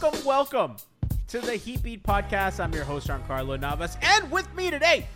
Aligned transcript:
Welcome, 0.00 0.24
welcome, 0.24 0.76
to 1.26 1.40
the 1.40 1.56
Heat 1.56 1.82
Beat 1.82 2.04
Podcast. 2.04 2.60
I'm 2.60 2.72
your 2.72 2.84
host, 2.84 3.08
Giancarlo 3.08 3.58
Navas, 3.58 3.96
and 4.00 4.30
with 4.30 4.46
me 4.54 4.70
today, 4.70 5.08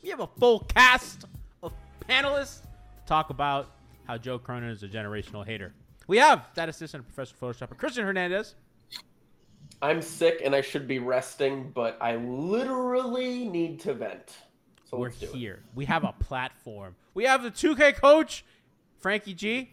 we 0.00 0.10
have 0.10 0.20
a 0.20 0.28
full 0.38 0.60
cast 0.60 1.24
of 1.60 1.72
panelists 2.08 2.60
to 2.60 3.04
talk 3.04 3.30
about 3.30 3.72
how 4.06 4.16
Joe 4.16 4.38
Cronin 4.38 4.70
is 4.70 4.84
a 4.84 4.88
generational 4.88 5.44
hater. 5.44 5.74
We 6.06 6.18
have 6.18 6.46
that 6.54 6.68
assistant 6.68 7.04
professor 7.04 7.34
Photoshopper 7.34 7.76
Christian 7.76 8.04
Hernandez. 8.04 8.54
I'm 9.82 10.00
sick 10.00 10.40
and 10.44 10.54
I 10.54 10.60
should 10.60 10.86
be 10.86 11.00
resting, 11.00 11.72
but 11.74 11.98
I 12.00 12.14
literally 12.14 13.48
need 13.48 13.80
to 13.80 13.94
vent. 13.94 14.36
So 14.84 14.98
We're 14.98 15.08
do 15.08 15.26
it. 15.26 15.34
here. 15.34 15.64
We 15.74 15.84
have 15.86 16.04
a 16.04 16.12
platform. 16.12 16.94
We 17.14 17.24
have 17.24 17.42
the 17.42 17.50
2K 17.50 17.96
coach, 17.96 18.44
Frankie 19.00 19.34
G. 19.34 19.70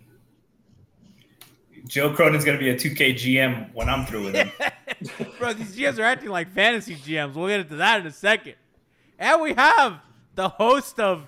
Joe 1.86 2.12
Cronin's 2.14 2.44
gonna 2.46 2.58
be 2.58 2.70
a 2.70 2.76
2K 2.76 3.14
GM 3.16 3.74
when 3.74 3.90
I'm 3.90 4.06
through 4.06 4.26
with 4.26 4.36
him. 4.36 4.52
Bro, 5.40 5.54
these 5.54 5.76
GMs 5.76 6.00
are 6.00 6.04
acting 6.04 6.30
like 6.30 6.52
fantasy 6.54 6.96
GMs. 6.96 7.34
We'll 7.36 7.48
get 7.48 7.60
into 7.62 7.76
that 7.78 8.02
in 8.02 8.08
a 8.08 8.12
second. 8.12 8.56
And 9.20 9.42
we 9.42 9.54
have 9.54 10.00
the 10.36 10.50
host 10.50 11.00
of 11.00 11.26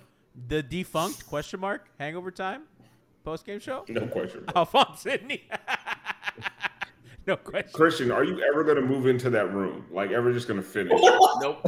the 0.48 0.62
defunct 0.64 1.28
question 1.28 1.60
mark 1.60 1.88
hangover 2.00 2.32
time 2.32 2.64
post 3.24 3.46
game 3.46 3.60
show, 3.60 3.84
No 3.90 4.08
question. 4.08 4.46
Alphonse 4.56 5.02
Sydney. 5.02 5.48
no 7.28 7.36
question. 7.36 7.72
Christian, 7.74 8.12
are 8.12 8.24
you 8.24 8.42
ever 8.42 8.64
going 8.64 8.78
to 8.78 8.82
move 8.82 9.06
into 9.08 9.30
that 9.32 9.54
room? 9.54 9.86
Like, 9.92 10.12
ever 10.12 10.32
just 10.32 10.48
going 10.48 10.62
to 10.62 10.66
finish? 10.66 10.94
Nope, 11.42 11.68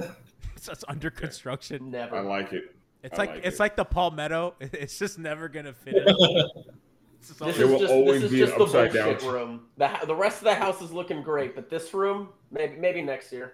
It's 0.55 0.67
just 0.67 0.85
under 0.87 1.09
construction. 1.09 1.91
never. 1.91 2.15
I 2.15 2.21
like 2.21 2.53
it. 2.53 2.75
It's 3.03 3.13
I 3.19 3.23
like, 3.23 3.29
like 3.31 3.45
it's 3.45 3.55
it. 3.57 3.59
like 3.59 3.75
the 3.75 3.85
palmetto. 3.85 4.55
It's 4.59 4.97
just 4.99 5.19
never 5.19 5.47
gonna 5.47 5.71
finish. 5.73 6.05
It's 7.19 7.29
This 7.29 7.57
There 7.57 7.67
will 7.67 7.75
is 7.75 7.81
just, 7.81 7.93
always 7.93 8.29
be 8.31 8.41
an 8.41 8.49
the 8.49 8.55
upside 8.55 8.93
bullshit 8.93 9.19
down- 9.19 9.33
room. 9.33 9.61
The, 9.77 9.91
the 10.07 10.15
rest 10.15 10.37
of 10.39 10.45
the 10.45 10.55
house 10.55 10.81
is 10.81 10.91
looking 10.91 11.21
great, 11.21 11.53
but 11.55 11.69
this 11.69 11.93
room, 11.93 12.29
maybe 12.51 12.75
maybe 12.77 13.01
next 13.01 13.31
year. 13.31 13.53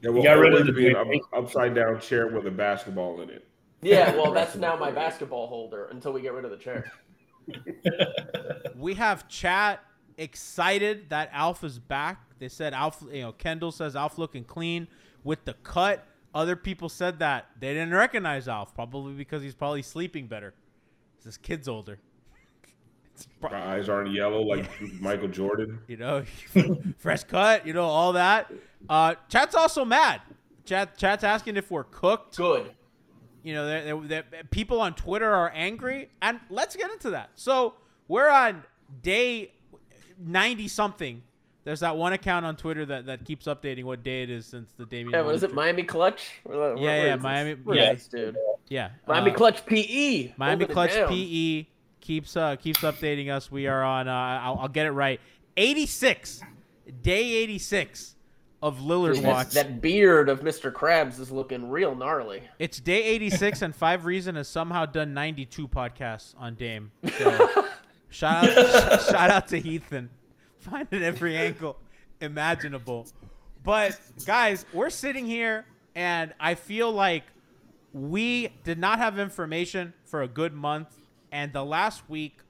There 0.00 0.12
will 0.12 0.22
got 0.22 0.38
rid 0.38 0.52
of 0.52 0.60
always 0.60 0.66
the 0.66 0.72
be 0.72 0.88
an 0.88 0.96
up, 0.96 1.06
upside 1.32 1.74
down 1.74 2.00
chair 2.00 2.28
with 2.28 2.46
a 2.46 2.50
basketball 2.50 3.20
in 3.22 3.30
it. 3.30 3.46
Yeah, 3.82 4.14
well, 4.14 4.32
that's 4.38 4.56
now 4.56 4.76
my 4.76 4.90
basketball 4.90 5.46
holder 5.46 5.86
until 5.86 6.12
we 6.12 6.20
get 6.20 6.32
rid 6.32 6.44
of 6.44 6.50
the 6.50 6.56
chair. 6.56 6.90
we 8.76 8.94
have 8.94 9.28
chat 9.28 9.80
excited 10.18 11.10
that 11.10 11.30
Alf 11.32 11.64
is 11.64 11.78
back. 11.78 12.20
They 12.38 12.48
said 12.48 12.74
Alf, 12.74 13.02
you 13.12 13.22
know, 13.22 13.32
Kendall 13.32 13.72
says 13.72 13.96
Alf 13.96 14.18
looking 14.18 14.44
clean 14.44 14.88
with 15.24 15.44
the 15.44 15.54
cut. 15.54 16.06
Other 16.34 16.56
people 16.56 16.88
said 16.88 17.20
that 17.20 17.46
they 17.58 17.72
didn't 17.72 17.94
recognize 17.94 18.48
Alf, 18.48 18.74
probably 18.74 19.14
because 19.14 19.42
he's 19.42 19.54
probably 19.54 19.82
sleeping 19.82 20.26
better. 20.26 20.52
His 21.24 21.36
kid's 21.36 21.68
older. 21.68 21.98
It's 23.16 23.26
pro- 23.40 23.50
My 23.50 23.74
eyes 23.76 23.88
aren't 23.88 24.12
yellow 24.12 24.42
like 24.42 24.68
Michael 25.00 25.28
Jordan. 25.28 25.78
you 25.86 25.96
know, 25.96 26.24
fresh 26.98 27.24
cut, 27.24 27.66
you 27.66 27.72
know, 27.72 27.84
all 27.84 28.12
that. 28.12 28.52
Uh, 28.90 29.14
chat's 29.28 29.54
also 29.54 29.84
mad. 29.86 30.20
Chat, 30.66 30.98
chat's 30.98 31.24
asking 31.24 31.56
if 31.56 31.70
we're 31.70 31.84
cooked. 31.84 32.36
Good. 32.36 32.72
You 33.42 33.54
know, 33.54 33.66
they're, 33.66 33.84
they're, 33.84 34.22
they're- 34.30 34.42
people 34.50 34.80
on 34.80 34.94
Twitter 34.94 35.32
are 35.32 35.50
angry, 35.54 36.10
and 36.20 36.40
let's 36.50 36.76
get 36.76 36.90
into 36.90 37.10
that. 37.10 37.30
So 37.36 37.74
we're 38.08 38.28
on 38.28 38.62
day 39.02 39.52
ninety 40.18 40.68
something. 40.68 41.22
There's 41.64 41.80
that 41.80 41.96
one 41.96 42.12
account 42.12 42.44
on 42.46 42.54
Twitter 42.56 42.84
that, 42.86 43.06
that 43.06 43.24
keeps 43.24 43.46
updating 43.46 43.84
what 43.84 44.02
day 44.04 44.22
it 44.22 44.30
is 44.30 44.46
since 44.46 44.72
the 44.76 44.86
Damian. 44.86 45.10
Yeah, 45.12 45.22
what 45.22 45.34
is 45.34 45.42
it? 45.42 45.50
Lillard- 45.50 45.54
Miami 45.54 45.82
Clutch? 45.84 46.30
Where- 46.44 46.58
where- 46.58 46.76
Yeah, 46.76 46.82
where 46.82 47.06
yeah. 47.06 47.16
Miami- 47.16 47.54
Where 47.54 47.76
yeah. 47.76 47.94
dude. 48.10 48.36
Yeah, 48.68 48.90
Miami 49.06 49.30
uh, 49.30 49.34
Clutch 49.34 49.64
PE. 49.66 50.34
Miami 50.36 50.64
Holding 50.64 50.74
Clutch. 50.74 51.08
PE 51.08 51.66
keeps 52.06 52.36
uh, 52.36 52.56
keeps 52.56 52.80
updating 52.80 53.30
us. 53.30 53.50
We 53.50 53.66
are 53.66 53.82
on. 53.82 54.08
Uh, 54.08 54.12
I'll, 54.12 54.58
I'll 54.60 54.68
get 54.68 54.86
it 54.86 54.92
right. 54.92 55.20
86, 55.56 56.40
day 57.02 57.32
86 57.34 58.14
of 58.62 58.78
Lillard 58.78 59.22
watch. 59.22 59.50
that, 59.50 59.80
beard 59.80 60.28
of 60.28 60.40
Mr. 60.40 60.72
Krabs 60.72 61.18
is 61.20 61.30
looking 61.30 61.68
real 61.68 61.94
gnarly. 61.94 62.42
It's 62.58 62.80
day 62.80 63.02
86, 63.02 63.62
and 63.62 63.74
Five 63.74 64.04
Reason 64.06 64.34
has 64.36 64.48
somehow 64.48 64.86
done 64.86 65.14
92 65.14 65.68
podcasts 65.68 66.34
on 66.38 66.54
Dame. 66.54 66.92
So 68.08 68.28
shout 68.28 68.56
out, 68.56 69.02
shout 69.02 69.30
out 69.30 69.48
to 69.48 69.58
Heathen, 69.60 70.08
finding 70.58 71.02
every 71.02 71.36
angle 71.36 71.76
imaginable. 72.20 73.06
But 73.62 73.98
guys, 74.24 74.64
we're 74.72 74.90
sitting 74.90 75.26
here, 75.26 75.66
and 75.94 76.32
I 76.38 76.54
feel 76.54 76.92
like 76.92 77.24
we 77.92 78.48
did 78.64 78.78
not 78.78 78.98
have 78.98 79.18
information 79.18 79.92
for 80.04 80.22
a 80.22 80.28
good 80.28 80.54
month, 80.54 80.88
and 81.32 81.52
the 81.52 81.64
last 81.64 82.08
week, 82.08 82.40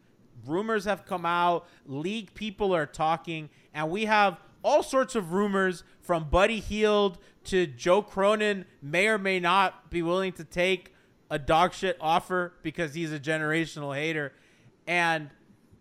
rumors 0.47 0.85
have 0.85 1.07
come 1.07 1.27
out, 1.27 1.67
league 1.87 2.33
people 2.35 2.75
are 2.75 2.87
talking, 2.87 3.51
and 3.75 3.91
we 3.91 4.07
have 4.07 4.39
all 4.63 4.83
sorts 4.83 5.15
of 5.15 5.33
rumors 5.33 5.85
from 6.01 6.29
Buddy 6.29 6.61
Hield 6.61 7.19
to 7.45 7.67
Joe 7.67 8.03
Cronin 8.03 8.65
may 8.83 9.07
or 9.07 9.19
may 9.19 9.39
not 9.39 9.91
be 9.91 10.03
willing 10.03 10.33
to 10.33 10.45
take 10.45 10.93
a 11.31 11.39
dog 11.39 11.73
shit 11.73 11.97
offer 12.01 12.55
because 12.63 12.95
he's 12.95 13.13
a 13.13 13.21
generational 13.21 13.95
hater, 13.95 14.33
and 14.87 15.31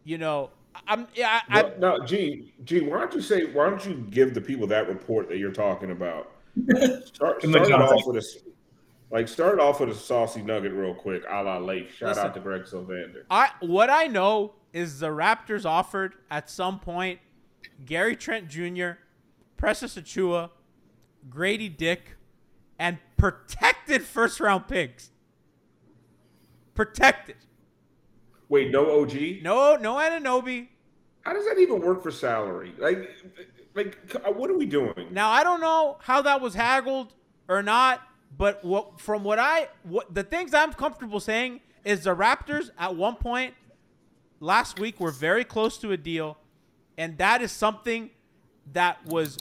you 0.04 0.18
know, 0.18 0.52
I'm 0.88 1.08
yeah, 1.16 1.42
I, 1.50 1.60
I, 1.60 1.62
No, 1.78 1.98
no, 1.98 2.06
G, 2.06 2.54
G, 2.64 2.82
why 2.82 3.00
don't 3.00 3.14
you 3.14 3.22
say? 3.22 3.46
Why 3.46 3.70
don't 3.70 3.86
you 3.86 4.06
give 4.10 4.34
the 4.34 4.42
people 4.42 4.68
that 4.68 4.88
report 4.88 5.30
that 5.30 5.38
you're 5.38 5.52
talking 5.52 5.92
about? 5.92 6.32
Start, 7.06 7.42
start 7.42 7.44
it 7.44 7.72
off 7.72 8.06
with 8.06 8.18
a, 8.18 8.55
like, 9.16 9.30
start 9.30 9.62
off 9.62 9.80
with 9.80 9.90
a 9.90 9.96
saucy 9.96 10.42
nugget 10.42 10.74
real 10.74 10.94
quick, 10.94 11.24
a 11.30 11.42
la 11.42 11.58
Lake. 11.58 11.90
Shout 11.90 12.10
Listen. 12.10 12.26
out 12.26 12.34
to 12.34 12.42
Greg 12.42 12.64
Sylvander. 12.64 13.24
I 13.30 13.50
what 13.62 13.90
I 13.90 14.08
know 14.08 14.56
is 14.74 15.00
the 15.00 15.08
Raptors 15.08 15.66
offered 15.66 16.16
at 16.30 16.50
some 16.50 16.82
point 16.82 17.20
Gary 17.86 18.18
Trent 18.18 18.50
Jr., 18.50 18.92
Precious 19.56 19.96
Achiuwa, 19.96 20.50
Grady 21.30 21.70
Dick, 21.70 22.18
and 22.78 22.98
protected 23.16 24.04
first 24.04 24.42
round 24.42 24.68
picks. 24.68 25.12
Protected. 26.74 27.38
Wait, 28.50 28.70
no 28.70 29.02
OG? 29.02 29.14
No, 29.42 29.78
no 29.78 29.96
Anunoby. 29.96 30.68
How 31.22 31.32
does 31.32 31.46
that 31.46 31.58
even 31.58 31.80
work 31.80 32.04
for 32.04 32.12
salary? 32.12 32.74
Like, 32.78 33.10
like, 33.76 33.98
what 34.26 34.50
are 34.50 34.58
we 34.58 34.66
doing? 34.66 35.08
Now 35.12 35.30
I 35.30 35.42
don't 35.46 35.62
know 35.62 36.00
how 36.02 36.22
that 36.24 36.42
was 36.42 36.54
haggled, 36.54 37.14
or 37.48 37.64
not, 37.64 38.02
but 38.38 38.64
what 38.64 39.00
from 39.00 39.24
what 39.24 39.40
I 39.40 39.70
what 39.84 40.14
the 40.14 40.24
things 40.24 40.54
I'm 40.54 40.74
comfortable 40.74 41.20
saying 41.20 41.62
is 41.84 42.04
the 42.04 42.16
Raptors 42.16 42.70
at 42.78 42.96
one 42.96 43.16
point 43.16 43.54
last 44.40 44.80
week 44.80 45.00
were 45.00 45.12
very 45.12 45.44
close 45.44 45.78
to 45.80 45.92
a 45.92 45.98
deal, 45.98 46.38
and 46.98 47.18
that 47.18 47.42
is 47.42 47.52
something 47.52 48.10
that 48.74 49.06
was 49.06 49.38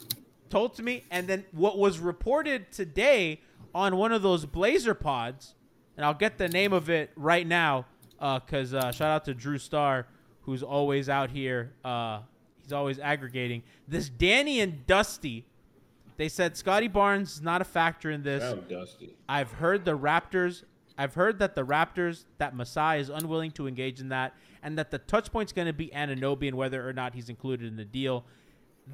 told 0.51 0.75
to 0.77 0.83
me. 0.83 1.05
And 1.11 1.27
then 1.27 1.45
what 1.53 1.79
was 1.79 1.99
reported 1.99 2.71
today 2.71 3.41
on 3.75 3.97
one 3.97 4.13
of 4.13 4.23
those 4.23 4.47
Blazer 4.47 4.95
pods, 4.95 5.55
and 5.97 6.05
I'll 6.05 6.15
get 6.15 6.39
the 6.39 6.49
name 6.49 6.73
of 6.73 6.89
it 6.91 7.11
right 7.17 7.47
now, 7.47 7.87
because 8.19 8.75
uh, 8.75 8.93
shout 8.93 9.11
out 9.11 9.25
to 9.25 9.35
Drew 9.35 9.59
Starr, 9.59 10.07
who's 10.43 10.63
always 10.63 11.09
out 11.09 11.31
here. 11.31 11.73
Uh, 11.85 12.21
he's 12.63 12.73
always 12.73 12.99
aggregating 12.99 13.63
this. 13.89 14.09
Danny 14.09 14.61
and 14.61 14.87
Dusty. 14.87 15.47
They 16.17 16.29
said 16.29 16.57
Scottie 16.57 16.89
Barnes 16.89 17.35
is 17.35 17.43
not 17.43 17.61
a 17.61 17.65
factor 17.65 18.11
in 18.11 18.23
this. 18.23 18.43
Oh, 18.43 18.57
Dusty. 18.57 19.17
I've 19.29 19.53
heard 19.53 19.85
the 19.85 19.99
Raptors. 19.99 20.63
I've 20.97 21.15
heard 21.15 21.41
that 21.41 21.57
the 21.57 21.65
Raptors, 21.65 22.25
that 22.39 22.55
Masai 22.55 23.01
is 23.01 23.09
unwilling 23.09 23.51
to 23.53 23.67
engage 23.67 24.01
in 24.01 24.11
that, 24.11 24.35
and 24.63 24.79
that 24.79 24.93
the 24.93 24.99
touch 24.99 25.33
point's 25.33 25.53
going 25.53 25.67
to 25.67 25.73
be 25.73 25.89
Anunoby 25.89 26.47
and 26.47 26.57
whether 26.57 26.89
or 26.89 26.93
not 26.93 27.15
he's 27.15 27.29
included 27.29 27.67
in 27.67 27.77
the 27.77 27.85
deal. 27.85 28.25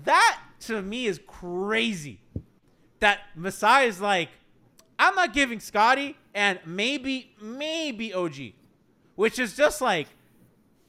That 0.04 0.40
to 0.60 0.80
me 0.80 1.06
is 1.06 1.20
crazy. 1.26 2.20
That 3.00 3.20
Masai 3.34 3.86
is 3.86 4.00
like, 4.00 4.30
I'm 4.98 5.14
not 5.14 5.34
giving 5.34 5.60
Scottie 5.60 6.16
and 6.34 6.58
maybe, 6.64 7.34
maybe 7.40 8.14
OG, 8.14 8.52
which 9.14 9.38
is 9.38 9.56
just 9.56 9.80
like, 9.80 10.08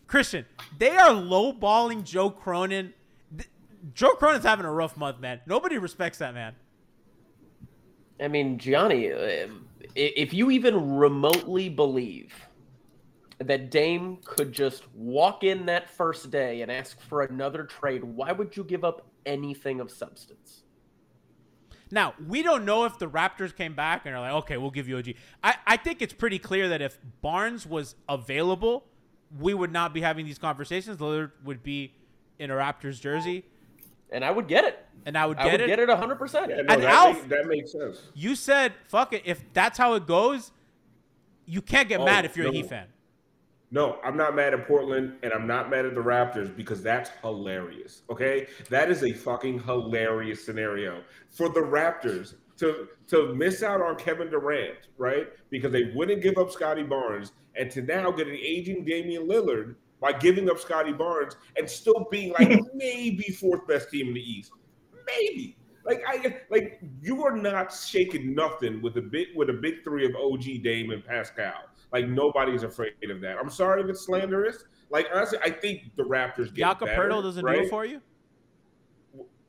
Christian, 0.07 0.45
they 0.77 0.95
are 0.97 1.11
lowballing 1.11 2.03
Joe 2.03 2.29
Cronin. 2.29 2.93
Joe 3.93 4.11
Cronin's 4.11 4.45
having 4.45 4.65
a 4.65 4.71
rough 4.71 4.97
month, 4.97 5.19
man. 5.19 5.41
Nobody 5.45 5.77
respects 5.77 6.17
that 6.19 6.33
man. 6.33 6.55
I 8.19 8.27
mean, 8.27 8.57
Gianni, 8.59 9.11
uh, 9.11 9.47
if 9.95 10.33
you 10.33 10.51
even 10.51 10.97
remotely 10.97 11.69
believe 11.69 12.33
that 13.39 13.71
Dame 13.71 14.19
could 14.23 14.51
just 14.51 14.83
walk 14.93 15.43
in 15.43 15.65
that 15.65 15.89
first 15.89 16.29
day 16.29 16.61
and 16.61 16.71
ask 16.71 17.01
for 17.01 17.23
another 17.23 17.63
trade, 17.63 18.03
why 18.03 18.31
would 18.31 18.55
you 18.55 18.63
give 18.63 18.83
up 18.83 19.07
anything 19.25 19.79
of 19.79 19.89
substance? 19.89 20.61
Now, 21.91 22.13
we 22.25 22.41
don't 22.41 22.63
know 22.63 22.85
if 22.85 22.97
the 22.99 23.09
Raptors 23.09 23.55
came 23.55 23.75
back 23.75 24.05
and 24.05 24.15
are 24.15 24.21
like, 24.21 24.33
okay, 24.43 24.57
we'll 24.57 24.71
give 24.71 24.87
you 24.87 24.97
OG. 24.97 25.09
I, 25.43 25.55
I 25.67 25.77
think 25.77 26.01
it's 26.01 26.13
pretty 26.13 26.39
clear 26.39 26.69
that 26.69 26.81
if 26.81 26.97
Barnes 27.21 27.65
was 27.65 27.95
available, 28.07 28.85
we 29.39 29.53
would 29.53 29.73
not 29.73 29.93
be 29.93 30.01
having 30.01 30.25
these 30.25 30.37
conversations. 30.37 30.97
Lillard 30.97 31.31
would 31.43 31.63
be 31.63 31.93
in 32.39 32.49
a 32.49 32.53
Raptors 32.53 33.01
jersey, 33.01 33.45
And 34.11 34.25
I 34.25 34.31
would 34.31 34.47
get 34.47 34.65
it. 34.65 34.85
and 35.05 35.17
I 35.17 35.25
would 35.25 35.37
get 35.37 35.45
I 35.45 35.49
get 35.51 35.59
would 35.61 35.61
it. 35.61 35.67
get 35.67 35.79
it 35.79 35.89
100%. 35.89 36.33
Yeah, 36.49 36.55
no, 36.55 36.59
And 36.59 36.67
that, 36.83 36.83
Alf- 36.83 37.15
make- 37.21 37.29
that 37.29 37.47
makes 37.47 37.71
sense. 37.71 38.01
You 38.13 38.35
said, 38.35 38.73
fuck 38.87 39.13
it. 39.13 39.23
If 39.25 39.41
that's 39.53 39.77
how 39.77 39.93
it 39.93 40.05
goes, 40.05 40.51
you 41.45 41.61
can't 41.61 41.87
get 41.89 42.01
Oh, 42.01 42.05
mad 42.05 42.25
if 42.25 42.35
you're 42.37 42.47
a 42.47 42.49
no. 42.49 42.53
Heat 42.53 42.67
fan. 42.67 42.87
No, 43.73 43.99
I'm 44.03 44.17
not 44.17 44.35
mad 44.35 44.53
at 44.53 44.67
Portland 44.67 45.15
and 45.23 45.31
I'm 45.31 45.47
not 45.47 45.69
mad 45.69 45.85
at 45.85 45.95
the 45.95 46.01
Raptors 46.01 46.53
because 46.55 46.83
that's 46.83 47.09
hilarious. 47.21 48.01
Okay? 48.09 48.47
That 48.69 48.91
is 48.91 49.01
a 49.03 49.13
fucking 49.13 49.63
hilarious 49.63 50.45
scenario 50.45 51.01
for 51.29 51.47
the 51.47 51.61
Raptors 51.61 52.35
to 52.57 52.89
to 53.07 53.33
miss 53.33 53.63
out 53.63 53.81
on 53.81 53.95
Kevin 53.95 54.29
Durant, 54.29 54.75
right? 54.97 55.27
Because 55.49 55.71
they 55.71 55.91
wouldn't 55.95 56.21
give 56.21 56.37
up 56.37 56.51
Scottie 56.51 56.83
Barnes 56.83 57.31
and 57.55 57.71
to 57.71 57.81
now 57.81 58.11
get 58.11 58.27
an 58.27 58.35
aging 58.35 58.83
Damian 58.83 59.27
Lillard 59.27 59.75
by 60.01 60.11
giving 60.11 60.49
up 60.49 60.59
Scottie 60.59 60.91
Barnes 60.91 61.35
and 61.55 61.69
still 61.69 62.07
being 62.11 62.33
like 62.33 62.59
maybe 62.73 63.23
fourth 63.39 63.65
best 63.67 63.89
team 63.89 64.09
in 64.09 64.13
the 64.15 64.19
East. 64.19 64.51
Maybe. 65.07 65.57
Like 65.85 66.03
I 66.07 66.41
like 66.49 66.79
you 67.01 67.23
are 67.23 67.35
not 67.35 67.73
shaking 67.73 68.35
nothing 68.35 68.81
with 68.81 68.97
a 68.97 69.01
big 69.01 69.27
with 69.35 69.49
a 69.49 69.53
big 69.53 69.83
three 69.83 70.05
of 70.05 70.15
OG 70.15 70.63
Dame 70.63 70.91
and 70.91 71.05
Pascal. 71.05 71.53
Like 71.91 72.07
nobody's 72.07 72.63
afraid 72.63 72.93
of 73.09 73.21
that. 73.21 73.37
I'm 73.37 73.49
sorry 73.49 73.81
if 73.81 73.89
it's 73.89 74.05
slanderous. 74.05 74.63
Like 74.89 75.07
honestly, 75.13 75.39
I 75.43 75.49
think 75.49 75.95
the 75.95 76.03
Raptors 76.03 76.53
get 76.53 76.57
Jakob 76.57 76.87
better, 76.89 77.09
Poeltl 77.09 77.23
doesn't 77.23 77.45
right? 77.45 77.59
do 77.59 77.65
it 77.65 77.69
for 77.69 77.85
you? 77.85 78.01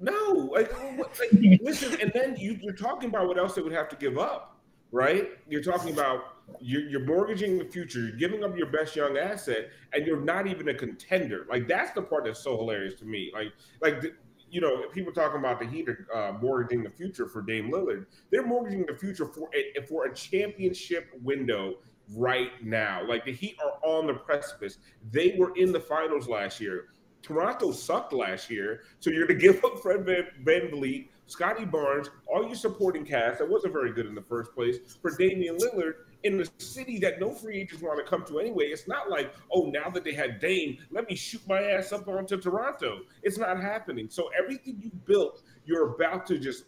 No, 0.00 0.50
like, 0.52 0.72
like 0.98 1.60
listen, 1.60 2.00
and 2.00 2.10
then 2.12 2.36
you, 2.36 2.58
you're 2.60 2.74
talking 2.74 3.08
about 3.08 3.28
what 3.28 3.38
else 3.38 3.54
they 3.54 3.62
would 3.62 3.72
have 3.72 3.88
to 3.90 3.96
give 3.96 4.18
up, 4.18 4.58
right? 4.90 5.30
You're 5.48 5.62
talking 5.62 5.92
about 5.92 6.31
you're, 6.60 6.88
you're 6.88 7.04
mortgaging 7.04 7.58
the 7.58 7.64
future, 7.64 8.00
you're 8.00 8.16
giving 8.16 8.44
up 8.44 8.56
your 8.56 8.66
best 8.66 8.94
young 8.96 9.16
asset, 9.16 9.70
and 9.92 10.06
you're 10.06 10.20
not 10.20 10.46
even 10.46 10.68
a 10.68 10.74
contender. 10.74 11.46
Like 11.48 11.68
that's 11.68 11.92
the 11.92 12.02
part 12.02 12.24
that's 12.24 12.40
so 12.40 12.56
hilarious 12.56 12.94
to 13.00 13.04
me. 13.04 13.30
Like, 13.34 13.52
like 13.80 14.00
the, 14.00 14.12
you 14.50 14.60
know, 14.60 14.86
people 14.92 15.12
talking 15.12 15.38
about 15.38 15.58
the 15.58 15.66
Heat 15.66 15.88
uh, 16.14 16.32
mortgaging 16.40 16.82
the 16.82 16.90
future 16.90 17.26
for 17.26 17.40
Dame 17.40 17.70
Lillard. 17.70 18.06
They're 18.30 18.46
mortgaging 18.46 18.84
the 18.86 18.94
future 18.94 19.26
for 19.26 19.48
a, 19.54 19.80
for 19.86 20.04
a 20.04 20.14
championship 20.14 21.08
window 21.22 21.76
right 22.14 22.50
now. 22.62 23.06
Like 23.06 23.24
the 23.24 23.32
Heat 23.32 23.56
are 23.64 23.78
on 23.82 24.06
the 24.06 24.14
precipice. 24.14 24.78
They 25.10 25.36
were 25.38 25.52
in 25.56 25.72
the 25.72 25.80
finals 25.80 26.28
last 26.28 26.60
year. 26.60 26.88
Toronto 27.22 27.72
sucked 27.72 28.12
last 28.12 28.50
year, 28.50 28.82
so 29.00 29.10
you're 29.10 29.26
going 29.26 29.40
to 29.40 29.46
give 29.46 29.64
up 29.64 29.78
Fred 29.80 30.04
Van, 30.04 30.26
Van 30.42 30.68
Vliet, 30.70 31.06
Scottie 31.26 31.64
Barnes, 31.64 32.10
all 32.26 32.44
your 32.44 32.56
supporting 32.56 33.06
cast 33.06 33.38
that 33.38 33.48
wasn't 33.48 33.72
very 33.72 33.92
good 33.92 34.06
in 34.06 34.14
the 34.14 34.22
first 34.22 34.52
place 34.54 34.76
for 35.00 35.16
Damian 35.16 35.56
Lillard 35.56 35.94
in 36.24 36.38
the 36.38 36.48
city 36.58 36.98
that 37.00 37.20
no 37.20 37.32
free 37.32 37.60
agents 37.60 37.82
want 37.82 38.04
to 38.04 38.08
come 38.08 38.24
to 38.26 38.38
anyway. 38.38 38.66
It's 38.66 38.86
not 38.88 39.10
like, 39.10 39.34
oh, 39.52 39.70
now 39.70 39.88
that 39.90 40.04
they 40.04 40.12
had 40.12 40.40
Dame, 40.40 40.78
let 40.90 41.08
me 41.08 41.14
shoot 41.16 41.42
my 41.48 41.60
ass 41.60 41.92
up 41.92 42.08
onto 42.08 42.40
Toronto. 42.40 43.00
It's 43.22 43.38
not 43.38 43.60
happening. 43.60 44.08
So 44.10 44.30
everything 44.38 44.78
you 44.80 44.90
built, 45.04 45.42
you're 45.64 45.94
about 45.94 46.26
to 46.26 46.38
just 46.38 46.64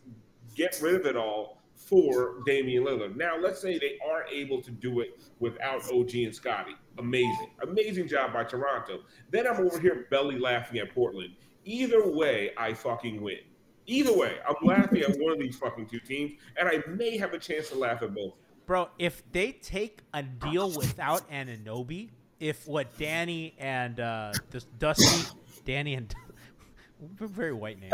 get 0.55 0.79
rid 0.83 0.95
of 0.95 1.07
it 1.07 1.17
all 1.17 1.63
for 1.75 2.43
Damian 2.47 2.85
Lillard. 2.85 3.17
Now, 3.17 3.37
let's 3.39 3.61
say 3.61 3.79
they 3.79 3.99
are 4.09 4.25
able 4.27 4.63
to 4.63 4.71
do 4.71 5.01
it 5.01 5.21
without 5.39 5.83
OG 5.93 6.15
and 6.15 6.35
Scottie. 6.35 6.77
Amazing. 6.99 7.51
Amazing 7.63 8.09
job 8.09 8.33
by 8.33 8.45
Toronto. 8.45 9.01
Then 9.31 9.47
I'm 9.47 9.67
over 9.67 9.79
here 9.79 10.07
belly 10.11 10.39
laughing 10.39 10.79
at 10.79 10.95
Portland. 10.95 11.35
Either 11.65 12.09
way, 12.09 12.51
I 12.57 12.75
fucking 12.75 13.21
win. 13.21 13.39
Either 13.87 14.17
way, 14.17 14.37
I'm 14.49 14.67
laughing 14.67 15.03
at 15.03 15.17
one 15.19 15.33
of 15.33 15.39
these 15.39 15.57
fucking 15.57 15.87
two 15.87 16.01
teams, 16.01 16.33
and 16.57 16.69
I 16.69 16.83
may 16.89 17.19
have 17.19 17.35
a 17.35 17.39
chance 17.39 17.69
to 17.69 17.77
laugh 17.77 18.03
at 18.03 18.15
both. 18.15 18.33
Bro, 18.67 18.89
if 18.99 19.23
they 19.33 19.53
take 19.53 20.01
a 20.13 20.23
deal 20.23 20.71
without 20.71 21.31
Anunoby, 21.31 22.09
if 22.41 22.67
what 22.67 22.97
Danny 22.99 23.55
and 23.59 24.01
uh, 24.01 24.33
this 24.51 24.65
Dusty, 24.79 25.29
Danny 25.65 25.95
and 25.95 26.15
very 27.21 27.53
white 27.53 27.81
name, 27.81 27.91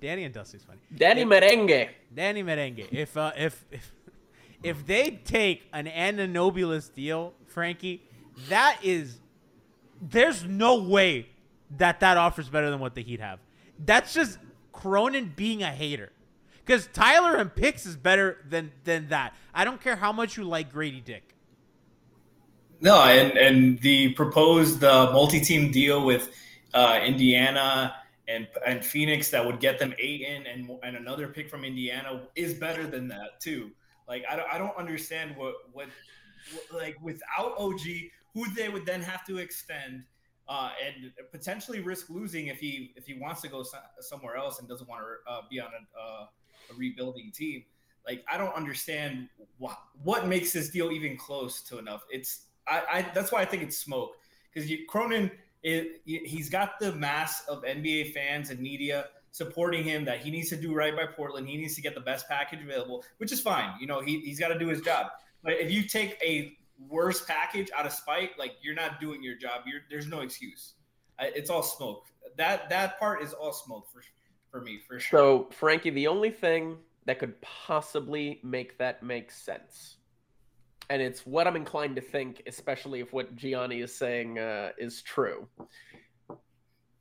Danny 0.00 0.24
and 0.24 0.34
Dusty's 0.34 0.64
funny. 0.64 0.80
Danny 0.94 1.24
Marang. 1.24 1.88
Danny 2.14 2.42
Marang. 2.42 2.86
If 2.90 3.16
uh, 3.16 3.32
if 3.36 3.64
if 3.70 3.92
if 4.62 4.86
they 4.86 5.20
take 5.24 5.68
an 5.72 5.86
Ananobilus 5.86 6.92
deal, 6.92 7.34
Frankie, 7.46 8.02
that 8.48 8.78
is 8.82 9.18
there's 10.00 10.44
no 10.44 10.82
way 10.82 11.28
that 11.78 12.00
that 12.00 12.16
offers 12.16 12.48
better 12.48 12.70
than 12.70 12.80
what 12.80 12.94
the 12.94 13.02
Heat 13.02 13.20
have. 13.20 13.38
That's 13.78 14.12
just 14.12 14.38
Cronin 14.72 15.32
being 15.34 15.62
a 15.62 15.70
hater. 15.70 16.10
Because 16.64 16.88
Tyler 16.92 17.36
and 17.36 17.54
Picks 17.54 17.86
is 17.86 17.96
better 17.96 18.38
than 18.48 18.72
than 18.84 19.08
that. 19.08 19.34
I 19.54 19.64
don't 19.64 19.80
care 19.80 19.96
how 19.96 20.12
much 20.12 20.36
you 20.36 20.44
like 20.44 20.72
Grady 20.72 21.00
Dick. 21.00 21.34
No, 22.80 23.02
and 23.02 23.36
and 23.36 23.78
the 23.80 24.12
proposed 24.14 24.82
uh, 24.84 25.10
multi-team 25.12 25.70
deal 25.70 26.04
with 26.04 26.30
uh, 26.74 27.00
Indiana 27.04 27.94
and 28.28 28.46
and 28.66 28.84
Phoenix 28.84 29.30
that 29.30 29.44
would 29.44 29.60
get 29.60 29.78
them 29.78 29.94
in 29.98 30.46
and 30.46 30.70
and 30.82 30.96
another 30.96 31.28
pick 31.28 31.50
from 31.50 31.64
Indiana 31.64 32.22
is 32.34 32.54
better 32.54 32.86
than 32.86 33.08
that 33.08 33.40
too. 33.40 33.70
Like 34.08 34.24
I 34.30 34.36
don't 34.36 34.48
I 34.52 34.58
don't 34.58 34.76
understand 34.76 35.36
what 35.36 35.54
what, 35.72 35.88
what 36.52 36.80
like 36.80 36.96
without 37.02 37.54
OG 37.58 37.80
who 38.34 38.50
they 38.54 38.68
would 38.68 38.86
then 38.86 39.02
have 39.02 39.24
to 39.26 39.38
extend 39.38 40.04
uh, 40.48 40.70
and 40.84 41.12
potentially 41.30 41.80
risk 41.80 42.10
losing 42.10 42.48
if 42.48 42.58
he 42.58 42.92
if 42.96 43.06
he 43.06 43.14
wants 43.14 43.40
to 43.42 43.48
go 43.48 43.64
somewhere 44.00 44.36
else 44.36 44.58
and 44.58 44.68
doesn't 44.68 44.88
want 44.88 45.02
to 45.02 45.32
uh, 45.32 45.40
be 45.50 45.60
on 45.60 45.68
a, 45.68 46.00
uh, 46.00 46.26
a 46.70 46.74
rebuilding 46.74 47.30
team. 47.32 47.64
Like 48.06 48.24
I 48.30 48.36
don't 48.36 48.54
understand 48.54 49.28
what 49.58 49.78
what 50.02 50.26
makes 50.26 50.52
this 50.52 50.70
deal 50.70 50.90
even 50.90 51.16
close 51.16 51.62
to 51.62 51.78
enough. 51.78 52.04
It's 52.10 52.46
I, 52.66 52.82
I 52.90 53.06
that's 53.14 53.32
why 53.32 53.40
I 53.40 53.44
think 53.44 53.62
it's 53.62 53.78
smoke 53.78 54.16
because 54.52 54.70
Cronin 54.88 55.30
he's 55.62 56.50
got 56.50 56.80
the 56.80 56.92
mass 56.92 57.44
of 57.48 57.62
NBA 57.62 58.12
fans 58.12 58.50
and 58.50 58.58
media 58.60 59.06
supporting 59.30 59.84
him 59.84 60.04
that 60.04 60.20
he 60.20 60.30
needs 60.30 60.48
to 60.50 60.56
do 60.56 60.74
right 60.74 60.94
by 60.94 61.06
Portland. 61.06 61.48
He 61.48 61.56
needs 61.56 61.74
to 61.76 61.82
get 61.82 61.94
the 61.94 62.00
best 62.00 62.28
package 62.28 62.62
available, 62.62 63.04
which 63.18 63.32
is 63.32 63.40
fine. 63.40 63.72
You 63.80 63.86
know, 63.86 64.00
he, 64.00 64.20
he's 64.20 64.38
got 64.38 64.48
to 64.48 64.58
do 64.58 64.68
his 64.68 64.80
job. 64.82 65.06
But 65.42 65.54
if 65.54 65.70
you 65.70 65.84
take 65.84 66.18
a 66.22 66.56
worse 66.88 67.24
package 67.24 67.70
out 67.76 67.86
of 67.86 67.92
spite, 67.92 68.38
like 68.38 68.52
you're 68.60 68.74
not 68.74 69.00
doing 69.00 69.22
your 69.22 69.36
job, 69.36 69.62
you're, 69.66 69.80
there's 69.88 70.06
no 70.06 70.20
excuse. 70.20 70.74
It's 71.18 71.50
all 71.50 71.62
smoke. 71.62 72.04
That 72.36 72.68
that 72.70 72.98
part 72.98 73.22
is 73.22 73.32
all 73.32 73.52
smoke 73.52 73.86
for 73.92 74.00
for 74.52 74.60
me 74.60 74.78
for 74.86 75.00
sure. 75.00 75.18
So, 75.18 75.48
Frankie, 75.50 75.90
the 75.90 76.06
only 76.06 76.30
thing 76.30 76.76
that 77.06 77.18
could 77.18 77.40
possibly 77.40 78.40
make 78.44 78.78
that 78.78 79.02
make 79.02 79.32
sense, 79.32 79.96
and 80.90 81.02
it's 81.02 81.26
what 81.26 81.46
I'm 81.48 81.56
inclined 81.56 81.96
to 81.96 82.02
think, 82.02 82.42
especially 82.46 83.00
if 83.00 83.12
what 83.12 83.34
Gianni 83.34 83.80
is 83.80 83.94
saying 83.94 84.38
uh, 84.38 84.70
is 84.78 85.02
true. 85.02 85.48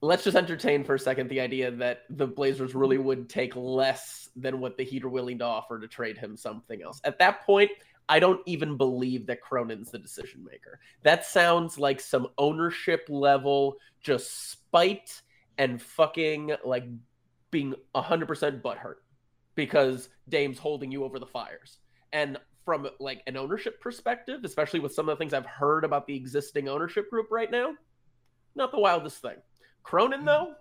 let's 0.02 0.24
just 0.24 0.36
entertain 0.36 0.84
for 0.84 0.96
a 0.96 1.00
second 1.00 1.30
the 1.30 1.40
idea 1.40 1.70
that 1.72 2.04
the 2.10 2.26
Blazers 2.26 2.74
really 2.74 2.98
would 2.98 3.30
take 3.30 3.56
less 3.56 4.30
than 4.36 4.60
what 4.60 4.78
the 4.78 4.84
Heat 4.84 5.04
are 5.04 5.10
willing 5.10 5.38
to 5.40 5.46
offer 5.46 5.80
to 5.80 5.88
trade 5.88 6.18
him 6.18 6.36
something 6.36 6.82
else. 6.82 7.00
At 7.04 7.20
that 7.20 7.46
point, 7.46 7.70
I 8.10 8.20
don't 8.20 8.42
even 8.46 8.78
believe 8.78 9.28
that 9.28 9.42
Cronin's 9.42 9.92
the 9.92 10.00
decision 10.00 10.44
maker. 10.44 10.80
That 11.04 11.26
sounds 11.26 11.78
like 11.78 12.00
some 12.00 12.28
ownership 12.38 13.06
level, 13.10 13.78
just 14.02 14.52
spite 14.52 15.22
and 15.58 15.82
fucking 15.82 16.54
like 16.66 16.86
being 17.52 17.76
100% 17.96 18.62
butthurt 18.62 18.96
because 19.56 20.10
Dame's 20.30 20.58
holding 20.58 20.92
you 20.92 21.04
over 21.04 21.20
the 21.20 21.26
fires. 21.26 21.78
And 22.14 22.38
from 22.66 22.88
like 23.00 23.22
an 23.28 23.38
ownership 23.38 23.82
perspective, 23.82 24.42
especially 24.44 24.80
with 24.80 24.94
some 24.94 25.10
of 25.10 25.18
the 25.18 25.22
things 25.22 25.34
I've 25.34 25.46
heard 25.46 25.84
about 25.84 26.08
the 26.08 26.16
existing 26.16 26.68
ownership 26.68 27.10
group 27.10 27.28
right 27.32 27.50
now, 27.50 27.74
not 28.56 28.72
the 28.72 28.80
wildest 28.80 29.22
thing. 29.22 29.38
Cronin, 29.84 30.26
though, 30.26 30.54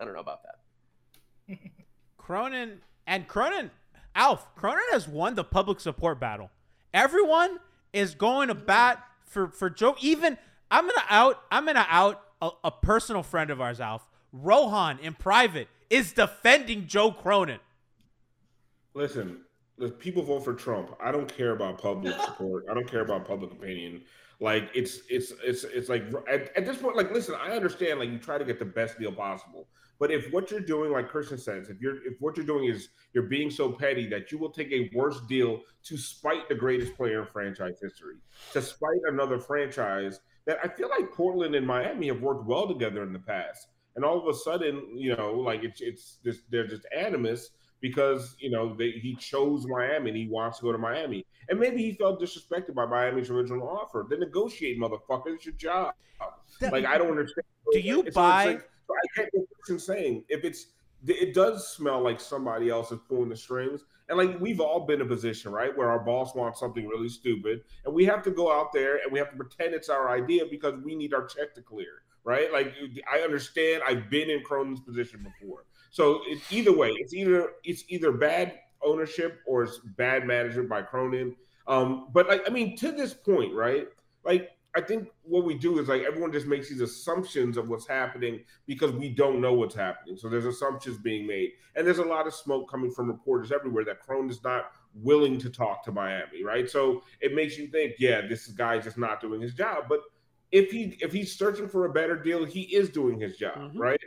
I 0.00 0.04
don't 0.04 0.14
know 0.14 0.20
about 0.20 0.40
that. 0.42 1.58
Cronin 2.16 2.80
and 3.06 3.28
Cronin, 3.28 3.70
Alf, 4.14 4.54
Cronin 4.54 4.84
has 4.92 5.08
won 5.08 5.34
the 5.34 5.44
public 5.44 5.80
support 5.80 6.20
battle. 6.20 6.50
Everyone 6.94 7.58
is 7.92 8.14
going 8.14 8.48
to 8.48 8.54
bat 8.54 9.02
for 9.24 9.48
for 9.48 9.68
Joe. 9.70 9.96
Even 10.00 10.38
I'm 10.70 10.84
gonna 10.84 11.06
out. 11.10 11.42
I'm 11.50 11.66
gonna 11.66 11.86
out 11.88 12.22
a, 12.40 12.50
a 12.64 12.70
personal 12.70 13.22
friend 13.22 13.50
of 13.50 13.60
ours, 13.60 13.80
Alf. 13.80 14.06
Rohan 14.32 14.98
in 15.00 15.14
private 15.14 15.68
is 15.92 16.12
defending 16.12 16.86
Joe 16.86 17.12
Cronin. 17.12 17.60
Listen, 18.94 19.42
people 19.98 20.22
vote 20.22 20.40
for 20.40 20.54
Trump. 20.54 20.96
I 21.02 21.12
don't 21.12 21.28
care 21.28 21.52
about 21.52 21.80
public 21.80 22.14
support. 22.22 22.64
I 22.70 22.74
don't 22.74 22.90
care 22.90 23.02
about 23.02 23.26
public 23.26 23.52
opinion. 23.52 24.02
Like 24.40 24.70
it's 24.74 25.00
it's 25.08 25.32
it's 25.44 25.64
it's 25.64 25.88
like 25.88 26.04
at, 26.28 26.56
at 26.56 26.64
this 26.64 26.78
point, 26.78 26.96
like 26.96 27.12
listen, 27.12 27.34
I 27.40 27.50
understand 27.52 28.00
like 28.00 28.08
you 28.08 28.18
try 28.18 28.38
to 28.38 28.44
get 28.44 28.58
the 28.58 28.64
best 28.64 28.98
deal 28.98 29.12
possible. 29.12 29.68
But 30.00 30.10
if 30.10 30.32
what 30.32 30.50
you're 30.50 30.60
doing, 30.60 30.90
like 30.90 31.08
Christian 31.08 31.38
says, 31.38 31.68
if 31.68 31.78
you're 31.80 31.96
if 32.06 32.14
what 32.20 32.36
you're 32.36 32.46
doing 32.46 32.64
is 32.64 32.88
you're 33.12 33.28
being 33.28 33.50
so 33.50 33.70
petty 33.70 34.08
that 34.08 34.32
you 34.32 34.38
will 34.38 34.50
take 34.50 34.72
a 34.72 34.90
worse 34.94 35.20
deal 35.28 35.60
to 35.84 35.96
spite 35.98 36.48
the 36.48 36.54
greatest 36.54 36.96
player 36.96 37.20
in 37.20 37.26
franchise 37.26 37.78
history, 37.80 38.16
to 38.54 38.62
spite 38.62 39.00
another 39.06 39.38
franchise 39.38 40.20
that 40.46 40.58
I 40.64 40.68
feel 40.68 40.88
like 40.88 41.12
Portland 41.12 41.54
and 41.54 41.66
Miami 41.66 42.08
have 42.08 42.20
worked 42.22 42.46
well 42.46 42.66
together 42.66 43.04
in 43.04 43.12
the 43.12 43.20
past, 43.20 43.68
and 43.96 44.04
all 44.04 44.18
of 44.18 44.34
a 44.34 44.38
sudden, 44.38 44.96
you 44.96 45.14
know, 45.16 45.32
like 45.32 45.64
it's 45.64 45.80
it's 45.80 46.18
just 46.24 46.40
they're 46.50 46.66
just 46.66 46.86
animus 46.96 47.50
because 47.80 48.36
you 48.38 48.50
know 48.50 48.74
they, 48.74 48.92
he 48.92 49.14
chose 49.16 49.66
Miami 49.66 50.10
and 50.10 50.16
he 50.16 50.28
wants 50.28 50.58
to 50.58 50.64
go 50.64 50.72
to 50.72 50.78
Miami, 50.78 51.24
and 51.48 51.58
maybe 51.58 51.78
he 51.78 51.92
felt 51.92 52.20
disrespected 52.20 52.74
by 52.74 52.86
Miami's 52.86 53.30
original 53.30 53.68
offer. 53.68 54.06
Then 54.08 54.20
negotiate, 54.20 54.78
motherfucker. 54.80 55.34
It's 55.34 55.46
your 55.46 55.54
job. 55.54 55.94
That- 56.60 56.72
like 56.72 56.84
I 56.84 56.98
don't 56.98 57.10
understand. 57.10 57.44
Do 57.72 57.80
you 57.80 58.02
buy- 58.04 58.44
like- 58.46 58.68
I 58.90 59.22
get 59.22 59.30
what 59.66 59.80
saying. 59.80 60.24
If 60.28 60.44
it's 60.44 60.66
it 61.06 61.34
does 61.34 61.68
smell 61.68 62.00
like 62.00 62.20
somebody 62.20 62.70
else 62.70 62.92
is 62.92 63.00
pulling 63.08 63.28
the 63.28 63.36
strings. 63.36 63.82
And 64.08 64.18
like 64.18 64.38
we've 64.40 64.60
all 64.60 64.80
been 64.86 65.00
in 65.00 65.06
a 65.06 65.08
position, 65.08 65.52
right, 65.52 65.76
where 65.76 65.88
our 65.88 66.00
boss 66.00 66.34
wants 66.34 66.60
something 66.60 66.86
really 66.86 67.08
stupid, 67.08 67.62
and 67.84 67.94
we 67.94 68.04
have 68.04 68.22
to 68.24 68.30
go 68.30 68.52
out 68.52 68.72
there 68.72 68.96
and 69.02 69.10
we 69.10 69.18
have 69.18 69.30
to 69.30 69.36
pretend 69.36 69.74
it's 69.74 69.88
our 69.88 70.10
idea 70.10 70.44
because 70.50 70.74
we 70.84 70.94
need 70.94 71.14
our 71.14 71.24
check 71.26 71.54
to 71.54 71.62
clear, 71.62 72.02
right? 72.24 72.52
Like 72.52 72.74
I 73.12 73.20
understand, 73.20 73.82
I've 73.86 74.10
been 74.10 74.30
in 74.30 74.42
Cronin's 74.42 74.80
position 74.80 75.24
before. 75.24 75.64
So 75.90 76.20
it, 76.26 76.40
either 76.50 76.72
way, 76.72 76.90
it's 76.96 77.14
either 77.14 77.50
it's 77.64 77.84
either 77.88 78.12
bad 78.12 78.58
ownership 78.82 79.40
or 79.46 79.62
it's 79.64 79.78
bad 79.96 80.26
management 80.26 80.68
by 80.68 80.82
Cronin. 80.82 81.36
Um, 81.66 82.08
but 82.12 82.28
like 82.28 82.42
I 82.46 82.50
mean, 82.50 82.76
to 82.78 82.92
this 82.92 83.14
point, 83.14 83.54
right? 83.54 83.86
Like 84.24 84.50
I 84.74 84.80
think 84.80 85.08
what 85.22 85.44
we 85.44 85.54
do 85.54 85.78
is 85.78 85.88
like 85.88 86.02
everyone 86.02 86.32
just 86.32 86.46
makes 86.46 86.70
these 86.70 86.80
assumptions 86.80 87.58
of 87.58 87.68
what's 87.68 87.86
happening 87.86 88.40
because 88.66 88.92
we 88.92 89.10
don't 89.10 89.40
know 89.40 89.52
what's 89.52 89.74
happening. 89.74 90.16
So 90.16 90.30
there's 90.30 90.46
assumptions 90.46 90.96
being 90.96 91.26
made, 91.26 91.50
and 91.76 91.86
there's 91.86 91.98
a 91.98 92.04
lot 92.04 92.26
of 92.26 92.34
smoke 92.34 92.70
coming 92.70 92.90
from 92.90 93.08
reporters 93.08 93.52
everywhere 93.52 93.84
that 93.84 94.00
Cronin 94.00 94.30
is 94.30 94.42
not 94.42 94.72
willing 94.94 95.38
to 95.38 95.50
talk 95.50 95.84
to 95.84 95.92
Miami, 95.92 96.42
right? 96.42 96.70
So 96.70 97.02
it 97.20 97.34
makes 97.34 97.58
you 97.58 97.66
think, 97.66 97.96
yeah, 97.98 98.22
this 98.26 98.46
guy's 98.48 98.84
just 98.84 98.98
not 98.98 99.20
doing 99.20 99.40
his 99.40 99.54
job. 99.54 99.84
But 99.88 100.00
if 100.52 100.70
he 100.70 100.96
if 101.00 101.12
he's 101.12 101.36
searching 101.36 101.68
for 101.68 101.86
a 101.86 101.92
better 101.92 102.16
deal, 102.16 102.44
he 102.44 102.62
is 102.74 102.90
doing 102.90 103.18
his 103.18 103.36
job, 103.36 103.56
Mhm. 103.72 103.78
right? 103.78 104.00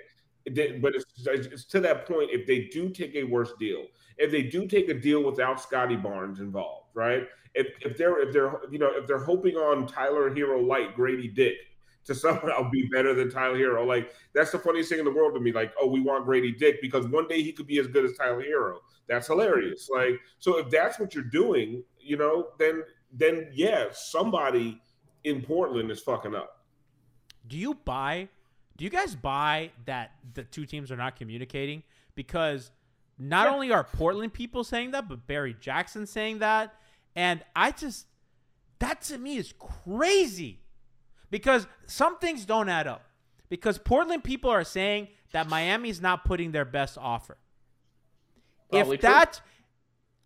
Did- 0.53 0.81
But 0.81 0.93
it's, 0.95 1.05
it's 1.25 1.65
to 1.65 1.79
that 1.81 2.05
point. 2.05 2.29
If 2.31 2.45
they 2.45 2.65
do 2.65 2.89
take 2.89 3.15
a 3.15 3.23
worse 3.23 3.53
deal, 3.59 3.87
if 4.17 4.31
they 4.31 4.43
do 4.43 4.67
take 4.67 4.89
a 4.89 4.93
deal 4.93 5.23
without 5.23 5.59
Scottie 5.59 5.95
Barnes 5.95 6.39
involved, 6.39 6.89
right? 6.93 7.27
If, 7.55 7.67
if 7.81 7.97
they're 7.97 8.19
if 8.19 8.31
they're 8.33 8.53
you 8.69 8.77
know 8.79 8.91
if 8.95 9.07
they're 9.07 9.23
hoping 9.23 9.55
on 9.55 9.87
Tyler 9.87 10.29
Herro 10.29 10.61
Light 10.65 10.95
Grady 10.95 11.27
Dick 11.29 11.55
to 12.03 12.13
somehow 12.13 12.69
be 12.69 12.87
better 12.91 13.15
than 13.15 13.31
Tyler 13.31 13.57
Herro, 13.57 13.83
like 13.85 14.11
that's 14.33 14.51
the 14.51 14.59
funniest 14.59 14.89
thing 14.89 14.99
in 14.99 15.05
the 15.05 15.11
world 15.11 15.33
to 15.33 15.39
me. 15.39 15.51
Like, 15.51 15.73
oh, 15.81 15.87
we 15.87 15.99
want 16.01 16.25
Grady 16.25 16.51
Dick 16.51 16.79
because 16.81 17.07
one 17.07 17.27
day 17.27 17.41
he 17.41 17.51
could 17.51 17.65
be 17.65 17.79
as 17.79 17.87
good 17.87 18.05
as 18.05 18.15
Tyler 18.15 18.43
Herro. 18.43 18.79
That's 19.07 19.25
hilarious. 19.27 19.89
Like, 19.89 20.19
so 20.39 20.57
if 20.59 20.69
that's 20.69 20.99
what 20.99 21.15
you're 21.15 21.23
doing, 21.23 21.83
you 21.99 22.17
know, 22.17 22.49
then 22.59 22.83
then 23.11 23.49
yeah, 23.53 23.85
somebody 23.93 24.79
in 25.25 25.41
Portland 25.41 25.91
is 25.91 26.00
fucking 26.00 26.36
up. 26.36 26.62
Do 27.48 27.58
you 27.58 27.74
buy? 27.74 28.29
Do 28.77 28.84
you 28.84 28.89
guys 28.89 29.15
buy 29.15 29.72
that 29.86 30.12
the 30.34 30.44
two 30.44 30.65
teams 30.65 30.91
are 30.91 30.98
not 30.98 31.15
communicating? 31.15 31.84
Because 32.13 32.72
not 33.17 33.48
only 33.48 33.72
are 33.72 33.84
Portland 33.84 34.34
people 34.34 34.63
saying 34.63 34.91
that, 34.91 35.10
but 35.10 35.27
Barry 35.27 35.55
Jackson 35.60 36.05
saying 36.05 36.39
that, 36.39 36.75
and 37.15 37.44
I 37.55 37.72
just 37.72 38.05
that 38.79 39.01
to 39.03 39.17
me 39.17 39.38
is 39.38 39.53
crazy. 39.60 40.60
Because 41.32 41.67
some 41.88 42.17
things 42.20 42.46
don't 42.46 42.70
add 42.70 42.88
up. 42.88 43.03
Because 43.50 43.77
Portland 43.77 44.24
people 44.24 44.50
are 44.50 44.63
saying 44.63 45.08
that 45.32 45.50
Miami's 45.50 46.01
not 46.01 46.24
putting 46.24 46.51
their 46.51 46.65
best 46.65 46.98
offer. 46.98 47.38
Probably 48.70 48.96
if 48.96 49.01
true. 49.01 49.10
that, 49.10 49.41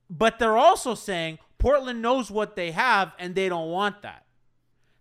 but 0.09 0.39
they're 0.39 0.57
also 0.57 0.95
saying 0.95 1.39
Portland 1.57 2.01
knows 2.01 2.29
what 2.29 2.55
they 2.55 2.71
have 2.71 3.13
and 3.19 3.35
they 3.35 3.49
don't 3.49 3.69
want 3.69 4.01
that. 4.01 4.25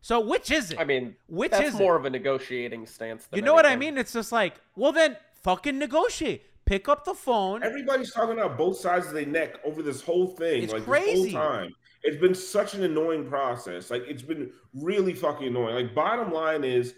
So 0.08 0.20
which 0.20 0.50
is 0.50 0.70
it? 0.70 0.80
I 0.80 0.84
mean, 0.84 1.14
which 1.26 1.50
that's 1.50 1.68
is 1.68 1.74
it? 1.74 1.78
more 1.78 1.94
of 1.94 2.06
a 2.06 2.10
negotiating 2.10 2.86
stance. 2.86 3.26
Than 3.26 3.36
You 3.36 3.44
know 3.44 3.52
what 3.52 3.66
I 3.66 3.76
mean? 3.76 3.98
It's 3.98 4.14
just 4.14 4.32
like, 4.32 4.54
well, 4.74 4.90
then 4.90 5.18
fucking 5.42 5.78
negotiate. 5.78 6.44
Pick 6.64 6.88
up 6.88 7.04
the 7.04 7.12
phone. 7.12 7.62
Everybody's 7.62 8.10
talking 8.14 8.38
about 8.38 8.56
both 8.56 8.78
sides 8.78 9.08
of 9.08 9.12
their 9.12 9.26
neck 9.26 9.56
over 9.66 9.82
this 9.82 10.00
whole 10.00 10.28
thing. 10.28 10.62
It's 10.62 10.72
like 10.72 10.84
crazy. 10.84 11.24
this 11.24 11.34
whole 11.34 11.42
time. 11.42 11.74
It's 12.04 12.16
been 12.16 12.34
such 12.34 12.72
an 12.72 12.84
annoying 12.84 13.26
process. 13.26 13.90
Like 13.90 14.02
it's 14.08 14.22
been 14.22 14.50
really 14.72 15.12
fucking 15.12 15.46
annoying. 15.46 15.74
Like 15.74 15.94
bottom 15.94 16.32
line 16.32 16.64
is 16.64 16.94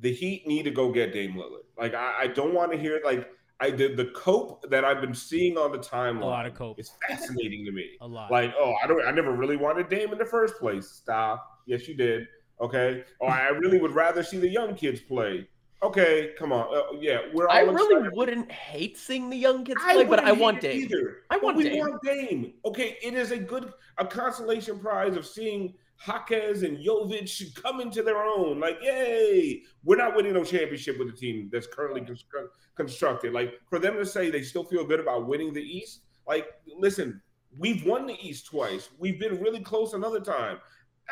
the 0.00 0.12
Heat 0.12 0.44
need 0.44 0.64
to 0.64 0.72
go 0.72 0.90
get 0.90 1.12
Dame 1.12 1.34
Lillard. 1.34 1.62
Like 1.78 1.94
I, 1.94 2.22
I 2.22 2.26
don't 2.26 2.52
want 2.52 2.72
to 2.72 2.78
hear 2.78 3.00
like 3.04 3.30
I 3.60 3.70
did 3.70 3.96
the 3.96 4.06
cope 4.06 4.68
that 4.70 4.84
I've 4.84 5.00
been 5.00 5.14
seeing 5.14 5.56
on 5.56 5.70
the 5.70 5.78
timeline. 5.78 6.22
A 6.22 6.26
lot 6.26 6.46
of 6.46 6.54
cope. 6.54 6.80
It's 6.80 6.94
fascinating 7.06 7.64
to 7.66 7.70
me. 7.70 7.90
A 8.00 8.08
lot. 8.08 8.28
Like, 8.28 8.52
oh, 8.58 8.74
I 8.82 8.88
don't 8.88 9.06
I 9.06 9.12
never 9.12 9.30
really 9.30 9.56
wanted 9.56 9.88
Dame 9.88 10.10
in 10.10 10.18
the 10.18 10.24
first 10.24 10.56
place. 10.56 10.88
Stop. 10.88 11.46
Yes, 11.66 11.86
you 11.86 11.94
did. 11.94 12.26
Okay. 12.60 13.04
Oh, 13.20 13.26
I 13.26 13.48
really 13.48 13.78
would 13.78 13.94
rather 13.94 14.22
see 14.22 14.38
the 14.38 14.48
young 14.48 14.74
kids 14.74 15.00
play. 15.00 15.48
Okay, 15.82 16.32
come 16.38 16.52
on. 16.52 16.68
Uh, 16.76 16.98
yeah, 17.00 17.20
we're 17.32 17.48
all 17.48 17.56
I 17.56 17.60
really 17.60 17.94
excited. 17.96 18.12
wouldn't 18.14 18.52
hate 18.52 18.98
seeing 18.98 19.30
the 19.30 19.36
young 19.36 19.64
kids 19.64 19.80
play, 19.82 20.04
but 20.04 20.20
I 20.20 20.30
want 20.32 20.58
it 20.58 20.60
Dame. 20.60 20.82
Either. 20.82 21.16
I 21.30 21.36
But 21.36 21.42
want 21.42 21.56
we 21.56 21.64
Dame. 21.64 21.78
want 21.78 22.02
Dame. 22.02 22.52
Okay, 22.66 22.98
it 23.02 23.14
is 23.14 23.30
a 23.30 23.38
good 23.38 23.72
a 23.96 24.04
consolation 24.04 24.78
prize 24.78 25.16
of 25.16 25.24
seeing 25.24 25.72
Jaquez 26.06 26.64
and 26.64 26.76
Jovic 26.76 27.54
come 27.62 27.80
into 27.80 28.02
their 28.02 28.22
own. 28.22 28.60
Like, 28.60 28.76
yay! 28.82 29.62
We're 29.82 29.96
not 29.96 30.14
winning 30.14 30.34
no 30.34 30.44
championship 30.44 30.98
with 30.98 31.10
the 31.10 31.16
team 31.16 31.48
that's 31.50 31.66
currently 31.66 32.02
constru- 32.02 32.48
constructed. 32.76 33.32
Like, 33.32 33.54
for 33.70 33.78
them 33.78 33.94
to 33.96 34.04
say 34.04 34.30
they 34.30 34.42
still 34.42 34.64
feel 34.64 34.84
good 34.84 35.00
about 35.00 35.26
winning 35.26 35.54
the 35.54 35.62
East, 35.62 36.00
like, 36.28 36.46
listen, 36.78 37.22
we've 37.58 37.86
won 37.86 38.06
the 38.06 38.16
East 38.20 38.44
twice. 38.46 38.90
We've 38.98 39.18
been 39.18 39.40
really 39.40 39.60
close 39.60 39.94
another 39.94 40.20
time. 40.20 40.58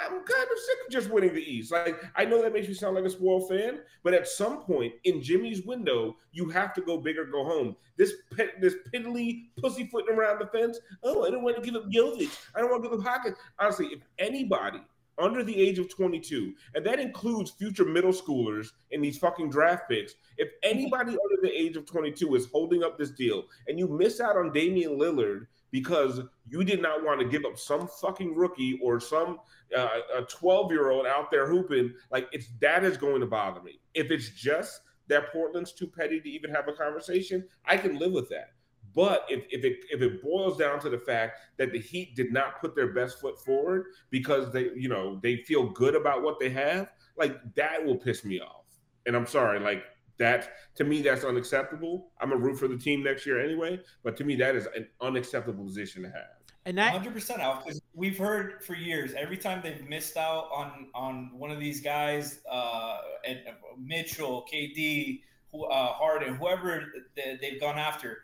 I'm 0.01 0.13
kind 0.13 0.23
of 0.23 0.59
sick 0.59 0.79
of 0.87 0.93
just 0.93 1.11
winning 1.11 1.35
the 1.35 1.43
East. 1.43 1.73
Like, 1.73 2.03
I 2.17 2.25
know 2.25 2.43
that 2.43 2.53
makes 2.53 2.69
me 2.69 2.75
sound 2.75 2.95
like 2.95 3.05
a 3.05 3.11
spoiled 3.11 3.49
fan, 3.49 3.81
but 4.03 4.15
at 4.15 4.29
some 4.29 4.63
point 4.63 4.95
in 5.05 5.23
Jimmy's 5.23 5.65
window, 5.65 6.17
you 6.33 6.49
have 6.51 6.75
to 6.75 6.81
go 6.81 6.99
big 6.99 7.19
or 7.19 7.25
go 7.25 7.45
home. 7.45 7.77
This 7.97 8.13
pet, 8.37 8.61
this 8.61 8.75
piddly 8.93 9.49
pussyfooting 9.59 10.15
around 10.15 10.41
the 10.41 10.47
fence. 10.47 10.79
Oh, 11.03 11.27
I 11.27 11.31
don't 11.31 11.43
want 11.43 11.57
to 11.57 11.63
give 11.63 11.81
up 11.81 11.91
Jovic. 11.91 12.37
I 12.55 12.61
don't 12.61 12.71
want 12.71 12.83
to 12.85 12.89
give 12.89 12.99
up 12.99 13.05
Hawkins. 13.05 13.37
Honestly, 13.59 13.87
if 13.87 14.01
anybody 14.19 14.81
under 15.19 15.43
the 15.43 15.57
age 15.57 15.79
of 15.79 15.89
22, 15.89 16.55
and 16.75 16.87
that 16.87 17.01
includes 17.01 17.51
future 17.51 17.85
middle 17.85 18.13
schoolers 18.13 18.69
in 18.93 19.03
these 19.03 19.19
fucking 19.19 19.51
draft 19.51 19.89
picks, 19.89 20.15
if 20.37 20.51
anybody 20.63 21.11
under 21.31 21.43
the 21.43 21.53
age 21.53 21.77
of 21.77 21.87
22 21.87 22.35
is 22.37 22.47
holding 22.53 22.83
up 22.83 22.99
this 22.99 23.11
deal 23.11 23.45
and 23.67 23.79
you 23.79 23.89
miss 23.89 24.21
out 24.21 24.37
on 24.37 24.53
Damian 24.53 24.99
Lillard 24.99 25.47
because 25.71 26.21
you 26.49 26.65
did 26.65 26.81
not 26.81 27.05
want 27.05 27.21
to 27.21 27.27
give 27.27 27.45
up 27.45 27.59
some 27.59 27.89
fucking 28.01 28.35
rookie 28.35 28.79
or 28.83 29.01
some 29.01 29.39
uh, 29.77 29.89
a 30.17 30.23
12 30.23 30.71
year 30.71 30.91
old 30.91 31.07
out 31.07 31.31
there 31.31 31.47
hooping, 31.47 31.93
like 32.11 32.29
it's 32.33 32.49
that 32.61 32.85
is 32.85 32.97
going 32.97 33.21
to 33.21 33.27
bother 33.27 33.63
me. 33.63 33.81
If 33.95 34.11
it's 34.11 34.31
just 34.31 34.81
that 35.09 35.33
Portland's 35.33 35.73
too 35.73 35.87
petty 35.87 36.21
to 36.21 36.29
even 36.29 36.51
have 36.51 36.69
a 36.69 36.73
conversation, 36.73 37.47
I 37.65 37.77
can 37.77 37.99
live 37.99 38.13
with 38.13 38.29
that. 38.31 38.53
But 38.95 39.27
if, 39.29 39.45
if 39.51 39.65
it 39.65 39.85
if 39.91 40.01
it 40.01 40.23
boils 40.23 40.57
down 40.57 40.81
to 40.81 40.91
the 40.91 40.99
fact 40.99 41.41
that 41.59 41.73
the 41.73 41.79
Heat 41.79 42.17
did 42.17 42.33
not 42.33 42.61
put 42.61 42.75
their 42.75 42.93
best 42.93 43.21
foot 43.21 43.39
forward 43.45 43.87
because 44.11 44.53
they 44.53 44.71
you 44.75 44.89
know 44.89 45.21
they 45.23 45.37
feel 45.37 45.69
good 45.71 45.95
about 45.95 46.23
what 46.23 46.41
they 46.41 46.51
have, 46.51 46.91
like 47.17 47.39
that 47.55 47.85
will 47.85 47.97
piss 47.97 48.25
me 48.25 48.41
off. 48.41 48.65
And 49.07 49.15
I'm 49.15 49.27
sorry, 49.27 49.61
like 49.61 49.85
That 50.19 50.51
to 50.77 50.85
me, 50.85 51.03
that's 51.03 51.25
unacceptable. 51.25 52.11
I'm 52.21 52.33
a 52.33 52.37
root 52.37 52.59
for 52.59 52.69
the 52.69 52.77
team 52.77 53.03
next 53.03 53.25
year 53.25 53.41
anyway, 53.41 53.81
but 54.03 54.17
to 54.17 54.25
me, 54.25 54.37
that 54.37 54.57
is 54.57 54.67
an 54.75 54.89
unacceptable 55.01 55.65
position 55.65 56.03
to 56.03 56.09
have. 56.09 56.39
And 56.67 56.77
that 56.77 57.03
100% 57.03 57.41
out 57.41 57.65
because 57.65 57.81
we've 57.95 58.19
heard 58.19 58.63
for 58.63 58.75
years 58.75 59.15
every 59.17 59.39
time 59.39 59.61
they've 59.63 59.89
missed 59.89 60.17
out 60.17 60.51
on 60.55 60.89
on 60.95 61.31
one 61.33 61.51
of 61.51 61.59
these 61.59 61.81
guys, 61.81 62.41
uh, 62.51 62.99
and 63.27 63.39
uh, 63.49 63.53
Mitchell, 63.79 64.45
KD, 64.53 65.23
who, 65.51 65.65
uh, 65.65 65.87
Harden, 65.93 66.35
whoever 66.35 66.85
they, 67.17 67.39
they've 67.41 67.61
gone 67.61 67.79
after, 67.79 68.19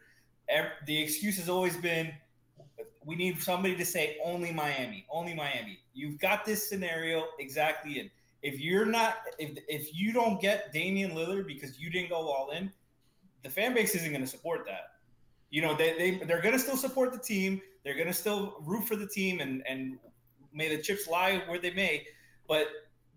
ev- 0.48 0.72
the 0.86 1.00
excuse 1.02 1.38
has 1.38 1.48
always 1.48 1.76
been, 1.76 2.12
we 3.04 3.16
need 3.16 3.40
somebody 3.40 3.76
to 3.76 3.84
say 3.84 4.18
only 4.22 4.52
Miami, 4.52 5.06
only 5.10 5.34
Miami. 5.34 5.78
You've 5.94 6.18
got 6.18 6.44
this 6.44 6.68
scenario 6.68 7.24
exactly 7.38 7.98
in. 8.00 8.10
If 8.44 8.60
you're 8.60 8.84
not, 8.84 9.16
if 9.38 9.58
if 9.68 9.94
you 9.94 10.12
don't 10.12 10.40
get 10.40 10.72
Damian 10.72 11.12
Lillard 11.12 11.46
because 11.46 11.78
you 11.78 11.88
didn't 11.90 12.10
go 12.10 12.16
all 12.16 12.50
in, 12.50 12.70
the 13.42 13.48
fan 13.48 13.72
base 13.72 13.94
isn't 13.94 14.10
going 14.10 14.20
to 14.20 14.30
support 14.30 14.66
that. 14.66 14.92
You 15.50 15.62
know, 15.62 15.74
they, 15.74 15.96
they 15.96 16.24
they're 16.26 16.42
going 16.42 16.52
to 16.52 16.58
still 16.58 16.76
support 16.76 17.12
the 17.12 17.18
team. 17.18 17.62
They're 17.84 17.94
going 17.94 18.06
to 18.06 18.12
still 18.12 18.56
root 18.60 18.86
for 18.86 18.96
the 18.96 19.06
team, 19.06 19.40
and 19.40 19.62
and 19.66 19.98
may 20.52 20.76
the 20.76 20.82
chips 20.82 21.08
lie 21.08 21.42
where 21.46 21.58
they 21.58 21.72
may. 21.72 22.06
But 22.46 22.68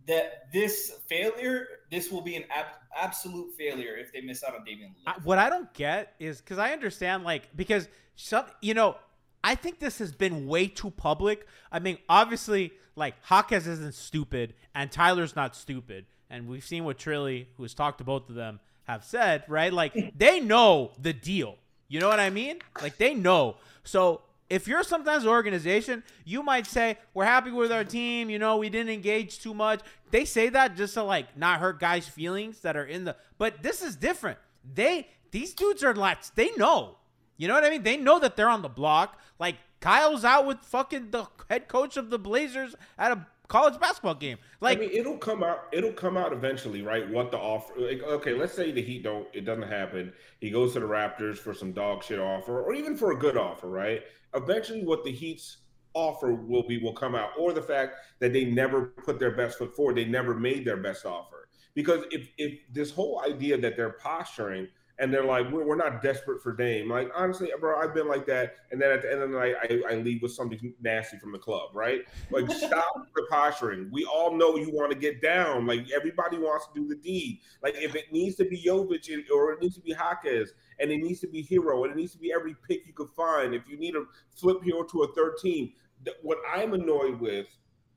that 0.08 0.52
this 0.54 0.94
failure, 1.10 1.68
this 1.92 2.10
will 2.10 2.22
be 2.22 2.38
an 2.38 2.46
ab- 2.50 2.80
absolute 2.98 3.54
failure 3.58 3.98
if 3.98 4.14
they 4.14 4.22
miss 4.22 4.46
out 4.46 4.56
on 4.56 4.64
Damian 4.64 4.96
Lillard. 5.06 5.26
what 5.26 5.38
I 5.40 5.50
don't 5.50 5.74
get 5.74 6.16
is 6.20 6.40
because 6.40 6.58
I 6.58 6.72
understand 6.72 7.26
like 7.26 7.54
because 7.54 7.90
some 8.16 8.46
you 8.62 8.74
know 8.74 8.96
I 9.44 9.56
think 9.56 9.80
this 9.80 10.00
has 10.00 10.12
been 10.12 10.48
way 10.48 10.68
too 10.68 10.92
public. 10.92 11.48
I 11.72 11.80
mean, 11.80 11.98
obviously, 12.10 12.74
like 12.98 13.16
Hawkes 13.24 13.68
isn't 13.68 13.94
stupid 13.94 14.54
and 14.76 14.92
Tyler's 14.92 15.36
not 15.36 15.56
stupid, 15.56 16.06
and 16.30 16.48
we've 16.48 16.66
seen 16.66 16.84
what 16.84 16.98
Trilly, 16.98 17.46
who 17.56 17.64
has 17.64 17.74
talked 17.74 18.00
to 18.00 18.04
both 18.04 18.30
of 18.30 18.36
them, 18.36 18.60
have 18.84 19.04
said. 19.04 19.44
Right, 19.48 19.72
like 19.72 20.14
they 20.18 20.40
know 20.40 20.92
the 21.00 21.14
deal. 21.14 21.56
You 21.88 22.00
know 22.00 22.10
what 22.10 22.20
I 22.20 22.30
mean? 22.30 22.60
Like 22.82 22.98
they 22.98 23.14
know. 23.14 23.58
So 23.84 24.22
if 24.50 24.68
you're 24.68 24.84
sometimes 24.84 25.24
an 25.24 25.30
organization, 25.30 26.04
you 26.26 26.44
might 26.44 26.68
say 26.68 26.98
we're 27.14 27.26
happy 27.26 27.52
with 27.52 27.72
our 27.72 27.84
team. 27.84 28.30
You 28.30 28.40
know, 28.40 28.58
we 28.58 28.70
didn't 28.70 28.94
engage 28.94 29.40
too 29.40 29.54
much. 29.54 29.82
They 30.12 30.26
say 30.26 30.50
that 30.50 30.76
just 30.76 30.94
to 30.96 31.04
like 31.04 31.38
not 31.38 31.60
hurt 31.60 31.80
guys' 31.80 32.08
feelings 32.08 32.60
that 32.62 32.76
are 32.76 32.86
in 32.86 33.06
the. 33.06 33.16
But 33.38 33.62
this 33.64 33.82
is 33.82 33.96
different. 33.96 34.38
They 34.74 35.08
these 35.32 35.54
dudes 35.54 35.84
are 35.84 35.94
like 35.94 36.18
they 36.36 36.52
know. 36.56 36.98
You 37.38 37.48
know 37.48 37.54
what 37.54 37.64
I 37.64 37.70
mean? 37.70 37.84
They 37.84 37.98
know 37.98 38.20
that 38.20 38.36
they're 38.36 38.50
on 38.50 38.62
the 38.62 38.70
block. 38.70 39.20
Like 39.40 39.56
Kyle's 39.80 40.26
out 40.26 40.46
with 40.46 40.60
fucking 40.60 41.12
the 41.12 41.28
head 41.50 41.68
coach 41.68 41.98
of 41.98 42.10
the 42.10 42.20
Blazers 42.20 42.76
at 42.98 43.12
a 43.12 43.28
college 43.48 43.80
basketball 43.80 44.16
game. 44.16 44.38
Like 44.60 44.78
I 44.78 44.82
mean, 44.82 44.92
it'll 44.92 45.18
come 45.18 45.44
out. 45.44 45.68
It'll 45.72 45.94
come 45.94 46.18
out 46.18 46.34
eventually, 46.34 46.82
right? 46.82 47.10
What 47.10 47.32
the 47.32 47.38
offer? 47.38 47.74
Like, 47.78 48.02
okay, 48.04 48.34
let's 48.34 48.54
say 48.54 48.72
the 48.72 48.82
Heat 48.82 49.04
don't. 49.04 49.28
It 49.34 49.46
doesn't 49.46 49.68
happen. 49.68 50.14
He 50.40 50.50
goes 50.50 50.74
to 50.74 50.80
the 50.80 50.86
Raptors 50.86 51.38
for 51.38 51.54
some 51.54 51.72
dog 51.74 52.04
shit 52.04 52.20
offer, 52.20 52.62
or 52.62 52.74
even 52.74 52.98
for 52.98 53.12
a 53.12 53.16
good 53.18 53.38
offer, 53.38 53.70
right? 53.70 54.02
Eventually, 54.34 54.84
what 54.84 55.04
the 55.04 55.12
Heat's 55.12 55.58
offer 55.94 56.34
will 56.34 56.68
be 56.68 56.78
will 56.78 56.94
come 56.94 57.16
out, 57.16 57.32
or 57.38 57.54
the 57.54 57.62
fact 57.62 57.96
that 58.20 58.34
they 58.34 58.46
never 58.46 58.88
put 58.88 59.20
their 59.20 59.36
best 59.36 59.58
foot 59.58 59.76
forward. 59.76 59.96
They 59.96 60.06
never 60.06 60.34
made 60.34 60.66
their 60.66 60.78
best 60.78 61.06
offer. 61.06 61.48
Because 61.74 62.06
if 62.12 62.30
if 62.38 62.60
this 62.72 62.92
whole 62.92 63.22
idea 63.26 63.58
that 63.58 63.76
they're 63.78 63.98
posturing 64.02 64.68
and 65.00 65.14
they're 65.14 65.26
like, 65.26 65.50
we're, 65.52 65.64
we're 65.64 65.76
not 65.76 66.02
desperate 66.02 66.42
for 66.42 66.56
Dame. 66.56 66.90
Like, 66.90 67.10
honestly, 67.16 67.52
bro, 67.60 67.80
I've 67.80 67.94
been 67.94 68.08
like 68.08 68.26
that. 68.28 68.56
And 68.72 68.82
then 68.82 68.92
at 68.92 69.04
the 69.04 69.12
end 69.12 69.22
of 69.22 69.30
the 69.30 69.38
night, 69.38 69.56
I, 69.62 69.94
I 69.94 69.96
leave 69.96 70.24
with 70.24 70.32
something 70.32 70.74
nasty 70.82 71.18
from 71.20 71.32
the 71.32 71.38
club, 71.38 71.70
right? 71.74 72.02
Like, 72.32 72.50
stop 72.52 73.08
the 73.16 73.24
posturing. 73.30 73.90
We 73.92 74.06
all 74.06 74.36
know 74.36 74.58
you 74.58 74.72
want 74.72 74.92
to 74.92 74.98
get 74.98 75.22
down. 75.22 75.68
Like, 75.68 75.92
everybody 75.96 76.38
wants 76.38 76.68
to 76.68 76.82
do 76.82 76.88
the 76.88 76.96
deed. 76.96 77.42
Like, 77.62 77.76
if 77.76 77.96
it 77.96 78.12
needs 78.12 78.36
to 78.38 78.46
be 78.46 78.64
Jovic 78.64 79.10
or 79.34 79.54
it 79.54 79.62
needs 79.62 79.76
to 79.76 79.82
be 79.82 79.92
Jaquez 79.92 80.54
and 80.80 80.92
it 80.92 80.98
needs 80.98 81.20
to 81.22 81.28
be 81.28 81.44
Herro 81.44 81.84
and 81.84 81.92
it 81.92 81.98
needs 81.98 82.14
to 82.14 82.20
be 82.20 82.34
every 82.34 82.56
pick 82.68 82.88
you 82.88 82.94
could 82.94 83.10
find, 83.10 83.54
if 83.54 83.68
you 83.68 83.78
need 83.78 83.92
to 83.92 84.08
flip 84.36 84.58
Herro 84.64 84.90
to 84.90 85.04
a 85.04 85.14
third 85.14 85.38
team, 85.38 85.74
what 86.22 86.40
I'm 86.52 86.74
annoyed 86.74 87.20
with 87.20 87.48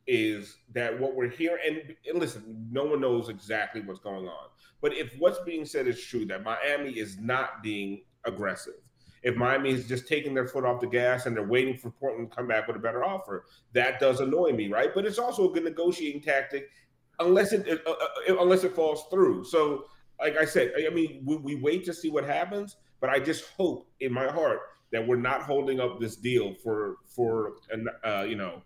is 0.06 0.56
that 0.74 0.98
what 0.98 1.14
we're 1.14 1.28
hearing, 1.28 1.62
and, 1.66 1.96
and 2.08 2.18
listen, 2.18 2.68
no 2.70 2.84
one 2.84 3.00
knows 3.00 3.28
exactly 3.28 3.80
what's 3.80 4.00
going 4.00 4.26
on. 4.26 4.48
But 4.80 4.94
if 4.94 5.14
what's 5.18 5.38
being 5.40 5.64
said 5.64 5.86
is 5.86 6.02
true, 6.02 6.24
that 6.26 6.42
Miami 6.42 6.90
is 6.98 7.18
not 7.18 7.62
being 7.62 8.02
aggressive, 8.24 8.74
if 9.22 9.36
Miami 9.36 9.70
is 9.70 9.86
just 9.86 10.08
taking 10.08 10.34
their 10.34 10.46
foot 10.46 10.64
off 10.64 10.80
the 10.80 10.86
gas 10.86 11.26
and 11.26 11.36
they're 11.36 11.46
waiting 11.46 11.76
for 11.76 11.90
Portland 11.90 12.30
to 12.30 12.36
come 12.36 12.48
back 12.48 12.66
with 12.66 12.76
a 12.76 12.80
better 12.80 13.04
offer, 13.04 13.44
that 13.72 14.00
does 14.00 14.20
annoy 14.20 14.52
me, 14.52 14.68
right? 14.68 14.90
But 14.94 15.04
it's 15.04 15.18
also 15.18 15.50
a 15.50 15.52
good 15.52 15.64
negotiating 15.64 16.22
tactic, 16.22 16.70
unless 17.18 17.52
it 17.52 17.66
uh, 17.86 17.90
uh, 17.90 18.36
unless 18.40 18.64
it 18.64 18.74
falls 18.74 19.04
through. 19.10 19.44
So, 19.44 19.86
like 20.18 20.38
I 20.38 20.44
said, 20.44 20.72
I 20.86 20.92
mean, 20.92 21.22
we, 21.24 21.36
we 21.36 21.54
wait 21.56 21.84
to 21.84 21.94
see 21.94 22.10
what 22.10 22.24
happens, 22.24 22.76
but 23.00 23.10
I 23.10 23.18
just 23.18 23.44
hope 23.56 23.86
in 24.00 24.12
my 24.12 24.26
heart 24.26 24.60
that 24.92 25.06
we're 25.06 25.16
not 25.16 25.42
holding 25.42 25.80
up 25.80 26.00
this 26.00 26.16
deal 26.16 26.54
for 26.54 26.96
for 27.06 27.54
an 27.70 27.88
uh, 28.04 28.24
you 28.26 28.36
know 28.36 28.62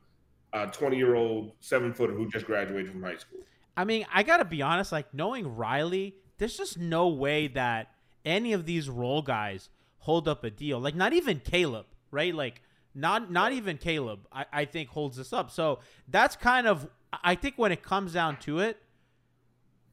a 0.52 0.68
20 0.68 0.96
year 0.96 1.16
old 1.16 1.52
seven 1.60 1.92
footer 1.92 2.14
who 2.14 2.28
just 2.28 2.46
graduated 2.46 2.92
from 2.92 3.02
high 3.02 3.16
school. 3.16 3.40
I 3.76 3.84
mean, 3.84 4.06
I 4.12 4.22
gotta 4.22 4.44
be 4.44 4.62
honest. 4.62 4.92
Like 4.92 5.12
knowing 5.12 5.56
Riley, 5.56 6.14
there's 6.38 6.56
just 6.56 6.78
no 6.78 7.08
way 7.08 7.48
that 7.48 7.90
any 8.24 8.52
of 8.52 8.66
these 8.66 8.88
role 8.88 9.22
guys 9.22 9.68
hold 9.98 10.28
up 10.28 10.44
a 10.44 10.50
deal. 10.50 10.78
Like 10.78 10.94
not 10.94 11.12
even 11.12 11.40
Caleb, 11.40 11.86
right? 12.10 12.34
Like 12.34 12.62
not 12.94 13.30
not 13.30 13.52
even 13.52 13.78
Caleb. 13.78 14.26
I, 14.32 14.46
I 14.52 14.64
think 14.64 14.90
holds 14.90 15.16
this 15.16 15.32
up. 15.32 15.50
So 15.50 15.80
that's 16.08 16.36
kind 16.36 16.66
of. 16.66 16.88
I 17.22 17.36
think 17.36 17.54
when 17.56 17.70
it 17.70 17.82
comes 17.82 18.12
down 18.12 18.38
to 18.40 18.58
it, 18.58 18.76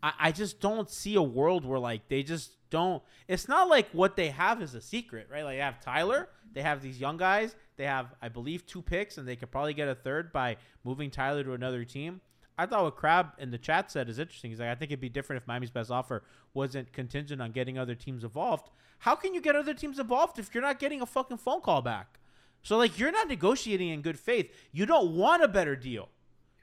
I, 0.02 0.14
I 0.20 0.32
just 0.32 0.60
don't 0.60 0.90
see 0.90 1.16
a 1.16 1.22
world 1.22 1.66
where 1.66 1.80
like 1.80 2.08
they 2.08 2.24
just 2.24 2.52
don't. 2.70 3.02
It's 3.28 3.48
not 3.48 3.70
like 3.70 3.90
what 3.92 4.16
they 4.16 4.30
have 4.30 4.62
is 4.62 4.74
a 4.76 4.82
secret, 4.82 5.28
right? 5.32 5.44
Like 5.44 5.58
they 5.58 5.62
have 5.62 5.82
Tyler, 5.82 6.30
they 6.54 6.62
have 6.62 6.82
these 6.82 7.00
young 7.00 7.18
guys, 7.18 7.56
they 7.78 7.86
have 7.86 8.14
I 8.22 8.30
believe 8.30 8.66
two 8.66 8.82
picks, 8.82 9.18
and 9.18 9.28
they 9.28 9.36
could 9.36 9.52
probably 9.52 9.74
get 9.74 9.88
a 9.88 9.96
third 9.96 10.32
by 10.32 10.58
moving 10.84 11.12
Tyler 11.12 11.44
to 11.44 11.54
another 11.54 11.84
team. 11.84 12.22
I 12.62 12.66
thought 12.68 12.84
what 12.84 12.96
Crab 12.96 13.32
in 13.40 13.50
the 13.50 13.58
chat 13.58 13.92
said 13.92 14.08
is 14.08 14.20
interesting. 14.20 14.52
He's 14.52 14.60
like, 14.60 14.70
I 14.70 14.76
think 14.76 14.92
it'd 14.92 15.02
be 15.02 15.10
different 15.10 15.42
if 15.42 15.48
Miami's 15.48 15.72
best 15.72 15.90
offer 15.90 16.24
wasn't 16.54 16.94
contingent 16.94 17.42
on 17.42 17.52
getting 17.52 17.78
other 17.78 17.96
teams 17.96 18.24
involved. 18.24 18.70
How 19.00 19.16
can 19.16 19.34
you 19.34 19.42
get 19.42 19.56
other 19.56 19.74
teams 19.74 19.98
involved 19.98 20.38
if 20.38 20.54
you're 20.54 20.62
not 20.62 20.78
getting 20.78 21.02
a 21.02 21.06
fucking 21.06 21.38
phone 21.38 21.62
call 21.62 21.82
back? 21.82 22.20
So 22.62 22.78
like 22.78 23.00
you're 23.00 23.12
not 23.12 23.28
negotiating 23.28 23.90
in 23.90 24.02
good 24.02 24.20
faith. 24.20 24.52
You 24.72 24.86
don't 24.86 25.16
want 25.16 25.44
a 25.44 25.48
better 25.48 25.76
deal. 25.76 26.10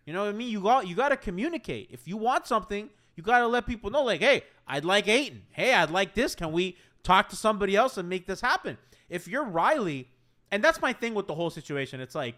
You 0.06 0.12
know 0.12 0.24
what 0.24 0.28
I 0.28 0.32
mean? 0.32 0.48
You 0.48 0.60
got 0.60 0.86
you 0.86 0.94
got 0.94 1.08
to 1.08 1.16
communicate. 1.16 1.88
If 1.90 2.06
you 2.06 2.16
want 2.16 2.46
something, 2.46 2.88
you 3.16 3.22
got 3.24 3.40
to 3.40 3.48
let 3.48 3.66
people 3.66 3.90
know. 3.90 4.04
Like, 4.04 4.20
hey, 4.20 4.44
I'd 4.68 4.84
like 4.84 5.08
Ayton. 5.08 5.42
Hey, 5.50 5.74
I'd 5.74 5.90
like 5.90 6.14
this. 6.14 6.36
Can 6.36 6.52
we 6.52 6.76
talk 7.02 7.28
to 7.30 7.36
somebody 7.36 7.74
else 7.74 7.98
and 7.98 8.08
make 8.08 8.26
this 8.26 8.40
happen? 8.40 8.78
If 9.10 9.26
you're 9.26 9.44
Riley, 9.44 10.08
and 10.52 10.62
that's 10.62 10.80
my 10.80 10.92
thing 10.92 11.14
with 11.14 11.26
the 11.26 11.34
whole 11.34 11.50
situation. 11.50 12.00
It's 12.00 12.14
like 12.14 12.36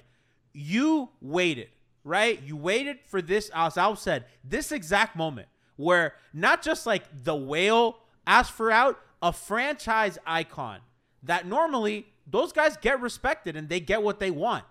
you 0.53 1.11
waited, 1.21 1.69
right? 2.05 2.41
You 2.43 2.57
waited 2.57 2.99
for 3.05 3.21
this, 3.21 3.51
as 3.55 3.77
Al 3.77 3.97
said, 3.97 4.25
this 4.45 4.73
exact 4.73 5.17
moment 5.17 5.49
where 5.77 6.15
not 6.35 6.63
just 6.63 6.87
like 6.87 7.05
the 7.25 7.35
whale 7.35 7.99
asked 8.27 8.53
for 8.53 8.71
out, 8.71 8.99
a 9.23 9.33
franchise 9.33 10.19
icon 10.27 10.81
that 11.23 11.47
normally 11.47 12.07
those 12.27 12.53
guys 12.53 12.77
get 12.77 13.01
respected 13.01 13.57
and 13.57 13.69
they 13.69 13.81
get 13.81 14.03
what 14.03 14.19
they 14.19 14.31
want. 14.31 14.65